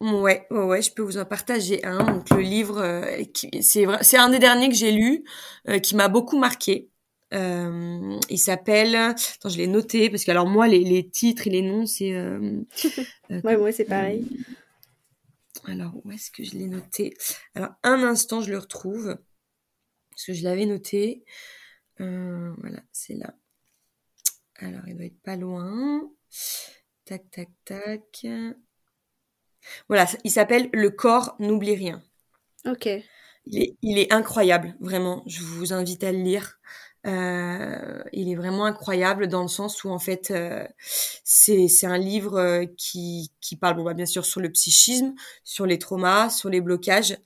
Ouais, 0.00 0.46
ouais, 0.50 0.62
ouais, 0.62 0.82
je 0.82 0.92
peux 0.92 1.02
vous 1.02 1.16
en 1.16 1.24
partager 1.24 1.82
un. 1.84 2.04
Donc 2.04 2.28
le 2.30 2.42
livre, 2.42 2.78
euh, 2.78 3.22
c'est 3.62 3.86
c'est 4.02 4.18
un 4.18 4.28
des 4.28 4.38
derniers 4.38 4.68
que 4.68 4.74
j'ai 4.74 4.92
lu, 4.92 5.24
euh, 5.68 5.78
qui 5.78 5.96
m'a 5.96 6.08
beaucoup 6.08 6.38
marqué. 6.38 6.90
Euh, 7.34 8.18
il 8.30 8.38
s'appelle, 8.38 8.94
attends, 8.94 9.48
je 9.48 9.56
l'ai 9.56 9.66
noté 9.66 10.10
parce 10.10 10.24
que 10.24 10.30
alors 10.30 10.46
moi 10.46 10.68
les, 10.68 10.84
les 10.84 11.08
titres 11.08 11.46
et 11.46 11.50
les 11.50 11.62
noms 11.62 11.86
c'est. 11.86 12.12
Euh, 12.12 12.62
ouais, 13.30 13.56
moi 13.56 13.72
c'est 13.72 13.84
pareil. 13.84 14.28
Alors 15.64 15.92
où 16.04 16.12
est-ce 16.12 16.30
que 16.30 16.44
je 16.44 16.52
l'ai 16.52 16.68
noté? 16.68 17.14
Alors 17.54 17.70
un 17.82 18.02
instant, 18.04 18.40
je 18.40 18.50
le 18.50 18.58
retrouve 18.58 19.18
parce 20.10 20.24
que 20.24 20.32
je 20.32 20.44
l'avais 20.44 20.66
noté. 20.66 21.24
voilà, 21.98 22.82
c'est 22.92 23.14
là. 23.14 23.34
Alors 24.56 24.86
il 24.86 24.96
doit 24.96 25.06
être 25.06 25.22
pas 25.22 25.36
loin. 25.36 26.08
Tac, 27.04 27.30
tac, 27.30 27.48
tac. 27.64 28.26
Voilà, 29.88 30.06
il 30.24 30.30
s'appelle 30.30 30.68
Le 30.72 30.90
corps 30.90 31.36
n'oublie 31.38 31.74
rien. 31.74 32.02
Ok. 32.64 32.88
Il 33.48 33.62
est, 33.62 33.76
il 33.82 33.98
est, 33.98 34.12
incroyable, 34.12 34.76
vraiment. 34.80 35.22
Je 35.26 35.40
vous 35.40 35.72
invite 35.72 36.02
à 36.02 36.10
le 36.10 36.18
lire. 36.18 36.58
Euh, 37.06 38.02
il 38.12 38.28
est 38.28 38.34
vraiment 38.34 38.64
incroyable 38.64 39.28
dans 39.28 39.42
le 39.42 39.48
sens 39.48 39.84
où 39.84 39.90
en 39.90 39.98
fait 39.98 40.32
euh, 40.32 40.66
c'est 40.80 41.68
un 41.84 41.98
livre 41.98 42.36
euh, 42.36 42.64
qui, 42.76 43.30
qui 43.40 43.56
parle 43.56 43.76
bon, 43.76 43.84
bah, 43.84 43.94
bien 43.94 44.06
sûr 44.06 44.24
sur 44.24 44.40
le 44.40 44.50
psychisme, 44.50 45.14
sur 45.44 45.66
les 45.66 45.78
traumas, 45.78 46.30
sur 46.30 46.48
les 46.48 46.60
blocages, 46.60 47.16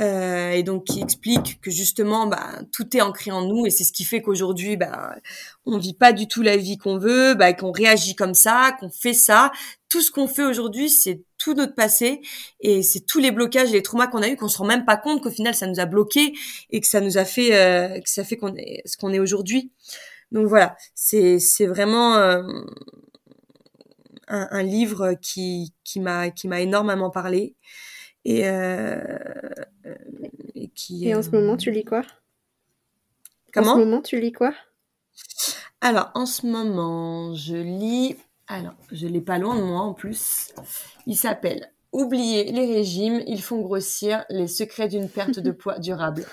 euh, 0.00 0.52
et 0.52 0.62
donc 0.62 0.84
qui 0.84 1.00
explique 1.00 1.60
que 1.60 1.72
justement 1.72 2.28
bah, 2.28 2.60
tout 2.72 2.96
est 2.96 3.00
ancré 3.00 3.32
en 3.32 3.42
nous 3.42 3.66
et 3.66 3.70
c'est 3.70 3.82
ce 3.82 3.92
qui 3.92 4.04
fait 4.04 4.22
qu'aujourd'hui 4.22 4.76
bah, 4.76 5.16
on 5.66 5.78
vit 5.78 5.94
pas 5.94 6.12
du 6.12 6.28
tout 6.28 6.42
la 6.42 6.56
vie 6.56 6.78
qu'on 6.78 6.98
veut, 6.98 7.34
bah, 7.34 7.52
qu'on 7.52 7.72
réagit 7.72 8.14
comme 8.14 8.34
ça, 8.34 8.76
qu'on 8.78 8.90
fait 8.90 9.14
ça. 9.14 9.50
Tout 9.88 10.00
ce 10.00 10.12
qu'on 10.12 10.28
fait 10.28 10.44
aujourd'hui, 10.44 10.90
c'est 10.90 11.22
tout 11.38 11.54
notre 11.54 11.74
passé 11.74 12.20
et 12.60 12.82
c'est 12.82 13.00
tous 13.00 13.20
les 13.20 13.30
blocages 13.30 13.70
et 13.70 13.74
les 13.74 13.82
traumas 13.82 14.08
qu'on 14.08 14.22
a 14.22 14.28
eu 14.28 14.36
qu'on 14.36 14.48
se 14.48 14.58
rend 14.58 14.66
même 14.66 14.84
pas 14.84 14.96
compte 14.96 15.22
qu'au 15.22 15.30
final 15.30 15.54
ça 15.54 15.66
nous 15.66 15.80
a 15.80 15.86
bloqué 15.86 16.34
et 16.70 16.80
que 16.80 16.86
ça 16.86 17.00
nous 17.00 17.16
a 17.16 17.24
fait 17.24 17.56
euh, 17.56 18.00
que 18.00 18.10
ça 18.10 18.24
fait 18.24 18.36
qu'on 18.36 18.54
est 18.56 18.82
ce 18.84 18.96
qu'on 18.96 19.12
est 19.12 19.20
aujourd'hui. 19.20 19.72
Donc 20.32 20.46
voilà, 20.46 20.76
c'est 20.94 21.38
c'est 21.38 21.66
vraiment 21.66 22.16
euh, 22.16 22.42
un, 24.26 24.48
un, 24.50 24.62
livre 24.62 25.14
qui 25.14 25.72
qui 25.84 26.00
m'a 26.00 26.30
qui 26.30 26.48
m'a 26.48 26.60
énormément 26.60 27.10
parlé 27.10 27.54
et, 28.28 28.46
euh, 28.46 28.98
et 30.54 30.68
qui. 30.68 31.08
Et 31.08 31.14
en 31.14 31.22
ce 31.22 31.30
moment, 31.30 31.56
tu 31.56 31.70
lis 31.70 31.84
quoi? 31.84 32.02
Comment 33.52 33.72
En 33.72 33.74
ce 33.74 33.80
moment, 33.80 34.02
tu 34.02 34.20
lis 34.20 34.32
quoi? 34.32 34.52
Alors, 35.80 36.10
en 36.14 36.26
ce 36.26 36.46
moment, 36.46 37.34
je 37.34 37.56
lis. 37.56 38.16
Alors, 38.48 38.74
je 38.90 39.06
l'ai 39.06 39.20
pas 39.20 39.38
loin 39.38 39.54
de 39.56 39.62
moi 39.62 39.80
en 39.80 39.92
plus. 39.92 40.52
Il 41.06 41.16
s'appelle 41.16 41.70
Oubliez 41.90 42.52
les 42.52 42.66
régimes, 42.66 43.22
ils 43.26 43.40
font 43.40 43.62
grossir 43.62 44.26
les 44.28 44.46
secrets 44.46 44.88
d'une 44.88 45.08
perte 45.08 45.38
de 45.38 45.50
poids 45.52 45.78
durable 45.78 46.26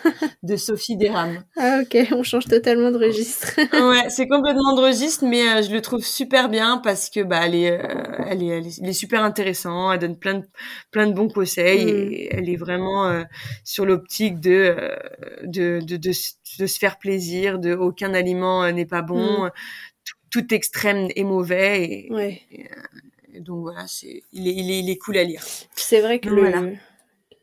de 0.44 0.58
Sophie 0.58 0.98
Derham. 0.98 1.46
Ah 1.56 1.80
ok, 1.82 1.98
on 2.12 2.24
change 2.24 2.46
totalement 2.46 2.92
de 2.92 2.98
registre. 2.98 3.54
ouais, 3.58 4.10
c'est 4.10 4.28
complètement 4.28 4.76
de 4.76 4.82
registre, 4.82 5.26
mais 5.26 5.48
euh, 5.48 5.62
je 5.62 5.72
le 5.72 5.82
trouve 5.82 6.04
super 6.04 6.50
bien 6.50 6.78
parce 6.80 7.10
que 7.10 7.22
bah 7.22 7.46
elle 7.46 7.56
est, 7.56 7.72
euh, 7.72 8.26
elle 8.28 8.44
est, 8.44 8.48
elle 8.48 8.68
est, 8.68 8.82
est, 8.82 8.94
super 8.94 9.24
intéressant. 9.24 9.94
Elle 9.94 10.00
donne 10.00 10.20
plein 10.20 10.40
de, 10.40 10.46
plein 10.92 11.08
de 11.08 11.14
bons 11.14 11.30
conseils 11.30 11.86
mm. 11.86 12.12
et 12.12 12.30
elle 12.36 12.50
est 12.50 12.58
vraiment 12.58 13.08
euh, 13.08 13.24
sur 13.64 13.86
l'optique 13.86 14.42
de, 14.42 14.76
de, 15.44 15.80
de, 15.80 15.96
de, 15.96 16.12
de, 16.60 16.68
se 16.68 16.80
faire 16.80 17.00
plaisir, 17.00 17.60
de 17.60 17.74
aucun 17.74 18.14
aliment 18.14 18.70
n'est 18.74 18.86
pas 18.86 19.04
bon, 19.04 19.46
mm. 19.46 19.52
Tout, 20.30 20.54
extrême 20.54 21.08
est 21.16 21.24
mauvais. 21.24 21.84
Et, 21.84 22.14
ouais. 22.14 22.42
et, 22.52 23.40
donc 23.40 23.62
voilà, 23.62 23.86
c'est 23.88 24.24
il 24.32 24.48
est, 24.48 24.54
il 24.54 24.72
est, 24.72 24.80
il 24.80 24.90
est 24.90 24.98
cool 24.98 25.18
à 25.18 25.24
lire. 25.24 25.44
C'est 25.76 26.02
vrai 26.02 26.20
que 26.20 26.30
le, 26.30 26.74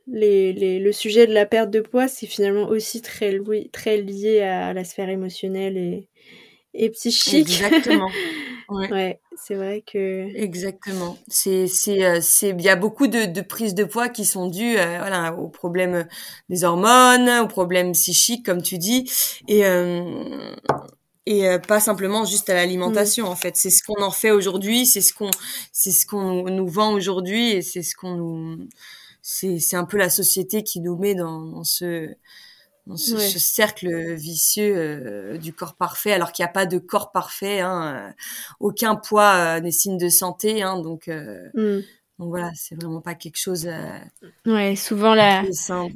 les, 0.07 0.53
les, 0.53 0.79
le 0.79 0.93
sujet 0.93 1.27
de 1.27 1.35
la 1.35 1.47
perte 1.47 1.71
de 1.71 1.81
poids, 1.81 2.09
c'est 2.09 2.27
finalement 2.27 2.69
aussi 2.69 3.03
très, 3.03 3.39
très 3.73 3.99
lié 3.99 4.41
à 4.41 4.73
la 4.73 4.85
sphère 4.85 5.09
émotionnelle 5.09 5.77
et, 5.77 6.09
et 6.75 6.91
psychique. 6.91 7.49
Exactement. 7.49 8.11
Ouais, 8.69 9.21
c'est 9.37 9.55
vrai 9.55 9.83
que. 9.83 10.35
Exactement. 10.35 11.19
C'est, 11.29 11.67
c'est, 11.67 12.05
euh, 12.05 12.21
c'est, 12.23 12.51
il 12.51 12.63
y 12.63 12.71
a 12.71 12.77
beaucoup 12.77 13.07
de, 13.07 13.27
de 13.27 13.41
prises 13.43 13.75
de 13.75 13.85
poids 13.85 14.09
qui 14.09 14.25
sont 14.25 14.49
dues, 14.49 14.79
euh, 14.79 14.99
voilà, 14.99 15.35
aux 15.35 15.49
problèmes 15.49 16.07
des 16.49 16.65
hormones, 16.65 17.29
aux 17.29 17.49
problèmes 17.49 17.93
psychiques, 17.93 18.47
comme 18.47 18.63
tu 18.63 18.79
dis, 18.79 19.11
et 19.47 19.67
euh, 19.67 20.55
et 21.27 21.49
euh, 21.49 21.59
pas 21.59 21.81
simplement 21.81 22.25
juste 22.25 22.51
à 22.51 22.55
l'alimentation. 22.55 23.27
En 23.27 23.37
fait, 23.37 23.57
c'est 23.57 23.71
ce 23.71 23.83
qu'on 23.83 24.03
en 24.03 24.11
fait 24.11 24.31
aujourd'hui, 24.31 24.87
c'est 24.87 25.01
ce 25.01 25.13
qu'on, 25.13 25.31
c'est 25.73 25.93
ce 25.93 26.07
qu'on 26.07 26.45
nous 26.51 26.69
vend 26.69 26.93
aujourd'hui, 26.93 27.53
et 27.53 27.63
c'est 27.63 27.83
ce 27.83 27.95
qu'on 27.95 28.17
nous, 28.17 28.69
c'est, 29.23 29.59
c'est 29.59 29.77
un 29.77 29.85
peu 29.85 29.99
la 29.99 30.11
société 30.11 30.63
qui 30.63 30.81
nous 30.81 30.97
met 30.97 31.15
dans, 31.15 31.41
dans 31.41 31.65
ce 31.65 32.15
ce, 32.97 33.39
cercle 33.39 34.15
vicieux 34.15 34.75
euh, 34.77 35.39
du 35.39 35.53
corps 35.53 35.75
parfait, 35.75 36.13
alors 36.13 36.33
qu'il 36.33 36.43
n'y 36.45 36.49
a 36.49 36.53
pas 36.53 36.67
de 36.67 36.79
corps 36.79 37.13
parfait. 37.13 37.61
Hein, 37.61 37.95
euh, 37.95 38.13
aucun 38.61 38.97
poids 38.97 39.35
euh, 39.35 39.61
n'est 39.61 39.71
signe 39.71 39.99
de 39.99 40.09
santé, 40.09 40.63
hein, 40.63 40.81
donc, 40.81 41.09
mm. 41.09 41.81
Donc 42.23 42.31
voilà, 42.31 42.53
c'est 42.55 42.77
vraiment 42.77 43.01
pas 43.01 43.17
quelque 43.17 43.37
chose. 43.37 43.69
ouais, 44.47 44.77
souvent 44.77 45.13
la, 45.13 45.43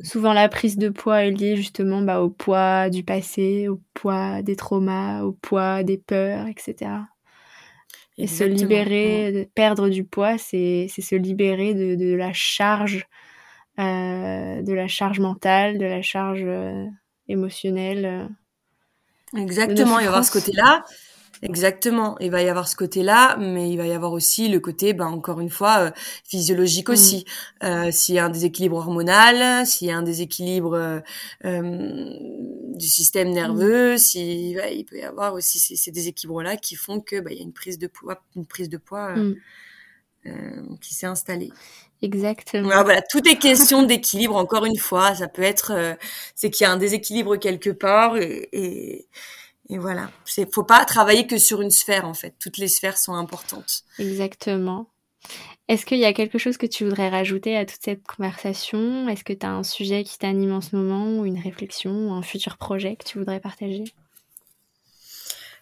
souvent 0.02 0.32
la 0.32 0.48
prise 0.48 0.76
de 0.76 0.88
poids 0.88 1.22
est 1.22 1.30
liée 1.30 1.54
justement 1.54 2.02
bah, 2.02 2.20
au 2.20 2.30
poids 2.30 2.90
du 2.90 3.04
passé, 3.04 3.68
au 3.68 3.80
poids 3.94 4.42
des 4.42 4.56
traumas, 4.56 5.22
au 5.22 5.30
poids 5.30 5.84
des 5.84 5.98
peurs, 5.98 6.48
etc. 6.48 6.90
Et 8.18 8.26
se 8.26 8.42
libérer, 8.42 9.30
de 9.30 9.44
perdre 9.54 9.88
du 9.88 10.02
poids, 10.02 10.36
c'est 10.36 10.88
se 10.88 11.14
libérer 11.14 11.74
de, 11.74 11.94
de 11.94 12.14
la 12.14 12.32
charge 12.32 13.06
euh, 13.78 14.62
de 14.62 14.72
la 14.72 14.88
charge 14.88 15.20
mentale, 15.20 15.78
de 15.78 15.84
la 15.84 16.02
charge 16.02 16.42
euh, 16.44 16.86
émotionnelle. 17.28 18.04
Euh, 18.04 19.38
Exactement, 19.38 20.00
il 20.00 20.04
y 20.04 20.06
avoir 20.08 20.24
ce 20.24 20.32
côté-là. 20.32 20.82
Exactement, 21.42 22.16
il 22.20 22.30
va 22.30 22.42
y 22.42 22.48
avoir 22.48 22.66
ce 22.68 22.76
côté-là, 22.76 23.36
mais 23.36 23.70
il 23.70 23.76
va 23.76 23.86
y 23.86 23.92
avoir 23.92 24.12
aussi 24.12 24.48
le 24.48 24.58
côté, 24.60 24.94
ben 24.94 25.06
encore 25.06 25.40
une 25.40 25.50
fois, 25.50 25.92
physiologique 26.24 26.88
mm. 26.88 26.92
aussi. 26.92 27.24
s'il 27.90 28.14
y 28.14 28.18
a 28.18 28.24
un 28.24 28.30
déséquilibre 28.30 28.76
hormonal, 28.76 29.66
s'il 29.66 29.88
y 29.88 29.90
a 29.90 29.96
un 29.96 30.02
déséquilibre 30.02 31.02
du 31.44 32.88
système 32.88 33.30
nerveux, 33.30 33.94
mm. 33.94 33.98
s'il 33.98 34.62
il 34.72 34.84
peut 34.84 34.98
y 34.98 35.02
avoir 35.02 35.34
aussi 35.34 35.58
ces, 35.58 35.90
déséquilibres-là 35.90 36.56
qui 36.56 36.74
font 36.74 37.00
que 37.00 37.20
ben, 37.20 37.32
il 37.32 37.38
y 37.38 37.40
a 37.40 37.44
une 37.44 37.52
prise 37.52 37.78
de 37.78 37.86
poids, 37.86 38.22
une 38.34 38.46
prise 38.46 38.68
de 38.68 38.78
poids 38.78 39.14
mm. 39.14 39.34
qui 40.80 40.94
s'est 40.94 41.06
installée. 41.06 41.52
Exactement. 42.02 42.68
voilà, 42.68 43.00
tout 43.02 43.26
est 43.26 43.36
question 43.36 43.82
d'équilibre. 43.82 44.36
Encore 44.36 44.66
une 44.66 44.76
fois, 44.76 45.14
ça 45.14 45.28
peut 45.28 45.42
être, 45.42 45.72
euh, 45.72 45.94
c'est 46.34 46.50
qu'il 46.50 46.64
y 46.64 46.68
a 46.68 46.72
un 46.72 46.76
déséquilibre 46.76 47.36
quelque 47.36 47.70
part 47.70 48.18
et, 48.18 48.48
et, 48.52 49.08
et 49.68 49.78
voilà. 49.78 50.10
C'est, 50.24 50.52
faut 50.52 50.64
pas 50.64 50.84
travailler 50.84 51.26
que 51.26 51.38
sur 51.38 51.62
une 51.62 51.70
sphère 51.70 52.06
en 52.06 52.14
fait. 52.14 52.34
Toutes 52.38 52.58
les 52.58 52.68
sphères 52.68 52.98
sont 52.98 53.14
importantes. 53.14 53.82
Exactement. 53.98 54.88
Est-ce 55.68 55.84
qu'il 55.84 55.98
y 55.98 56.04
a 56.04 56.12
quelque 56.12 56.38
chose 56.38 56.56
que 56.56 56.66
tu 56.66 56.84
voudrais 56.84 57.08
rajouter 57.08 57.56
à 57.56 57.66
toute 57.66 57.82
cette 57.82 58.06
conversation? 58.06 59.08
Est-ce 59.08 59.24
que 59.24 59.32
tu 59.32 59.44
as 59.44 59.50
un 59.50 59.64
sujet 59.64 60.04
qui 60.04 60.18
t'anime 60.18 60.52
en 60.52 60.60
ce 60.60 60.76
moment 60.76 61.18
ou 61.18 61.26
une 61.26 61.40
réflexion 61.40 62.08
ou 62.08 62.12
un 62.12 62.22
futur 62.22 62.56
projet 62.56 62.94
que 62.94 63.04
tu 63.04 63.18
voudrais 63.18 63.40
partager? 63.40 63.84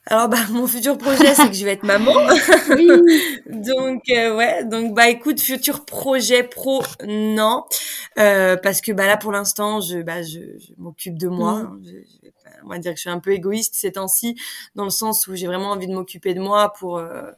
Alors 0.06 0.28
bah 0.28 0.36
mon 0.50 0.66
futur 0.66 0.98
projet 0.98 1.34
c'est 1.34 1.48
que 1.48 1.54
je 1.54 1.64
vais 1.64 1.72
être 1.72 1.82
maman. 1.84 2.12
donc 3.46 4.02
euh, 4.10 4.36
ouais, 4.36 4.64
donc 4.66 4.94
bah 4.94 5.08
écoute 5.08 5.40
futur 5.40 5.86
projet 5.86 6.42
pro 6.42 6.82
non 7.06 7.64
euh, 8.18 8.58
parce 8.58 8.82
que 8.82 8.92
bah 8.92 9.06
là 9.06 9.16
pour 9.16 9.32
l'instant 9.32 9.80
je 9.80 10.02
bah 10.02 10.22
je, 10.22 10.40
m'occupe 10.76 11.16
de 11.16 11.28
moi. 11.28 11.62
Mm. 11.62 11.82
On 12.64 12.68
va 12.68 12.78
dire 12.78 12.92
que 12.92 12.96
je 12.96 13.02
suis 13.02 13.10
un 13.10 13.20
peu 13.20 13.32
égoïste 13.32 13.74
ces 13.74 13.92
temps-ci 13.92 14.36
dans 14.74 14.84
le 14.84 14.90
sens 14.90 15.26
où 15.26 15.34
j'ai 15.34 15.46
vraiment 15.46 15.70
envie 15.70 15.86
de 15.86 15.94
m'occuper 15.94 16.34
de 16.34 16.40
moi 16.40 16.72
pour 16.72 16.98
euh, 16.98 17.30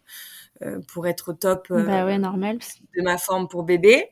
pour 0.88 1.06
être 1.06 1.32
au 1.32 1.34
top 1.34 1.66
bah 1.68 2.06
ouais, 2.06 2.18
normal. 2.18 2.58
de 2.96 3.02
ma 3.02 3.18
forme 3.18 3.46
pour 3.46 3.62
bébé. 3.62 4.08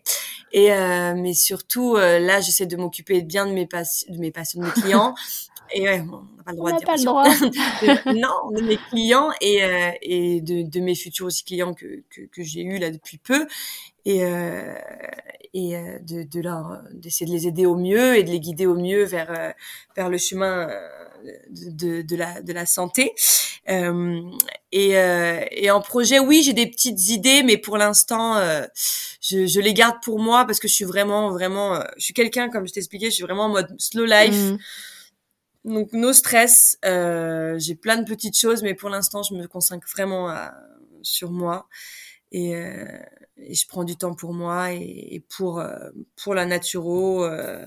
Et 0.52 0.68
mais 0.68 1.34
surtout 1.34 1.96
là 1.96 2.40
j'essaie 2.40 2.66
de 2.66 2.76
m'occuper 2.76 3.22
bien 3.22 3.46
de 3.46 3.52
mes 3.52 3.66
de 3.66 4.18
mes 4.18 4.30
patients, 4.30 4.60
de 4.60 4.66
mes 4.66 4.72
clients 4.72 5.14
et 5.72 5.82
ouais, 5.82 6.04
on 6.08 6.22
n'a 6.36 6.42
pas 6.44 6.52
le 6.52 6.56
droit 6.56 6.72
de 6.72 6.78
dire 6.78 6.86
pas 6.86 6.96
le 6.96 7.04
droit. 7.04 7.24
non, 8.14 8.50
de 8.50 8.62
mes 8.62 8.78
clients 8.90 9.30
et, 9.40 9.64
euh, 9.64 9.90
et 10.02 10.40
de, 10.40 10.62
de, 10.62 10.80
mes 10.80 10.94
futurs 10.94 11.26
aussi 11.26 11.44
clients 11.44 11.74
que, 11.74 12.02
que, 12.10 12.22
que 12.22 12.42
j'ai 12.42 12.62
eu 12.62 12.78
là 12.78 12.90
depuis 12.90 13.18
peu 13.18 13.46
et, 14.04 14.24
euh, 14.24 14.74
et 15.54 15.76
euh, 15.76 15.98
de, 16.00 16.24
de 16.24 16.40
leur 16.40 16.82
d'essayer 16.92 17.26
de 17.26 17.34
les 17.34 17.46
aider 17.46 17.64
au 17.66 17.76
mieux 17.76 18.16
et 18.16 18.24
de 18.24 18.30
les 18.30 18.40
guider 18.40 18.66
au 18.66 18.74
mieux 18.74 19.04
vers 19.04 19.30
euh, 19.30 19.50
vers 19.96 20.10
le 20.10 20.18
chemin 20.18 20.68
de, 21.50 22.02
de, 22.02 22.16
la 22.16 22.42
de 22.42 22.52
la 22.52 22.66
santé 22.66 23.12
euh, 23.70 24.20
et, 24.72 24.90
et 24.90 25.70
en 25.70 25.80
projet 25.80 26.18
oui 26.18 26.42
j'ai 26.44 26.52
des 26.52 26.66
petites 26.66 27.08
idées 27.08 27.42
mais 27.42 27.56
pour 27.56 27.78
l'instant 27.78 28.38
je, 29.20 29.46
je 29.46 29.60
les 29.60 29.72
garde 29.72 30.02
pour 30.02 30.18
moi 30.18 30.44
parce 30.44 30.58
que 30.58 30.68
je 30.68 30.74
suis 30.74 30.84
vraiment 30.84 31.30
vraiment 31.30 31.80
je 31.96 32.04
suis 32.04 32.14
quelqu'un 32.14 32.50
comme 32.50 32.66
je 32.66 32.74
t'expliquais 32.74 33.06
je 33.06 33.14
suis 33.14 33.24
vraiment 33.24 33.44
en 33.44 33.50
mode 33.50 33.74
slow 33.78 34.04
life 34.04 34.34
mmh. 34.34 34.58
Donc 35.64 35.92
no 35.92 36.12
stress, 36.12 36.78
euh, 36.84 37.58
j'ai 37.58 37.74
plein 37.74 37.96
de 37.96 38.04
petites 38.04 38.38
choses, 38.38 38.62
mais 38.62 38.74
pour 38.74 38.90
l'instant 38.90 39.22
je 39.22 39.34
me 39.34 39.46
consacre 39.46 39.88
vraiment 39.88 40.28
à, 40.28 40.54
sur 41.02 41.30
moi 41.30 41.68
et, 42.32 42.56
euh, 42.56 42.84
et, 43.36 43.54
je 43.54 43.66
prends 43.68 43.84
du 43.84 43.96
temps 43.96 44.14
pour 44.14 44.34
moi 44.34 44.72
et, 44.72 45.24
pour 45.36 45.60
euh, 45.60 45.90
pour 46.22 46.34
la 46.34 46.46
naturo. 46.46 47.24
Euh, 47.24 47.64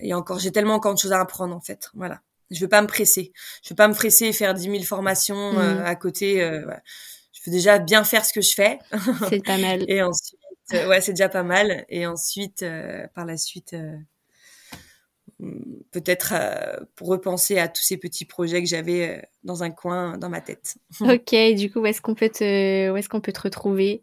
et 0.00 0.12
encore, 0.12 0.38
j'ai 0.38 0.52
tellement 0.52 0.74
encore 0.74 0.94
de 0.94 0.98
choses 0.98 1.12
à 1.12 1.20
apprendre 1.20 1.56
en 1.56 1.60
fait. 1.60 1.90
Voilà, 1.94 2.20
je 2.50 2.60
veux 2.60 2.68
pas 2.68 2.82
me 2.82 2.86
presser, 2.86 3.32
je 3.62 3.70
veux 3.70 3.76
pas 3.76 3.88
me 3.88 3.94
presser 3.94 4.26
et 4.26 4.32
faire 4.32 4.52
10 4.52 4.62
000 4.64 4.82
formations 4.82 5.58
euh, 5.58 5.76
mmh. 5.76 5.84
à 5.86 5.94
côté. 5.96 6.34
Voilà. 6.62 6.82
Je 7.32 7.40
veux 7.46 7.52
déjà 7.52 7.78
bien 7.78 8.04
faire 8.04 8.24
ce 8.24 8.32
que 8.32 8.40
je 8.40 8.54
fais. 8.54 8.78
C'est 9.28 9.44
pas 9.44 9.58
mal. 9.58 9.84
et 9.88 10.02
ensuite, 10.02 10.40
ouais, 10.72 11.00
c'est 11.00 11.12
déjà 11.12 11.28
pas 11.28 11.42
mal. 11.42 11.84
Et 11.88 12.06
ensuite, 12.06 12.64
par 13.14 13.24
la 13.24 13.36
suite 13.36 13.74
peut-être 15.90 16.32
euh, 16.34 16.84
pour 16.96 17.08
repenser 17.08 17.58
à 17.58 17.68
tous 17.68 17.82
ces 17.82 17.96
petits 17.96 18.24
projets 18.24 18.62
que 18.62 18.68
j'avais 18.68 19.08
euh, 19.08 19.22
dans 19.42 19.62
un 19.62 19.70
coin 19.70 20.18
dans 20.18 20.28
ma 20.28 20.40
tête. 20.40 20.76
ok, 21.00 21.34
du 21.56 21.70
coup, 21.70 21.80
où 21.80 21.86
est-ce 21.86 22.00
qu'on 22.00 22.14
peut 22.14 22.28
te, 22.28 22.90
où 22.90 22.96
est-ce 22.96 23.08
qu'on 23.08 23.20
peut 23.20 23.32
te 23.32 23.40
retrouver? 23.40 24.02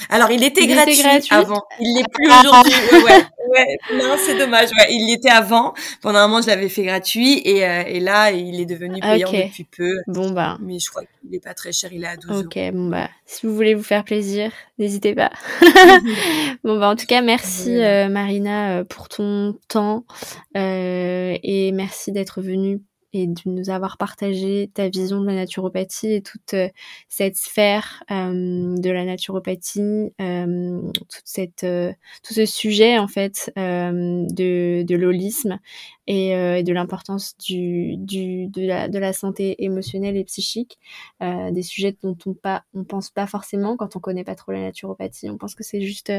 Alors, 0.09 0.31
il 0.31 0.43
était, 0.45 0.67
gratuit, 0.67 1.03
avant. 1.31 1.63
Il 1.81 1.97
l'est 1.97 2.09
plus 2.13 2.27
aujourd'hui. 2.27 2.73
ouais, 2.93 3.25
ouais. 3.51 3.79
Non, 3.95 4.17
c'est 4.19 4.37
dommage. 4.37 4.71
Ouais, 4.71 4.87
il 4.91 5.07
l'était 5.07 5.31
avant. 5.31 5.75
Pendant 6.03 6.19
un 6.19 6.29
moment, 6.29 6.43
je 6.43 6.49
l'avais 6.49 6.69
fait 6.69 6.85
gratuit 6.85 7.41
et, 7.45 7.65
euh, 7.65 7.83
et 7.87 8.01
là, 8.01 8.31
il 8.31 8.61
est 8.61 8.67
devenu 8.67 9.01
payant 9.01 9.31
depuis 9.31 9.65
peu. 9.65 10.01
Bon 10.07 10.31
bah. 10.31 10.59
Mais 10.61 10.79
je 10.79 10.89
crois 10.91 11.03
qu'il 11.03 11.35
est 11.35 11.43
pas 11.43 11.55
très 11.55 11.73
cher. 11.73 11.93
Il 11.93 12.05
est 12.05 12.09
à 12.09 12.17
12 12.17 12.31
euros. 12.31 12.43
Ok, 12.45 12.59
bon 12.73 12.89
bah, 12.89 13.09
si 13.27 13.47
vous 13.47 13.55
voulez 13.55 13.75
vous 13.75 13.83
faire 13.83 14.05
plaisir, 14.05 14.53
n'hésitez 14.79 15.15
pas. 15.15 15.31
bon 16.65 16.79
bah, 16.79 16.89
en 16.89 16.97
tout 16.97 17.07
cas, 17.07 17.23
merci 17.23 17.79
euh, 17.79 18.09
Marina 18.09 18.79
euh, 18.79 18.85
pour 18.85 19.09
ton 19.09 19.57
temps 19.69 20.05
euh, 20.57 21.37
et 21.43 21.73
merci 21.73 22.13
d'être 22.13 22.41
venue 22.41 22.81
et 23.13 23.27
de 23.27 23.41
nous 23.47 23.71
avoir 23.71 23.97
partagé 23.97 24.71
ta 24.73 24.89
vision 24.89 25.21
de 25.21 25.27
la 25.27 25.35
naturopathie 25.35 26.13
et 26.13 26.23
toute 26.23 26.55
euh, 26.55 26.69
cette 27.09 27.37
sphère 27.37 28.03
euh, 28.11 28.77
de 28.77 28.91
la 28.91 29.05
naturopathie, 29.05 30.13
euh, 30.21 30.81
toute 30.93 31.23
cette, 31.25 31.67
tout 32.23 32.35
ce 32.35 32.47
sujet 32.47 32.99
en 32.99 33.09
fait 33.09 33.53
de, 33.57 34.83
de 34.83 34.97
l'holisme 34.97 35.59
et, 36.13 36.63
de 36.63 36.73
l'importance 36.73 37.37
du, 37.39 37.97
du, 37.97 38.47
de, 38.49 38.67
la, 38.67 38.89
de 38.89 38.99
la 38.99 39.13
santé 39.13 39.65
émotionnelle 39.65 40.17
et 40.17 40.25
psychique, 40.25 40.79
des 41.21 41.63
sujets 41.63 41.97
dont 42.03 42.17
on 42.27 42.35
pas 42.35 42.65
on 42.75 42.85
pense 42.85 43.11
pas 43.11 43.27
forcément 43.27 43.77
quand 43.77 43.97
on 43.97 44.01
connaît 44.01 44.25
pas 44.25 44.35
trop 44.35 44.53
la 44.53 44.61
naturopathie. 44.61 45.29
On 45.31 45.37
pense 45.37 45.55
que 45.55 45.65
c'est 45.65 45.81
juste 45.81 46.13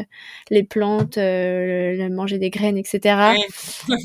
les 0.49 0.63
plantes, 0.63 1.17
le, 1.17 2.09
manger 2.09 2.37
des 2.37 2.49
graines, 2.49 2.77
etc. 2.77 3.33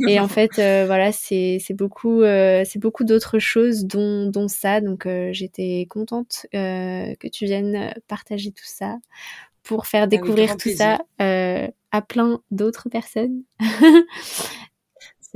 et 0.09 0.21
en 0.21 0.29
fait, 0.29 0.55
voilà, 0.87 1.13
c'est 1.13 1.59
c'est 1.61 1.75
beaucoup 1.75 2.23
beaucoup 2.87 3.05
d'autres 3.05 3.39
choses 3.39 3.85
dont, 3.85 4.27
dont 4.27 4.49
ça. 4.49 4.81
Donc 4.81 5.07
euh, 5.07 5.31
j'étais 5.33 5.87
contente 5.91 6.47
euh, 6.55 7.15
que 7.19 7.29
tu 7.29 7.47
viennes 7.47 7.93
partager 8.09 8.53
tout 8.53 8.65
ça 8.65 8.97
pour 9.63 9.87
faire 9.87 10.07
découvrir 10.07 10.57
tout 10.57 10.71
ça 10.71 11.01
euh, 11.21 11.67
à 11.91 12.03
plein 12.03 12.41
d'autres 12.51 12.89
personnes. 12.89 13.43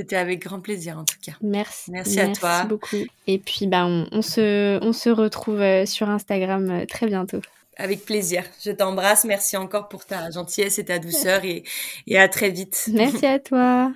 C'était 0.01 0.16
avec 0.16 0.42
grand 0.42 0.61
plaisir 0.61 0.96
en 0.96 1.05
tout 1.05 1.18
cas. 1.22 1.32
Merci. 1.42 1.90
Merci, 1.90 2.20
à 2.20 2.28
toi. 2.28 2.48
Merci 2.48 2.68
beaucoup. 2.68 2.96
Et 3.26 3.38
puis 3.38 3.66
bah, 3.66 3.84
on, 3.84 4.22
se, 4.22 4.82
on 4.82 4.94
se 4.94 5.11
retrouve 5.11 5.62
sur 5.84 6.09
Instagram 6.09 6.86
très 6.88 7.07
bientôt. 7.07 7.42
Avec 7.76 8.07
plaisir. 8.07 8.44
Je 8.64 8.70
t'embrasse. 8.70 9.26
Merci 9.26 9.59
encore 9.59 9.90
pour 9.90 10.07
ta 10.07 10.30
gentillesse 10.30 10.78
et 10.78 10.86
ta 10.86 10.98
douceur 10.98 11.44
et, 11.44 11.64
et 12.07 12.18
à 12.18 12.28
très 12.28 12.48
vite. 12.48 12.88
Merci 12.94 13.26
à 13.26 13.38
toi. 13.38 13.92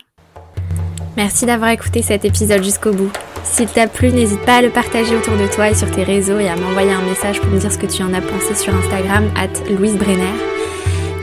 Merci 1.16 1.46
d'avoir 1.46 1.70
écouté 1.70 2.02
cet 2.02 2.26
épisode 2.26 2.62
jusqu'au 2.62 2.92
bout. 2.92 3.10
S'il 3.44 3.68
t'a 3.68 3.86
plu, 3.86 4.12
n'hésite 4.12 4.40
pas 4.40 4.56
à 4.56 4.62
le 4.62 4.68
partager 4.68 5.16
autour 5.16 5.38
de 5.38 5.46
toi 5.46 5.70
et 5.70 5.74
sur 5.74 5.90
tes 5.90 6.02
réseaux 6.02 6.38
et 6.38 6.50
à 6.50 6.56
m'envoyer 6.56 6.92
un 6.92 7.02
message 7.02 7.40
pour 7.40 7.48
me 7.48 7.58
dire 7.58 7.72
ce 7.72 7.78
que 7.78 7.86
tu 7.86 8.02
en 8.02 8.12
as 8.12 8.20
pensé 8.20 8.54
sur 8.54 8.74
Instagram, 8.74 9.32
at 9.36 9.70
Louise 9.70 9.96
Brenner. 9.96 10.53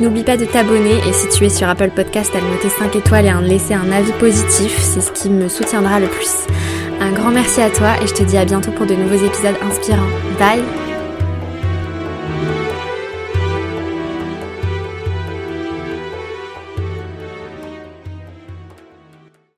N'oublie 0.01 0.23
pas 0.23 0.35
de 0.35 0.45
t'abonner 0.45 0.97
et 1.07 1.13
si 1.13 1.29
tu 1.29 1.45
es 1.45 1.49
sur 1.49 1.69
Apple 1.69 1.91
Podcast, 1.91 2.31
à 2.35 2.41
noter 2.41 2.69
5 2.69 2.95
étoiles 2.95 3.27
et 3.27 3.29
à 3.29 3.39
laisser 3.39 3.75
un 3.75 3.91
avis 3.91 4.11
positif, 4.13 4.75
c'est 4.81 4.99
ce 4.99 5.11
qui 5.11 5.29
me 5.29 5.47
soutiendra 5.47 5.99
le 5.99 6.07
plus. 6.07 6.47
Un 6.99 7.11
grand 7.11 7.29
merci 7.29 7.61
à 7.61 7.69
toi 7.69 8.01
et 8.01 8.07
je 8.07 8.13
te 8.15 8.23
dis 8.23 8.35
à 8.37 8.45
bientôt 8.45 8.71
pour 8.71 8.87
de 8.87 8.95
nouveaux 8.95 9.23
épisodes 9.23 9.57
inspirants. 9.61 10.09
Bye 10.39 10.90